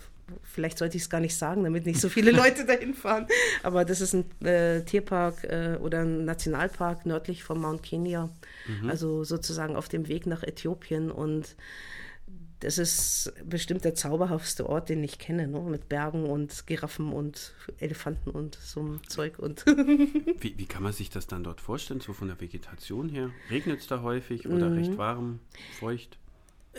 vielleicht 0.42 0.78
sollte 0.78 0.96
ich 0.96 1.04
es 1.04 1.10
gar 1.10 1.20
nicht 1.20 1.36
sagen, 1.36 1.64
damit 1.64 1.86
nicht 1.86 2.00
so 2.00 2.08
viele 2.08 2.30
Leute 2.30 2.64
dahin 2.66 2.94
fahren. 2.94 3.26
Aber 3.62 3.84
das 3.84 4.00
ist 4.00 4.14
ein 4.14 4.24
äh, 4.44 4.84
Tierpark 4.84 5.44
äh, 5.44 5.78
oder 5.80 6.00
ein 6.00 6.24
Nationalpark 6.24 7.06
nördlich 7.06 7.44
von 7.44 7.60
Mount 7.60 7.82
Kenya, 7.82 8.30
mhm. 8.66 8.90
also 8.90 9.24
sozusagen 9.24 9.76
auf 9.76 9.88
dem 9.88 10.08
Weg 10.08 10.26
nach 10.26 10.42
Äthiopien. 10.42 11.10
Und 11.10 11.56
das 12.60 12.78
ist 12.78 13.32
bestimmt 13.44 13.84
der 13.84 13.94
zauberhaftste 13.94 14.68
Ort, 14.68 14.88
den 14.88 15.04
ich 15.04 15.18
kenne, 15.18 15.46
ne? 15.46 15.60
mit 15.60 15.88
Bergen 15.88 16.24
und 16.24 16.66
Giraffen 16.66 17.12
und 17.12 17.54
Elefanten 17.78 18.30
und 18.30 18.56
so 18.56 18.80
einem 18.80 19.00
Zeug. 19.08 19.38
Und 19.38 19.66
wie, 20.40 20.58
wie, 20.58 20.66
kann 20.66 20.82
man 20.82 20.92
sich 20.92 21.10
das 21.10 21.26
dann 21.26 21.44
dort 21.44 21.60
vorstellen, 21.60 22.00
so 22.00 22.12
von 22.12 22.28
der 22.28 22.40
Vegetation 22.40 23.08
her? 23.08 23.30
Regnet 23.50 23.80
es 23.80 23.86
da 23.86 24.02
häufig 24.02 24.48
oder 24.48 24.70
mhm. 24.70 24.78
recht 24.78 24.98
warm, 24.98 25.40
feucht? 25.78 26.18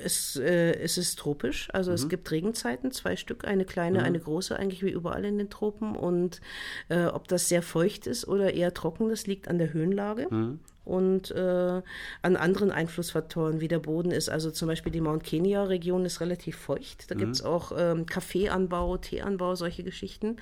Es, 0.03 0.35
äh, 0.35 0.73
es 0.73 0.97
ist 0.97 1.17
tropisch, 1.19 1.69
also 1.73 1.91
mhm. 1.91 1.95
es 1.95 2.09
gibt 2.09 2.29
Regenzeiten, 2.31 2.91
zwei 2.91 3.15
Stück, 3.15 3.45
eine 3.45 3.65
kleine, 3.65 3.99
mhm. 3.99 4.05
eine 4.05 4.19
große, 4.19 4.57
eigentlich 4.57 4.83
wie 4.83 4.91
überall 4.91 5.25
in 5.25 5.37
den 5.37 5.49
Tropen. 5.49 5.95
Und 5.95 6.41
äh, 6.89 7.05
ob 7.05 7.27
das 7.27 7.49
sehr 7.49 7.61
feucht 7.61 8.07
ist 8.07 8.27
oder 8.27 8.53
eher 8.53 8.73
trocken, 8.73 9.09
das 9.09 9.27
liegt 9.27 9.47
an 9.47 9.57
der 9.57 9.73
Höhenlage. 9.73 10.27
Mhm 10.29 10.59
und 10.87 11.31
äh, 11.31 11.81
an 12.21 12.35
anderen 12.37 12.71
Einflussfaktoren, 12.71 13.59
wie 13.59 13.67
der 13.67 13.79
Boden 13.79 14.11
ist. 14.11 14.29
Also 14.29 14.51
zum 14.51 14.69
Beispiel 14.69 14.91
die 14.91 15.01
Mount 15.01 15.23
Kenya-Region 15.23 16.05
ist 16.05 16.21
relativ 16.21 16.55
feucht. 16.55 17.11
Da 17.11 17.15
mhm. 17.15 17.19
gibt 17.19 17.35
es 17.35 17.41
auch 17.41 17.73
ähm, 17.77 18.05
Kaffeeanbau, 18.05 18.97
Teeanbau, 18.97 19.55
solche 19.55 19.83
Geschichten. 19.83 20.37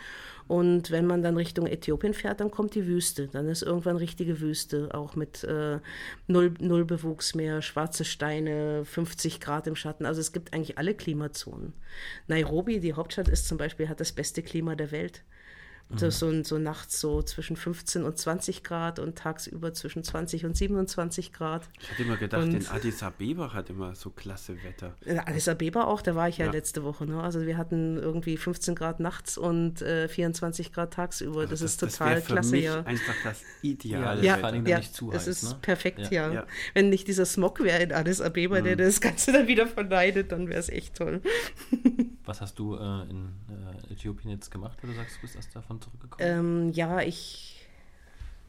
Und 0.47 0.91
wenn 0.91 1.07
man 1.07 1.23
dann 1.23 1.35
Richtung 1.35 1.65
Äthiopien 1.65 2.13
fährt, 2.13 2.39
dann 2.39 2.51
kommt 2.51 2.75
die 2.75 2.85
Wüste. 2.85 3.27
Dann 3.27 3.47
ist 3.47 3.63
irgendwann 3.63 3.97
richtige 3.97 4.39
Wüste, 4.39 4.89
auch 4.93 5.15
mit 5.15 5.43
äh, 5.43 5.79
null, 6.27 6.53
null 6.59 6.85
Bewuchs 6.85 7.33
mehr, 7.33 7.63
schwarze 7.63 8.05
Steine, 8.05 8.85
50 8.85 9.41
Grad 9.41 9.65
im 9.65 9.75
Schatten. 9.75 10.05
Also 10.05 10.21
es 10.21 10.31
gibt 10.31 10.53
eigentlich 10.53 10.77
alle 10.77 10.93
Klimazonen. 10.93 11.73
Nairobi, 12.27 12.79
die 12.79 12.93
Hauptstadt, 12.93 13.27
ist 13.27 13.47
zum 13.47 13.57
Beispiel, 13.57 13.89
hat 13.89 13.99
das 13.99 14.11
beste 14.11 14.43
Klima 14.43 14.75
der 14.75 14.91
Welt. 14.91 15.23
Mhm. 15.89 16.09
So, 16.09 16.43
so 16.43 16.57
nachts 16.57 16.99
so 16.99 17.21
zwischen 17.21 17.55
15 17.55 18.03
und 18.03 18.17
20 18.17 18.63
Grad 18.63 18.97
und 18.97 19.17
tagsüber 19.17 19.71
zwischen 19.73 20.03
20 20.03 20.45
und 20.45 20.57
27 20.57 21.31
Grad. 21.31 21.69
Ich 21.79 21.91
hatte 21.91 22.03
immer 22.03 22.17
gedacht, 22.17 22.41
und, 22.41 22.55
in 22.55 22.67
Addis 22.67 23.03
Abeba 23.03 23.53
hat 23.53 23.69
immer 23.69 23.93
so 23.93 24.09
klasse 24.09 24.55
Wetter. 24.63 24.95
In 25.05 25.19
Addis 25.19 25.47
Abeba 25.47 25.83
auch, 25.83 26.01
da 26.01 26.15
war 26.15 26.27
ich 26.27 26.39
ja, 26.39 26.47
ja. 26.47 26.51
letzte 26.51 26.83
Woche. 26.83 27.05
Ne? 27.05 27.21
Also 27.21 27.45
wir 27.45 27.57
hatten 27.57 27.97
irgendwie 27.97 28.35
15 28.35 28.73
Grad 28.73 28.99
nachts 28.99 29.37
und 29.37 29.83
äh, 29.83 30.07
24 30.07 30.73
Grad 30.73 30.93
tagsüber. 30.93 31.41
Also 31.41 31.51
das, 31.51 31.59
das, 31.59 31.71
ist 31.71 31.79
total 31.79 32.15
das 32.15 32.25
klasse, 32.25 32.57
ja. 32.57 32.81
Einfach 32.81 33.15
das 33.23 33.43
Ideale. 33.61 34.23
Ja, 34.23 34.39
ja, 34.39 34.55
ja 34.65 34.77
nicht 34.79 34.95
zu 34.95 35.11
das 35.11 35.27
heiß, 35.27 35.43
ist 35.43 35.43
ne? 35.43 35.57
perfekt, 35.61 36.11
ja. 36.11 36.33
ja. 36.33 36.47
Wenn 36.73 36.89
nicht 36.89 37.07
dieser 37.07 37.25
Smog 37.25 37.59
wäre 37.63 37.83
in 37.83 37.93
Addis 37.93 38.21
Abeba, 38.21 38.59
mhm. 38.59 38.63
der 38.63 38.75
das 38.75 39.01
Ganze 39.01 39.31
dann 39.31 39.47
wieder 39.47 39.67
verleidet, 39.67 40.31
dann 40.31 40.49
wäre 40.49 40.59
es 40.59 40.69
echt 40.69 40.95
toll. 40.95 41.21
Was 42.25 42.41
hast 42.41 42.57
du 42.57 42.75
äh, 42.75 43.09
in 43.09 43.33
äh, 43.49 43.93
Äthiopien 43.93 44.31
jetzt 44.31 44.49
gemacht, 44.49 44.79
weil 44.81 44.89
du 44.89 44.95
sagst, 44.95 45.17
du 45.17 45.21
bist 45.21 45.35
erst 45.35 45.55
davon 45.55 45.74
zurückgekommen? 45.81 46.67
Ähm, 46.67 46.71
ja, 46.73 47.01
ich, 47.01 47.67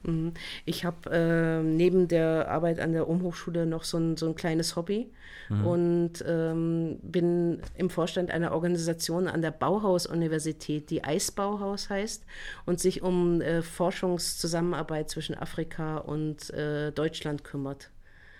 hm, 0.04 0.32
ich 0.64 0.84
habe 0.84 1.10
äh, 1.10 1.62
neben 1.62 2.08
der 2.08 2.48
Arbeit 2.48 2.80
an 2.80 2.92
der 2.92 3.08
Umhochschule 3.08 3.66
noch 3.66 3.84
so 3.84 3.98
ein, 3.98 4.16
so 4.16 4.26
ein 4.26 4.34
kleines 4.34 4.76
Hobby 4.76 5.10
mhm. 5.48 5.66
und 5.66 6.12
ähm, 6.26 6.98
bin 7.02 7.60
im 7.74 7.90
Vorstand 7.90 8.30
einer 8.30 8.52
Organisation 8.52 9.28
an 9.28 9.42
der 9.42 9.50
Bauhaus-Universität, 9.50 10.90
die 10.90 11.04
Eisbauhaus 11.04 11.90
heißt 11.90 12.24
und 12.66 12.80
sich 12.80 13.02
um 13.02 13.40
äh, 13.40 13.62
Forschungszusammenarbeit 13.62 15.10
zwischen 15.10 15.36
Afrika 15.36 15.98
und 15.98 16.50
äh, 16.50 16.92
Deutschland 16.92 17.44
kümmert. 17.44 17.90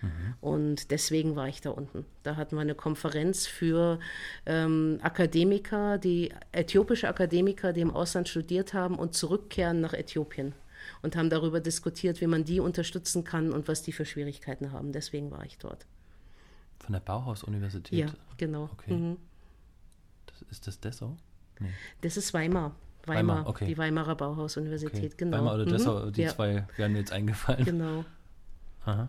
Mhm. 0.06 0.34
Und 0.40 0.90
deswegen 0.90 1.36
war 1.36 1.48
ich 1.48 1.60
da 1.60 1.70
unten. 1.70 2.04
Da 2.22 2.36
hatten 2.36 2.56
wir 2.56 2.62
eine 2.62 2.74
Konferenz 2.74 3.46
für 3.46 3.98
ähm, 4.46 4.98
Akademiker, 5.02 5.98
die 5.98 6.32
äthiopische 6.52 7.08
Akademiker, 7.08 7.72
die 7.72 7.80
im 7.80 7.90
Ausland 7.90 8.28
studiert 8.28 8.74
haben 8.74 8.96
und 8.98 9.14
zurückkehren 9.14 9.80
nach 9.80 9.92
Äthiopien. 9.92 10.54
Und 11.02 11.16
haben 11.16 11.30
darüber 11.30 11.60
diskutiert, 11.60 12.20
wie 12.20 12.26
man 12.28 12.44
die 12.44 12.60
unterstützen 12.60 13.24
kann 13.24 13.52
und 13.52 13.66
was 13.66 13.82
die 13.82 13.92
für 13.92 14.04
Schwierigkeiten 14.04 14.72
haben. 14.72 14.92
Deswegen 14.92 15.30
war 15.32 15.44
ich 15.44 15.58
dort. 15.58 15.84
Von 16.78 16.92
der 16.92 17.00
Bauhaus-Universität? 17.00 17.98
Ja, 17.98 18.06
genau. 18.36 18.70
Okay. 18.72 18.94
Mhm. 18.94 19.16
Das, 20.26 20.42
ist 20.50 20.66
das 20.66 20.78
Dessau? 20.78 21.16
Nee. 21.58 21.70
Das 22.02 22.16
ist 22.16 22.32
Weimar. 22.34 22.76
Weimar, 23.06 23.36
Weimar 23.38 23.46
okay. 23.48 23.66
die 23.66 23.78
Weimarer 23.78 24.16
Bauhaus-Universität, 24.16 25.12
okay. 25.12 25.14
genau. 25.16 25.38
Weimar 25.38 25.54
oder 25.54 25.64
Dessau, 25.64 26.06
mhm. 26.06 26.12
die 26.12 26.22
ja. 26.22 26.34
zwei 26.34 26.66
werden 26.76 26.92
mir 26.92 26.98
jetzt 26.98 27.12
eingefallen. 27.12 27.64
Genau. 27.64 28.04
Aha. 28.84 29.08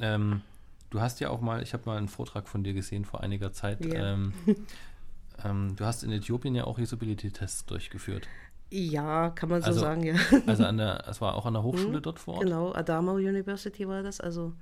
Ähm, 0.00 0.42
du 0.90 1.00
hast 1.00 1.20
ja 1.20 1.30
auch 1.30 1.40
mal, 1.40 1.62
ich 1.62 1.72
habe 1.72 1.84
mal 1.86 1.98
einen 1.98 2.08
Vortrag 2.08 2.48
von 2.48 2.64
dir 2.64 2.74
gesehen 2.74 3.04
vor 3.04 3.22
einiger 3.22 3.52
Zeit. 3.52 3.84
Ja. 3.84 4.12
Ähm, 4.12 4.32
ähm, 5.44 5.76
du 5.76 5.84
hast 5.84 6.02
in 6.02 6.12
Äthiopien 6.12 6.54
ja 6.54 6.64
auch 6.64 6.78
Usability-Tests 6.78 7.66
durchgeführt. 7.66 8.28
Ja, 8.70 9.30
kann 9.30 9.48
man 9.48 9.62
so 9.62 9.68
also, 9.68 9.80
sagen, 9.80 10.02
ja. 10.02 10.16
Also 10.46 10.64
an 10.64 10.76
der, 10.76 11.04
es 11.08 11.20
war 11.20 11.36
auch 11.36 11.46
an 11.46 11.54
der 11.54 11.62
Hochschule 11.62 11.98
mhm, 11.98 12.02
dort 12.02 12.18
vor 12.18 12.34
Ort? 12.34 12.44
Genau, 12.44 12.72
Adama 12.72 13.12
University 13.12 13.86
war 13.86 14.02
das, 14.02 14.20
also 14.20 14.54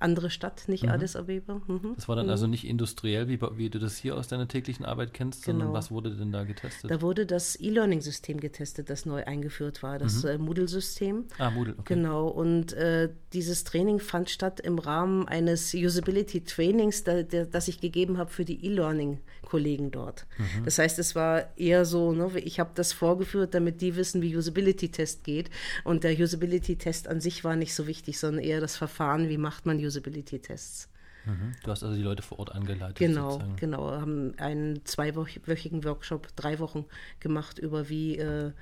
andere 0.00 0.30
Stadt, 0.30 0.68
nicht 0.68 0.84
mhm. 0.84 0.90
Addis 0.90 1.16
Abeba. 1.16 1.60
Mhm. 1.66 1.94
Das 1.96 2.08
war 2.08 2.16
dann 2.16 2.26
mhm. 2.26 2.32
also 2.32 2.46
nicht 2.46 2.64
industriell, 2.64 3.28
wie, 3.28 3.40
wie 3.56 3.70
du 3.70 3.78
das 3.78 3.96
hier 3.96 4.16
aus 4.16 4.28
deiner 4.28 4.46
täglichen 4.46 4.84
Arbeit 4.84 5.12
kennst, 5.12 5.44
genau. 5.44 5.58
sondern 5.58 5.74
was 5.74 5.90
wurde 5.90 6.10
denn 6.14 6.30
da 6.30 6.44
getestet? 6.44 6.90
Da 6.90 7.02
wurde 7.02 7.26
das 7.26 7.58
E-Learning-System 7.58 8.38
getestet, 8.40 8.90
das 8.90 9.06
neu 9.06 9.24
eingeführt 9.24 9.82
war, 9.82 9.98
das 9.98 10.22
mhm. 10.22 10.28
äh, 10.28 10.38
Moodle-System. 10.38 11.24
Ah, 11.38 11.50
Moodle, 11.50 11.74
okay. 11.78 11.94
Genau, 11.94 12.28
und 12.28 12.72
äh, 12.74 13.08
dieses 13.32 13.64
Training 13.64 13.98
fand 13.98 14.30
statt 14.30 14.60
im 14.60 14.78
Rahmen 14.78 15.26
eines 15.26 15.74
Usability-Trainings, 15.74 17.04
da, 17.04 17.22
das 17.22 17.68
ich 17.68 17.80
gegeben 17.80 18.18
habe 18.18 18.30
für 18.30 18.44
die 18.44 18.64
E-Learning-Kollegen 18.64 19.90
dort. 19.90 20.26
Mhm. 20.38 20.64
Das 20.64 20.78
heißt, 20.78 20.98
es 20.98 21.14
war 21.14 21.46
eher 21.56 21.84
so, 21.84 22.12
ne, 22.12 22.30
ich 22.38 22.60
habe 22.60 22.70
das 22.74 22.92
vorgeführt, 22.92 23.54
damit 23.54 23.80
die 23.80 23.96
wissen, 23.96 24.22
wie 24.22 24.36
Usability-Test 24.36 25.24
geht. 25.24 25.50
Und 25.84 26.04
der 26.04 26.18
Usability-Test 26.18 27.08
an 27.08 27.20
sich 27.20 27.42
war 27.42 27.56
nicht 27.56 27.74
so 27.74 27.86
wichtig, 27.86 28.18
sondern 28.18 28.44
eher 28.44 28.60
das 28.60 28.76
Verfahren, 28.76 29.28
wie 29.28 29.38
macht 29.38 29.66
man 29.66 29.78
Usability-Tests. 29.88 30.88
Mhm. 31.26 31.52
Du 31.64 31.70
hast 31.70 31.82
also 31.82 31.96
die 31.96 32.02
Leute 32.02 32.22
vor 32.22 32.38
Ort 32.38 32.52
angeleitet. 32.52 32.96
Genau, 32.96 33.32
sozusagen. 33.32 33.56
genau. 33.56 33.90
Haben 33.90 34.34
einen 34.38 34.84
zweiwöchigen 34.84 35.84
Workshop, 35.84 36.28
drei 36.36 36.58
Wochen 36.58 36.84
gemacht 37.20 37.58
über 37.58 37.88
wie, 37.88 38.16
äh, 38.18 38.52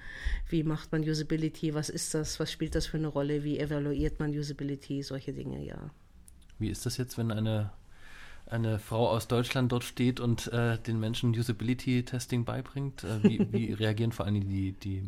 wie 0.49 0.63
macht 0.63 0.93
man 0.93 1.03
Usability, 1.03 1.75
was 1.75 1.89
ist 1.89 2.15
das, 2.15 2.41
was 2.41 2.51
spielt 2.51 2.75
das 2.75 2.87
für 2.87 2.97
eine 2.97 3.09
Rolle, 3.09 3.45
wie 3.45 3.59
evaluiert 3.59 4.19
man 4.19 4.31
Usability, 4.31 5.03
solche 5.03 5.33
Dinge, 5.33 5.65
ja. 5.65 5.91
Wie 6.59 6.71
ist 6.71 6.87
das 6.87 6.97
jetzt, 6.97 7.19
wenn 7.19 7.31
eine 7.31 7.71
eine 8.49 8.79
Frau 8.79 9.09
aus 9.09 9.29
Deutschland 9.29 9.73
dort 9.73 9.85
steht 9.85 10.21
und 10.21 10.53
äh, 10.53 10.79
den 10.79 11.01
Menschen 11.01 11.37
Usability-Testing 11.37 12.45
beibringt? 12.45 13.05
Äh, 13.05 13.23
wie, 13.23 13.53
wie, 13.53 13.73
reagieren 13.73 14.13
vor 14.13 14.25
allem 14.25 14.41
die, 14.41 14.73
die, 14.73 15.03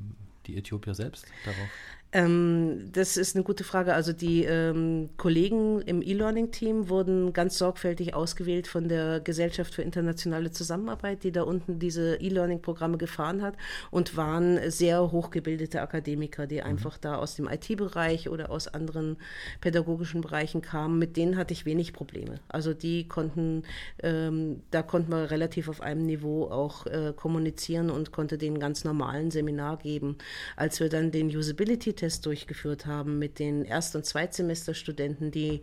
die 0.47 0.57
Äthiopier 0.57 0.95
selbst 0.95 1.27
darauf? 1.45 1.69
Ähm, 2.11 2.89
das 2.93 3.19
ist 3.19 3.37
eine 3.37 3.45
gute 3.45 3.65
Frage. 3.65 3.93
Also 3.93 4.15
die 4.15 4.45
ähm, 4.45 5.11
Kollegen 5.19 5.83
im 5.83 6.01
E-Learning-Team 6.01 6.89
wurden 6.89 7.35
ganz 7.35 7.59
sorgfältig 7.59 8.15
ausgewählt 8.15 8.67
von 8.67 8.89
der 8.89 9.21
Gesellschaft 9.21 9.75
für 9.75 9.83
internationale 9.83 10.51
Zusammenarbeit, 10.51 11.23
die 11.23 11.33
da 11.33 11.43
unten 11.43 11.79
diese 11.79 12.17
E-Learning-Programme 12.17 12.97
gefahren 12.97 13.43
hat 13.43 13.57
und 13.91 14.17
waren 14.17 14.71
sehr 14.71 15.13
hochgebildete 15.13 15.83
Akademiker, 15.83 16.47
die 16.47 16.61
mhm. 16.61 16.67
einfach 16.67 16.97
da 16.97 17.17
aus 17.17 17.35
dem 17.37 17.47
IT-Bereich 17.47 18.31
oder 18.31 18.51
aus 18.51 18.69
anderen 18.69 19.19
pädagogischen 19.61 20.23
Bereichen 20.23 20.63
kamen. 20.63 20.99
Mit 20.99 21.19
denen 21.19 21.37
hatte 21.37 21.53
ich 21.53 21.67
wenig 21.67 21.93
Probleme. 21.93 22.41
Also 22.49 22.73
die 22.73 23.07
konnten, 23.07 23.65
ähm, 24.03 24.63
da 24.71 24.81
konnten 24.81 25.13
wir 25.13 25.31
relativ 25.31 25.69
auf 25.69 25.83
einem 25.83 26.07
Niveau 26.07 26.45
auch 26.45 26.87
äh, 26.87 27.13
kommunizieren 27.15 27.91
und 27.91 28.13
konnte 28.13 28.39
denen 28.39 28.59
ganz 28.59 28.85
normalen 28.85 29.31
Seminar 29.31 29.77
geben. 29.77 30.17
Als 30.57 30.81
wir 30.81 30.89
dann 30.89 31.11
den 31.11 31.29
Usability 31.29 31.98
Usability-Test 31.99 32.27
durchgeführt 32.27 32.87
haben 32.87 33.19
mit 33.19 33.39
den 33.39 33.65
Erst- 33.65 33.97
und 33.97 34.05
Zweitsemesterstudenten, 34.05 35.31
die 35.31 35.63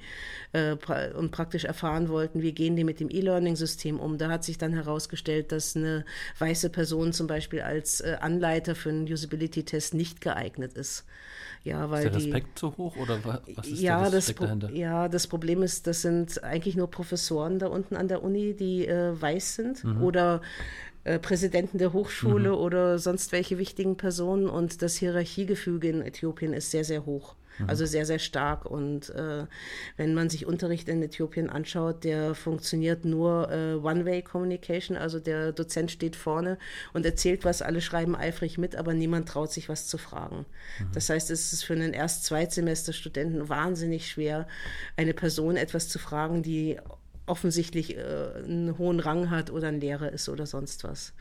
äh, 0.51 0.75
pra 0.75 1.15
und 1.15 1.31
praktisch 1.31 1.65
erfahren 1.65 2.09
wollten, 2.09 2.41
wie 2.41 2.51
gehen 2.51 2.75
die 2.75 2.83
mit 2.83 2.99
dem 2.99 3.09
E-Learning-System 3.09 3.99
um. 3.99 4.17
Da 4.17 4.29
hat 4.29 4.43
sich 4.43 4.57
dann 4.57 4.73
herausgestellt, 4.73 5.51
dass 5.51 5.75
eine 5.75 6.05
weiße 6.39 6.69
Person 6.69 7.13
zum 7.13 7.27
Beispiel 7.27 7.61
als 7.61 8.01
äh, 8.01 8.17
Anleiter 8.19 8.75
für 8.75 8.89
einen 8.89 9.05
Usability-Test 9.05 9.93
nicht 9.93 10.21
geeignet 10.21 10.73
ist. 10.73 11.05
Ja, 11.63 11.89
weil 11.89 12.05
ist 12.05 12.13
der 12.13 12.21
Respekt 12.21 12.47
die, 12.49 12.59
zu 12.59 12.77
hoch 12.77 12.95
oder 12.97 13.17
was 13.23 13.67
ist 13.67 13.81
ja, 13.81 14.03
der 14.03 14.11
das 14.11 14.33
dahinter? 14.35 14.69
Ja, 14.71 15.07
das 15.07 15.25
Problem 15.25 15.63
ist, 15.63 15.87
das 15.87 16.03
sind 16.03 16.43
eigentlich 16.43 16.75
nur 16.75 16.91
Professoren 16.91 17.57
da 17.57 17.67
unten 17.67 17.95
an 17.95 18.07
der 18.07 18.23
Uni, 18.23 18.53
die 18.53 18.85
äh, 18.85 19.19
weiß 19.19 19.55
sind 19.55 19.83
mhm. 19.83 20.03
oder 20.03 20.41
äh, 21.05 21.19
Präsidenten 21.19 21.77
der 21.77 21.93
Hochschule 21.93 22.49
mhm. 22.49 22.55
oder 22.55 22.99
sonst 22.99 23.31
welche 23.31 23.57
wichtigen 23.59 23.95
Personen 23.95 24.47
und 24.47 24.81
das 24.81 24.95
Hierarchiegefüge 24.95 25.87
in 25.87 26.01
Äthiopien 26.01 26.51
ist 26.51 26.71
sehr, 26.71 26.83
sehr 26.83 27.05
hoch. 27.05 27.35
Mhm. 27.59 27.69
Also 27.69 27.85
sehr, 27.85 28.07
sehr 28.07 28.17
stark. 28.17 28.65
Und 28.65 29.11
äh, 29.11 29.45
wenn 29.97 30.15
man 30.15 30.31
sich 30.31 30.47
Unterricht 30.47 30.89
in 30.89 31.03
Äthiopien 31.03 31.49
anschaut, 31.49 32.03
der 32.03 32.33
funktioniert 32.33 33.05
nur 33.05 33.51
äh, 33.51 33.75
One-Way-Communication. 33.75 34.97
Also 34.97 35.19
der 35.19 35.51
Dozent 35.51 35.91
steht 35.91 36.15
vorne 36.15 36.57
und 36.93 37.05
erzählt 37.05 37.45
was, 37.45 37.61
alle 37.61 37.81
schreiben 37.81 38.15
eifrig 38.15 38.57
mit, 38.57 38.75
aber 38.75 38.95
niemand 38.95 39.29
traut 39.29 39.51
sich 39.51 39.69
was 39.69 39.87
zu 39.87 39.99
fragen. 39.99 40.47
Mhm. 40.79 40.91
Das 40.93 41.09
heißt, 41.09 41.29
es 41.29 41.53
ist 41.53 41.63
für 41.63 41.73
einen 41.73 41.93
Erst-Zweitsemester-Studenten 41.93 43.47
wahnsinnig 43.47 44.09
schwer, 44.09 44.47
eine 44.97 45.13
Person 45.13 45.55
etwas 45.55 45.87
zu 45.87 45.99
fragen, 45.99 46.41
die 46.41 46.77
offensichtlich 47.25 47.97
äh, 47.97 48.01
einen 48.43 48.77
hohen 48.77 48.99
Rang 48.99 49.29
hat 49.29 49.51
oder 49.51 49.67
ein 49.67 49.79
Lehrer 49.79 50.11
ist 50.11 50.29
oder 50.29 50.45
sonst 50.45 50.83
was. 50.83 51.13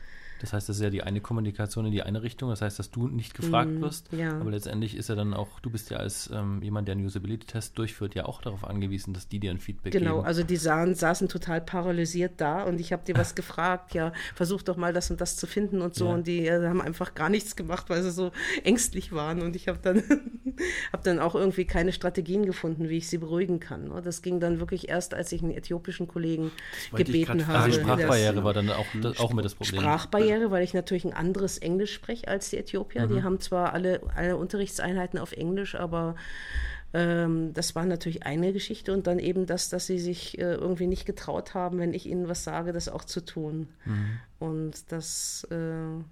Das 0.45 0.53
heißt, 0.53 0.69
das 0.69 0.77
ist 0.77 0.81
ja 0.83 0.89
die 0.89 1.01
eine 1.03 1.21
Kommunikation 1.21 1.85
in 1.85 1.91
die 1.91 2.03
eine 2.03 2.21
Richtung. 2.21 2.49
Das 2.49 2.61
heißt, 2.61 2.77
dass 2.79 2.91
du 2.91 3.07
nicht 3.07 3.33
gefragt 3.33 3.71
Mm, 3.71 3.81
wirst. 3.81 4.11
ja. 4.11 4.39
Aber 4.39 4.51
letztendlich 4.51 4.95
ist 4.95 5.09
ja 5.09 5.15
dann 5.15 5.33
auch, 5.33 5.59
du 5.59 5.69
bist 5.69 5.89
ja 5.89 5.97
als 5.97 6.29
ähm, 6.33 6.61
jemand, 6.61 6.87
der 6.87 6.93
einen 6.95 7.05
Usability-Test 7.05 7.77
durchführt, 7.77 8.15
ja 8.15 8.25
auch 8.25 8.41
darauf 8.41 8.63
angewiesen, 8.63 9.13
dass 9.13 9.27
die 9.27 9.39
dir 9.39 9.51
ein 9.51 9.59
Feedback 9.59 9.91
Genau, 9.91 10.15
geben. 10.17 10.27
also 10.27 10.43
die 10.43 10.57
sahen, 10.57 10.93
saßen 10.95 11.27
total 11.29 11.61
paralysiert 11.61 12.33
da 12.37 12.63
und 12.63 12.79
ich 12.79 12.93
habe 12.93 13.03
dir 13.05 13.15
was 13.17 13.33
gefragt, 13.35 13.93
ja, 13.93 14.13
versuch 14.35 14.61
doch 14.61 14.77
mal 14.77 14.93
das 14.93 15.09
und 15.11 15.19
das 15.19 15.35
zu 15.37 15.47
finden 15.47 15.81
und 15.81 15.95
so 15.95 16.05
Ja. 16.07 16.13
und 16.13 16.27
die 16.27 16.45
äh, 16.47 16.67
haben 16.67 16.81
einfach 16.81 17.15
gar 17.15 17.29
nichts 17.29 17.55
gemacht, 17.55 17.89
weil 17.89 18.03
sie 18.03 18.11
so 18.11 18.31
ängstlich 18.63 19.11
waren 19.11 19.41
und 19.41 19.55
ich 19.55 19.67
habe 19.67 19.79
dann, 19.81 20.03
hab 20.93 21.03
dann 21.03 21.19
auch 21.19 21.35
irgendwie 21.35 21.65
keine 21.65 21.91
Strategien 21.91 22.45
gefunden, 22.45 22.87
wie 22.89 22.97
ich 22.97 23.07
sie 23.09 23.17
beruhigen 23.17 23.59
kann. 23.59 23.89
ne. 23.89 24.01
Das 24.03 24.21
ging 24.21 24.39
dann 24.39 24.59
wirklich 24.59 24.89
erst, 24.89 25.13
als 25.13 25.31
ich 25.31 25.41
einen 25.41 25.51
äthiopischen 25.51 26.07
Kollegen 26.07 26.51
gebeten 26.93 27.47
habe. 27.47 27.59
Also 27.59 27.79
fragen. 27.79 27.87
das- 27.87 27.95
Sprachbarriere 27.95 28.43
war 28.43 28.53
dann 28.53 28.69
auch, 28.69 28.85
das, 29.01 29.19
auch 29.19 29.33
mit 29.33 29.45
das 29.45 29.55
Problem. 29.55 29.81
Sprachbarriere, 29.81 30.34
weil 30.51 30.63
ich 30.63 30.73
natürlich 30.73 31.05
ein 31.05 31.13
anderes 31.13 31.57
Englisch 31.57 31.93
spreche 31.93 32.27
als 32.27 32.49
die 32.49 32.57
Äthiopier. 32.57 33.07
Mhm. 33.07 33.13
Die 33.13 33.23
haben 33.23 33.39
zwar 33.39 33.73
alle, 33.73 34.01
alle 34.15 34.37
Unterrichtseinheiten 34.37 35.19
auf 35.19 35.31
Englisch, 35.31 35.75
aber 35.75 36.15
ähm, 36.93 37.53
das 37.53 37.75
war 37.75 37.85
natürlich 37.85 38.23
eine 38.23 38.53
Geschichte 38.53 38.93
und 38.93 39.07
dann 39.07 39.19
eben 39.19 39.45
das, 39.45 39.69
dass 39.69 39.85
sie 39.85 39.99
sich 39.99 40.37
äh, 40.37 40.53
irgendwie 40.53 40.87
nicht 40.87 41.05
getraut 41.05 41.53
haben, 41.53 41.79
wenn 41.79 41.93
ich 41.93 42.05
ihnen 42.05 42.27
was 42.27 42.43
sage, 42.43 42.71
das 42.71 42.89
auch 42.89 43.03
zu 43.03 43.21
tun. 43.21 43.67
Mhm. 43.85 44.19
Und 44.39 44.91
das 44.91 45.45
äh, 45.51 46.03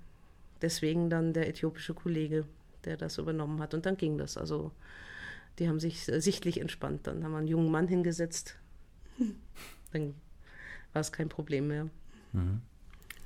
deswegen 0.61 1.09
dann 1.09 1.33
der 1.33 1.47
äthiopische 1.47 1.93
Kollege, 1.93 2.45
der 2.85 2.97
das 2.97 3.17
übernommen 3.17 3.61
hat. 3.61 3.73
Und 3.73 3.85
dann 3.85 3.97
ging 3.97 4.17
das. 4.17 4.37
Also 4.37 4.71
die 5.59 5.67
haben 5.67 5.79
sich 5.79 6.07
äh, 6.09 6.19
sichtlich 6.19 6.59
entspannt. 6.59 7.05
Dann 7.05 7.23
haben 7.23 7.31
wir 7.31 7.37
einen 7.37 7.47
jungen 7.47 7.71
Mann 7.71 7.87
hingesetzt. 7.87 8.57
Dann 9.93 10.15
war 10.93 11.01
es 11.01 11.11
kein 11.11 11.29
Problem 11.29 11.67
mehr. 11.67 11.89
Mhm. 12.31 12.61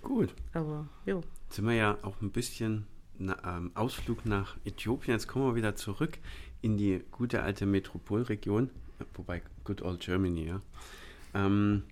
Gut. 0.07 0.33
Aber 0.53 0.87
jo. 1.05 1.21
Jetzt 1.43 1.57
sind 1.57 1.65
wir 1.65 1.73
ja 1.73 1.97
auch 2.01 2.21
ein 2.21 2.31
bisschen 2.31 2.87
na, 3.19 3.37
ähm, 3.43 3.71
Ausflug 3.73 4.25
nach 4.25 4.55
Äthiopien. 4.63 5.13
Jetzt 5.13 5.27
kommen 5.27 5.47
wir 5.47 5.55
wieder 5.55 5.75
zurück 5.75 6.17
in 6.61 6.77
die 6.77 7.03
gute 7.11 7.43
alte 7.43 7.65
Metropolregion, 7.65 8.69
wobei 9.15 9.41
Good 9.65 9.81
Old 9.81 9.99
Germany, 9.99 10.45
ja. 10.45 10.61
Ähm, 11.33 11.83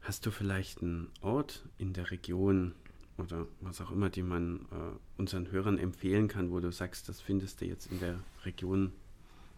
hast 0.00 0.26
du 0.26 0.30
vielleicht 0.30 0.80
einen 0.80 1.08
Ort 1.22 1.64
in 1.76 1.92
der 1.92 2.12
Region 2.12 2.72
oder 3.18 3.48
was 3.60 3.80
auch 3.80 3.90
immer, 3.90 4.08
den 4.08 4.28
man 4.28 4.60
äh, 4.70 5.18
unseren 5.18 5.50
Hörern 5.50 5.78
empfehlen 5.78 6.28
kann, 6.28 6.52
wo 6.52 6.60
du 6.60 6.70
sagst, 6.70 7.08
das 7.08 7.20
findest 7.20 7.60
du 7.60 7.64
jetzt 7.64 7.90
in 7.90 7.98
der 7.98 8.20
Region, 8.44 8.92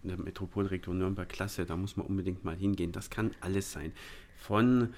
der 0.09 0.19
Metropolregion 0.19 0.99
Nürnberg 0.99 1.29
klasse, 1.29 1.65
da 1.65 1.77
muss 1.77 1.97
man 1.97 2.07
unbedingt 2.07 2.45
mal 2.45 2.57
hingehen. 2.57 2.93
Das 2.93 3.11
kann 3.11 3.33
alles 3.41 3.73
sein. 3.73 3.93
Von 4.37 4.95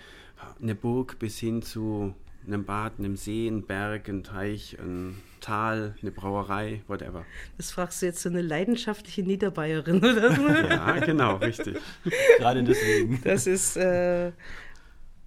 einer 0.62 0.74
Burg 0.74 1.18
bis 1.18 1.38
hin 1.38 1.62
zu 1.62 2.14
einem 2.46 2.64
Bad, 2.64 2.98
einem 2.98 3.16
See, 3.16 3.46
einem 3.46 3.62
Berg, 3.62 4.08
einem 4.08 4.22
Teich, 4.22 4.78
ein 4.78 5.20
Tal, 5.40 5.94
eine 6.00 6.10
Brauerei, 6.10 6.82
whatever. 6.86 7.24
Das 7.56 7.70
fragst 7.70 8.02
du 8.02 8.06
jetzt 8.06 8.22
so 8.22 8.28
eine 8.28 8.42
leidenschaftliche 8.42 9.22
Niederbayerin, 9.22 9.98
oder? 9.98 10.68
Ja, 10.68 10.98
genau, 11.00 11.36
richtig. 11.36 11.76
Gerade 12.38 12.62
deswegen. 12.62 13.20
Das 13.24 13.46
ist, 13.46 13.76
äh, 13.76 14.32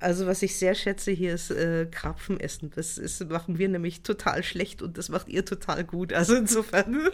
also 0.03 0.27
was 0.27 0.41
ich 0.43 0.57
sehr 0.57 0.75
schätze 0.75 1.11
hier 1.11 1.33
ist 1.33 1.49
äh, 1.49 1.87
Karpfenessen. 1.89 2.71
Das 2.75 2.97
ist, 2.97 3.29
machen 3.29 3.57
wir 3.57 3.69
nämlich 3.69 4.03
total 4.03 4.43
schlecht 4.43 4.81
und 4.81 4.97
das 4.97 5.07
macht 5.09 5.29
ihr 5.29 5.45
total 5.45 5.83
gut. 5.85 6.11
Also 6.11 6.35
insofern. 6.35 7.07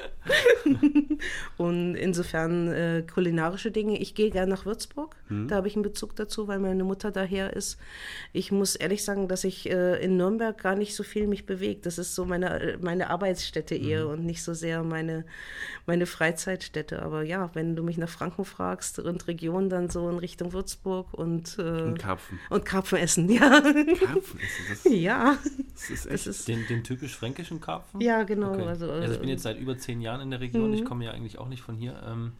und 1.58 1.96
insofern 1.96 2.68
äh, 2.68 3.04
kulinarische 3.04 3.70
Dinge. 3.72 4.00
Ich 4.00 4.16
gehe 4.16 4.32
gerne 4.32 4.52
nach 4.52 4.66
Würzburg. 4.66 5.16
Da 5.48 5.58
habe 5.58 5.68
ich 5.68 5.76
einen 5.76 5.84
Bezug 5.84 6.16
dazu, 6.16 6.48
weil 6.48 6.58
meine 6.58 6.84
Mutter 6.84 7.12
daher 7.12 7.54
ist. 7.56 7.78
Ich 8.34 8.52
muss 8.52 8.76
ehrlich 8.76 9.04
sagen, 9.04 9.28
dass 9.28 9.44
ich 9.44 9.70
äh, 9.70 10.04
in 10.04 10.18
Nürnberg 10.18 10.58
gar 10.58 10.76
nicht 10.76 10.96
so 10.96 11.04
viel 11.04 11.28
mich 11.28 11.46
bewege. 11.46 11.82
Das 11.82 12.00
ist 12.00 12.16
so 12.16 12.26
meine, 12.26 12.80
meine 12.82 13.12
Arbeitsstätte 13.12 13.76
eher 13.76 14.08
und 14.08 14.26
nicht 14.26 14.42
so 14.42 14.56
sehr 14.56 14.84
meine, 14.84 15.26
meine 15.86 16.08
Freizeitstätte. 16.08 17.04
Aber 17.04 17.22
ja, 17.22 17.52
wenn 17.54 17.76
du 17.76 17.84
mich 17.84 17.98
nach 17.98 18.10
Franken 18.10 18.44
fragst 18.44 18.98
und 18.98 19.28
Region, 19.28 19.70
dann 19.70 19.90
so 19.90 20.10
in 20.10 20.18
Richtung 20.18 20.52
Würzburg 20.52 21.14
und, 21.14 21.60
äh, 21.60 21.62
Und 21.62 22.00
Karpfen. 22.00 22.40
und 22.50 22.66
Karpfen 22.66 22.79
essen, 22.98 23.30
ja. 23.30 23.62
Karpfen 23.62 24.40
ist 24.40 24.86
das, 24.86 24.94
ja, 24.94 25.38
das 25.74 25.90
ist 25.90 26.06
das 26.06 26.12
echt. 26.12 26.28
ist, 26.28 26.48
Den, 26.48 26.68
den 26.68 26.84
typisch 26.84 27.16
fränkischen 27.16 27.60
Karpfen? 27.62 28.02
ja, 28.02 28.24
genau. 28.24 28.54
Okay. 28.54 28.64
Also, 28.64 28.92
also 28.92 29.12
ich 29.12 29.18
äh, 29.18 29.22
bin 29.22 29.30
jetzt 29.30 29.44
seit 29.44 29.60
über 29.60 29.78
zehn 29.78 30.02
Jahren 30.02 30.22
in 30.22 30.32
der 30.32 30.40
Region. 30.40 30.70
Mhm. 30.70 30.76
Ich 30.76 30.86
komme 30.86 31.06
ja 31.06 31.12
eigentlich 31.12 31.38
auch 31.38 31.48
nicht 31.48 31.62
von 31.62 31.76
hier. 31.76 32.02
Ähm, 32.08 32.34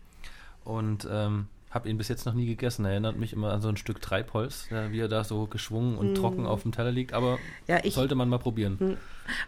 und 0.64 1.08
ähm, 1.10 1.48
habe 1.72 1.88
ihn 1.90 1.98
bis 1.98 2.08
jetzt 2.08 2.26
noch 2.26 2.34
nie 2.34 2.46
gegessen. 2.48 2.84
Erinnert 2.86 3.18
mich 3.18 3.34
immer 3.34 3.52
an 3.54 3.62
so 3.62 3.68
ein 3.70 3.78
Stück 3.78 4.02
Treibholz, 4.02 4.68
ja, 4.72 4.92
wie 4.92 5.00
er 5.00 5.08
da 5.08 5.24
so 5.24 5.46
geschwungen 5.48 5.98
und 5.98 6.16
trocken 6.16 6.46
auf 6.46 6.64
dem 6.64 6.72
Teller 6.72 6.92
liegt. 6.92 7.14
Aber 7.14 7.34
Mhm. 7.34 7.40
Ja, 7.68 7.80
ich- 7.84 7.94
sollte 7.94 8.16
man 8.16 8.28
mal 8.30 8.40
probieren. 8.40 8.98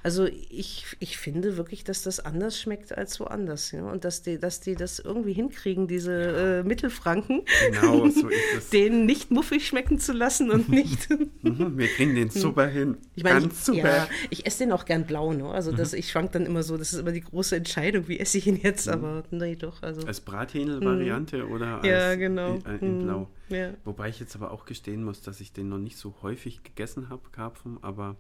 Also 0.04 0.28
ich, 0.28 0.86
ich 1.00 1.18
finde 1.18 1.58
wirklich, 1.58 1.84
dass 1.84 2.04
das 2.04 2.20
anders 2.20 2.62
schmeckt 2.62 2.96
als 2.96 3.20
woanders. 3.20 3.72
Ja? 3.72 3.82
Und 3.86 4.06
dass 4.06 4.22
die, 4.22 4.38
dass 4.38 4.60
die 4.60 4.76
das 4.76 5.00
irgendwie 5.00 5.34
hinkriegen, 5.34 5.88
diese 5.88 6.60
äh, 6.62 6.64
Mittelfranken, 6.64 7.42
Genau, 7.72 8.08
so 8.10 8.28
ist 8.30 8.38
es. 8.56 8.70
den 8.72 9.08
nicht 9.08 9.32
muffig 9.32 9.66
schmecken 9.66 9.98
zu 9.98 10.14
lassen 10.14 10.52
und 10.52 10.70
nicht. 10.70 11.10
Mhm, 11.42 11.80
wir 11.80 11.88
kriegen 11.88 12.14
den 12.14 12.30
super 12.30 12.68
hin. 12.68 12.98
Ich 13.16 13.24
meine, 13.24 13.42
Ganz 13.42 13.56
ich, 13.58 13.64
super. 13.66 13.78
ja, 13.88 14.08
ich 14.30 14.46
esse 14.46 14.60
den 14.66 14.72
auch 14.72 14.86
gern 14.86 15.06
blau, 15.08 15.34
ne? 15.34 15.50
Also 15.50 15.72
das, 15.72 15.94
ich 15.94 16.12
schwank 16.12 16.32
dann 16.34 16.46
immer 16.46 16.62
so, 16.62 16.78
das 16.78 16.94
ist 16.94 17.00
immer 17.00 17.12
die 17.12 17.22
große 17.22 17.56
Entscheidung, 17.56 18.08
wie 18.08 18.20
esse 18.20 18.38
ich 18.38 18.46
ihn 18.46 18.58
jetzt, 18.62 18.88
aber 18.88 19.24
nee, 19.32 19.56
doch. 19.56 19.82
Also, 19.82 20.06
Als 20.06 20.22
Brathähnel-Variante 20.22 21.48
oder 21.48 21.82
als 21.82 21.84
Mhm. 21.88 22.11
Ja, 22.12 22.16
genau. 22.18 22.56
in, 22.56 22.66
äh, 22.66 22.76
in 22.78 22.98
Mhm. 23.00 23.04
Blau. 23.04 23.30
ja. 23.50 23.72
Wobei 23.86 24.10
ich 24.10 24.20
jetzt 24.20 24.36
aber 24.36 24.52
auch 24.52 24.66
gestehen 24.66 25.04
muss, 25.04 25.22
dass 25.22 25.40
ich 25.42 25.54
den 25.54 25.70
noch 25.70 25.78
nicht 25.80 25.98
so 25.98 26.16
häufig 26.22 26.64
gegessen 26.64 27.10
habe, 27.10 27.22
Karpfen, 27.32 27.78
aber 27.82 28.16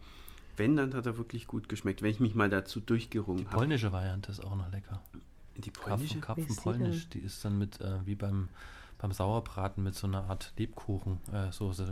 wenn, 0.58 0.76
dann 0.76 0.94
hat 0.94 1.06
er 1.06 1.18
wirklich 1.18 1.48
gut 1.48 1.70
geschmeckt, 1.70 2.02
wenn 2.02 2.12
ich 2.12 2.20
mich 2.20 2.36
mal 2.36 2.50
dazu 2.50 2.80
durchgerungen 2.80 3.46
habe. 3.48 3.58
Polnische 3.58 3.92
Variante 3.92 4.32
ist 4.32 4.44
auch 4.44 4.56
noch 4.56 4.70
lecker. 4.72 5.02
Die 5.58 5.72
polnische? 5.72 6.20
Karpfen, 6.20 6.48
Karpfen 6.48 6.56
die 6.56 6.62
polnisch. 6.62 7.10
Die 7.10 7.20
ist 7.20 7.44
dann 7.46 7.58
mit, 7.58 7.80
äh, 7.82 8.06
wie 8.06 8.16
beim, 8.16 8.50
beim 9.02 9.12
Sauerbraten, 9.12 9.84
mit 9.84 9.96
so 9.96 10.06
einer 10.06 10.26
Art 10.30 10.54
Lebkuchen. 10.58 11.18
Äh, 11.34 11.50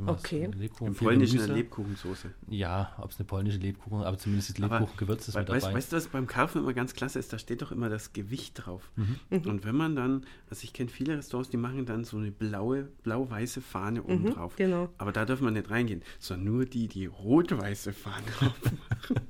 Okay. 0.07 0.45
Lebkuchen, 0.55 0.87
Im 0.89 0.95
polnischen 0.95 1.37
Gemüse. 1.37 1.53
Lebkuchensoße. 1.53 2.31
Ja, 2.49 2.93
ob 2.99 3.09
es 3.09 3.17
eine 3.17 3.25
polnische 3.25 3.57
Lebkuchen, 3.57 4.03
aber 4.03 4.17
zumindest 4.19 4.51
das 4.51 4.57
Lebkuchengewürz 4.59 5.27
ist 5.27 5.35
mit 5.35 5.49
weißt, 5.49 5.65
dabei. 5.65 5.75
weißt 5.75 5.91
du, 5.91 5.97
was 5.97 6.07
beim 6.07 6.27
Karpfen 6.27 6.61
immer 6.61 6.73
ganz 6.73 6.93
klasse 6.93 7.17
ist? 7.17 7.33
Da 7.33 7.39
steht 7.39 7.63
doch 7.63 7.71
immer 7.71 7.89
das 7.89 8.13
Gewicht 8.13 8.63
drauf. 8.63 8.91
Mhm. 8.95 9.19
Und 9.31 9.65
wenn 9.65 9.75
man 9.75 9.95
dann, 9.95 10.23
also 10.51 10.63
ich 10.63 10.71
kenne 10.71 10.89
viele 10.91 11.17
Restaurants, 11.17 11.49
die 11.49 11.57
machen 11.57 11.87
dann 11.87 12.03
so 12.03 12.17
eine 12.17 12.29
blaue, 12.31 12.83
blau-weiße 13.03 13.61
Fahne 13.61 14.03
oben 14.03 14.25
Mhm, 14.25 14.33
drauf. 14.35 14.55
genau. 14.55 14.89
Aber 14.99 15.11
da 15.11 15.25
dürfen 15.25 15.45
wir 15.45 15.51
nicht 15.51 15.71
reingehen, 15.71 16.03
sondern 16.19 16.45
nur 16.53 16.65
die, 16.65 16.87
die 16.87 17.07
rot-weiße 17.07 17.91
Fahne 17.91 18.25
drauf 18.39 18.53
machen. 18.63 19.27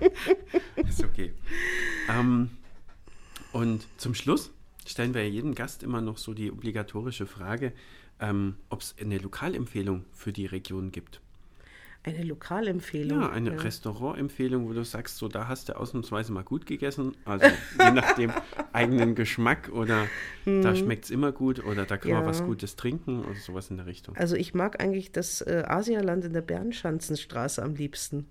ist 0.88 1.04
okay. 1.04 1.34
Ähm, 2.08 2.50
und 3.52 3.86
zum 3.98 4.14
Schluss 4.14 4.50
stellen 4.86 5.14
wir 5.14 5.28
jedem 5.28 5.54
Gast 5.54 5.82
immer 5.82 6.00
noch 6.00 6.18
so 6.18 6.34
die 6.34 6.50
obligatorische 6.50 7.26
Frage, 7.26 7.72
ähm, 8.20 8.56
ob 8.70 8.80
es 8.80 8.94
eine 9.00 9.18
Lokalempfehlung 9.18 10.04
für 10.12 10.32
die 10.32 10.46
Region 10.46 10.90
gibt. 10.92 11.20
Eine 12.02 12.22
Lokalempfehlung. 12.22 13.20
Ja, 13.20 13.30
eine 13.30 13.64
Restaurantempfehlung, 13.64 14.68
wo 14.68 14.72
du 14.72 14.84
sagst, 14.84 15.16
so 15.16 15.26
da 15.26 15.48
hast 15.48 15.68
du 15.68 15.76
ausnahmsweise 15.76 16.32
mal 16.32 16.44
gut 16.44 16.64
gegessen. 16.64 17.16
Also 17.24 17.46
je 17.46 17.90
nach 17.90 18.12
dem 18.14 18.30
eigenen 18.72 19.16
Geschmack 19.16 19.70
oder 19.72 20.06
da 20.44 20.76
schmeckt 20.76 21.06
es 21.06 21.10
immer 21.10 21.32
gut 21.32 21.64
oder 21.64 21.84
da 21.84 21.96
kann 21.96 22.12
man 22.12 22.20
Ja. 22.22 22.26
was 22.28 22.44
Gutes 22.44 22.76
trinken 22.76 23.24
oder 23.24 23.34
sowas 23.34 23.70
in 23.70 23.76
der 23.78 23.86
Richtung. 23.86 24.14
Also 24.16 24.36
ich 24.36 24.54
mag 24.54 24.80
eigentlich 24.80 25.10
das 25.10 25.40
äh, 25.40 25.64
Asialand 25.66 26.24
in 26.24 26.32
der 26.32 26.42
Bernschanzenstraße 26.42 27.60
am 27.60 27.74
liebsten. 27.74 28.28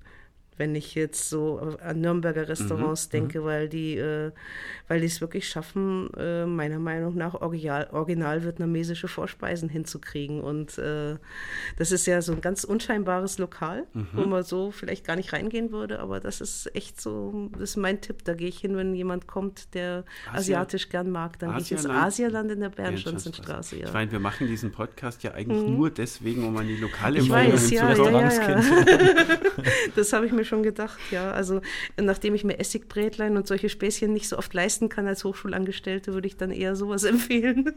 Wenn 0.57 0.75
ich 0.75 0.95
jetzt 0.95 1.29
so 1.29 1.75
an 1.81 1.99
Nürnberger 2.01 2.47
Restaurants 2.47 3.07
mhm, 3.07 3.11
denke, 3.11 3.41
mhm. 3.41 3.45
weil 3.45 3.69
die, 3.69 3.97
äh, 3.97 4.31
weil 4.87 5.01
die 5.01 5.07
es 5.07 5.21
wirklich 5.21 5.49
schaffen, 5.49 6.09
äh, 6.17 6.45
meiner 6.45 6.79
Meinung 6.79 7.15
nach 7.15 7.33
original, 7.35 7.89
original 7.91 8.43
vietnamesische 8.43 9.07
Vorspeisen 9.07 9.69
hinzukriegen. 9.69 10.41
Und 10.41 10.77
äh, 10.77 11.17
das 11.77 11.91
ist 11.91 12.05
ja 12.05 12.21
so 12.21 12.33
ein 12.33 12.41
ganz 12.41 12.63
unscheinbares 12.63 13.37
Lokal, 13.37 13.85
mhm. 13.93 14.07
wo 14.13 14.25
man 14.25 14.43
so 14.43 14.71
vielleicht 14.71 15.05
gar 15.05 15.15
nicht 15.15 15.33
reingehen 15.33 15.71
würde, 15.71 15.99
aber 15.99 16.19
das 16.19 16.41
ist 16.41 16.73
echt 16.75 17.01
so, 17.01 17.49
das 17.53 17.71
ist 17.71 17.77
mein 17.77 17.99
Tipp. 17.99 18.23
Da 18.23 18.33
gehe 18.33 18.47
ich 18.47 18.59
hin, 18.59 18.77
wenn 18.77 18.95
jemand 18.95 19.27
kommt, 19.27 19.73
der 19.73 20.05
Asia, 20.27 20.39
asiatisch 20.39 20.89
gern 20.89 21.09
mag, 21.09 21.37
dann 21.39 21.51
gehe 21.51 21.61
ich 21.61 21.71
ins 21.71 21.85
Asialand 21.85 22.51
in 22.51 22.61
der 22.61 22.69
Bernschanzenstraße. 22.69 23.77
Ja. 23.77 23.87
Ich 23.87 23.93
meine, 23.93 24.11
wir 24.11 24.19
machen 24.19 24.47
diesen 24.47 24.71
Podcast 24.71 25.23
ja 25.23 25.33
eigentlich 25.33 25.67
mhm. 25.67 25.75
nur 25.75 25.89
deswegen, 25.89 26.47
um 26.47 26.55
an 26.57 26.67
die 26.67 26.77
lokale 26.77 27.27
weiß, 27.27 27.71
ja, 27.71 27.81
zu 27.81 27.87
Restaurants 27.87 28.37
ja, 28.37 28.49
ja, 28.49 28.59
ja. 28.59 29.35
Das 29.95 30.13
habe 30.13 30.25
ich 30.25 30.31
mir 30.31 30.44
schon 30.45 30.63
gedacht, 30.63 30.99
ja. 31.11 31.31
Also 31.31 31.61
nachdem 32.01 32.35
ich 32.35 32.43
mir 32.43 32.59
Essigbrätlein 32.59 33.37
und 33.37 33.47
solche 33.47 33.69
Späßchen 33.69 34.13
nicht 34.13 34.27
so 34.27 34.37
oft 34.37 34.53
leisten 34.53 34.89
kann 34.89 35.07
als 35.07 35.23
Hochschulangestellte, 35.23 36.13
würde 36.13 36.27
ich 36.27 36.37
dann 36.37 36.51
eher 36.51 36.75
sowas 36.75 37.03
empfehlen. 37.15 37.73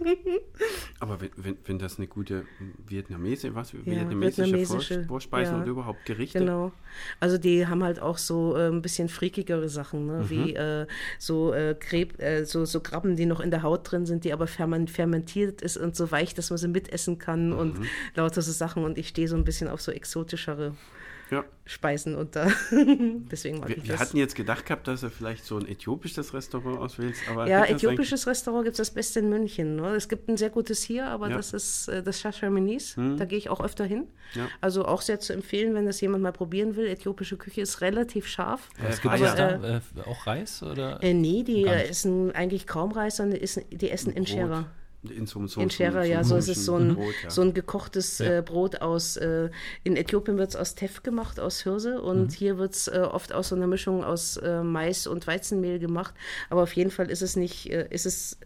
Aber 1.00 1.20
wenn, 1.20 1.30
wenn, 1.36 1.56
wenn 1.64 1.78
das 1.78 1.98
eine 1.98 2.06
gute 2.06 2.44
Vietnamese, 2.86 3.54
was? 3.54 3.72
Ja, 3.72 3.78
vietnamesische, 3.84 4.44
vietnamesische 4.44 5.04
Vorspeisen 5.04 5.56
ja, 5.56 5.62
oder 5.62 5.70
überhaupt 5.70 6.04
Gerichte? 6.04 6.38
Genau. 6.38 6.72
Also 7.20 7.38
die 7.38 7.66
haben 7.66 7.82
halt 7.82 8.00
auch 8.00 8.18
so 8.18 8.56
äh, 8.56 8.68
ein 8.68 8.82
bisschen 8.82 9.08
freakigere 9.08 9.68
Sachen, 9.68 10.06
ne? 10.06 10.24
Mhm. 10.24 10.30
wie 10.30 10.54
äh, 10.54 10.86
so, 11.18 11.52
äh, 11.52 11.74
Kreb, 11.78 12.20
äh, 12.20 12.44
so, 12.44 12.64
so 12.64 12.80
Krabben, 12.80 13.16
die 13.16 13.26
noch 13.26 13.40
in 13.40 13.50
der 13.50 13.62
Haut 13.62 13.90
drin 13.90 14.06
sind, 14.06 14.24
die 14.24 14.32
aber 14.32 14.46
fermentiert 14.46 15.62
ist 15.62 15.76
und 15.76 15.96
so 15.96 16.10
weich, 16.10 16.34
dass 16.34 16.50
man 16.50 16.58
sie 16.58 16.68
mitessen 16.68 17.18
kann 17.18 17.50
mhm. 17.50 17.58
und 17.58 17.80
lauter 18.14 18.42
so 18.42 18.52
Sachen. 18.52 18.84
Und 18.84 18.98
ich 18.98 19.08
stehe 19.08 19.28
so 19.28 19.36
ein 19.36 19.44
bisschen 19.44 19.68
auf 19.68 19.80
so 19.80 19.92
exotischere 19.92 20.74
ja. 21.30 21.44
Speisen 21.64 22.14
unter. 22.14 22.50
Deswegen 23.30 23.58
mag 23.58 23.68
wir, 23.68 23.76
ich 23.76 23.82
das. 23.82 23.90
Wir 23.90 23.98
hatten 23.98 24.16
jetzt 24.16 24.34
gedacht 24.34 24.64
gehabt, 24.66 24.88
dass 24.88 25.02
du 25.02 25.10
vielleicht 25.10 25.44
so 25.44 25.58
ein 25.58 25.68
äthiopisches 25.68 26.32
Restaurant 26.32 26.78
auswählst. 26.78 27.20
Aber 27.30 27.46
ja, 27.46 27.64
äthiopisches 27.64 28.26
Restaurant 28.26 28.64
gibt 28.64 28.74
es 28.74 28.78
das 28.78 28.90
Beste 28.90 29.20
in 29.20 29.28
München. 29.28 29.76
Ne? 29.76 29.94
Es 29.94 30.08
gibt 30.08 30.28
ein 30.28 30.36
sehr 30.36 30.50
gutes 30.50 30.82
hier, 30.82 31.06
aber 31.06 31.28
ja. 31.28 31.36
das 31.36 31.52
ist 31.52 31.88
äh, 31.88 32.02
das 32.02 32.20
Shashaminis. 32.20 32.96
Hm. 32.96 33.18
Da 33.18 33.26
gehe 33.26 33.38
ich 33.38 33.50
auch 33.50 33.60
öfter 33.60 33.84
hin. 33.84 34.06
Ja. 34.34 34.48
Also 34.60 34.86
auch 34.86 35.02
sehr 35.02 35.20
zu 35.20 35.32
empfehlen, 35.32 35.74
wenn 35.74 35.86
das 35.86 36.00
jemand 36.00 36.22
mal 36.22 36.32
probieren 36.32 36.76
will. 36.76 36.86
Äthiopische 36.86 37.36
Küche 37.36 37.60
ist 37.60 37.80
relativ 37.80 38.26
scharf. 38.26 38.70
Äh, 38.82 38.88
es 38.88 39.02
gibt 39.02 39.14
aber, 39.14 39.34
da, 39.34 39.76
äh, 39.76 39.80
auch 40.06 40.26
Reis? 40.26 40.62
Oder? 40.62 41.02
Äh, 41.02 41.12
nee, 41.12 41.42
die 41.42 41.66
essen 41.66 42.32
eigentlich 42.32 42.66
kaum 42.66 42.92
Reis, 42.92 43.16
sondern 43.16 43.38
die 43.38 43.42
essen, 43.42 43.64
die 43.70 43.90
essen. 43.90 44.14
In, 45.02 45.26
so, 45.26 45.46
so, 45.46 45.60
Injera, 45.60 46.02
so, 46.02 46.10
ja, 46.10 46.24
so 46.24 46.36
ist 46.36 46.48
es 46.48 46.64
so 46.64 46.74
ein, 46.74 46.96
Brot, 46.96 47.14
ja. 47.22 47.30
so 47.30 47.42
ein 47.42 47.54
gekochtes 47.54 48.18
ja. 48.18 48.38
äh, 48.38 48.42
Brot 48.42 48.80
aus, 48.80 49.16
äh, 49.16 49.48
in 49.84 49.96
Äthiopien 49.96 50.38
wird 50.38 50.50
es 50.50 50.56
aus 50.56 50.74
Teff 50.74 51.04
gemacht, 51.04 51.38
aus 51.38 51.62
Hirse 51.62 52.02
und 52.02 52.22
mhm. 52.22 52.30
hier 52.30 52.58
wird 52.58 52.74
es 52.74 52.88
äh, 52.88 53.06
oft 53.08 53.32
aus 53.32 53.50
so 53.50 53.54
einer 53.54 53.68
Mischung 53.68 54.02
aus 54.02 54.38
äh, 54.38 54.62
Mais 54.64 55.06
und 55.06 55.24
Weizenmehl 55.28 55.78
gemacht, 55.78 56.14
aber 56.50 56.64
auf 56.64 56.72
jeden 56.72 56.90
Fall 56.90 57.12
ist 57.12 57.22
es 57.22 57.36
nicht, 57.36 57.70
äh, 57.70 57.86
ist 57.90 58.06
es 58.06 58.38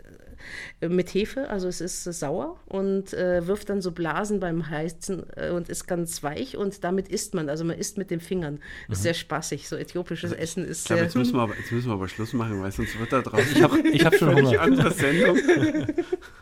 äh, 0.83 0.89
mit 0.91 1.15
Hefe, 1.15 1.49
also 1.49 1.69
es 1.69 1.81
ist 1.81 2.05
sauer 2.05 2.61
und 2.67 3.13
wirft 3.13 3.71
dann 3.71 3.81
so 3.81 3.93
Blasen 3.93 4.39
beim 4.39 4.69
Heizen 4.69 5.23
und 5.55 5.69
ist 5.69 5.87
ganz 5.87 6.23
weich 6.23 6.57
und 6.57 6.85
damit 6.85 7.09
isst 7.09 7.33
man, 7.33 7.49
also 7.49 7.65
man 7.65 7.79
isst 7.79 7.97
mit 7.97 8.11
den 8.11 8.21
Fingern. 8.21 8.55
Mhm. 8.89 8.93
Ist 8.93 9.05
sehr 9.05 9.15
spaßig, 9.15 9.69
so 9.69 9.77
äthiopisches 9.77 10.33
also, 10.33 10.43
Essen 10.43 10.65
ist 10.67 10.81
ich 10.81 10.85
glaub, 10.87 10.99
sehr... 10.99 11.05
Jetzt 11.05 11.17
müssen, 11.17 11.35
wir 11.35 11.41
aber, 11.43 11.57
jetzt 11.57 11.73
müssen 11.73 11.89
wir 11.89 11.95
aber 11.95 12.09
Schluss 12.09 12.33
machen, 12.35 12.61
weil 12.61 12.73
sonst 12.73 12.99
wird 12.99 13.13
da 13.13 13.23
draußen... 13.23 13.57
Ich 13.57 13.63
habe 13.63 13.89
ich 13.89 14.05
hab 14.05 14.15
schon 14.15 14.35
Hunger. 14.35 14.61
andere 14.61 14.91
Sendung. 14.91 15.39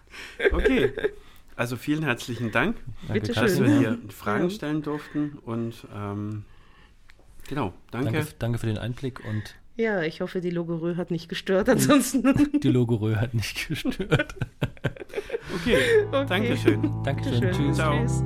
Okay. 0.53 0.93
Also 1.57 1.77
vielen 1.77 2.03
herzlichen 2.03 2.51
Dank, 2.53 2.77
Bitte 3.13 3.33
dass 3.35 3.57
schön. 3.57 3.67
wir 3.67 3.79
hier 3.79 3.99
Fragen 4.09 4.51
stellen 4.51 4.81
durften. 4.81 5.39
Und 5.45 5.75
ähm, 5.95 6.45
genau, 7.49 7.75
danke. 7.91 8.13
danke. 8.13 8.29
danke. 8.39 8.59
für 8.59 8.67
den 8.67 8.79
Einblick 8.79 9.23
und 9.25 9.55
ja, 9.77 10.03
ich 10.03 10.21
hoffe, 10.21 10.43
die 10.43 10.51
Logorö 10.51 10.97
hat 10.97 11.11
nicht 11.11 11.29
gestört 11.29 11.69
ansonsten. 11.71 12.61
Die 12.61 12.69
Logorö 12.69 13.17
hat 13.17 13.33
nicht 13.33 13.67
gestört. 13.67 14.35
okay, 15.55 15.79
okay. 16.13 16.27
Dankeschön. 16.29 17.03
Dankeschön. 17.03 17.53
Tschüss. 17.53 17.77
Ciao. 17.77 17.99
Tschüss. 17.99 18.23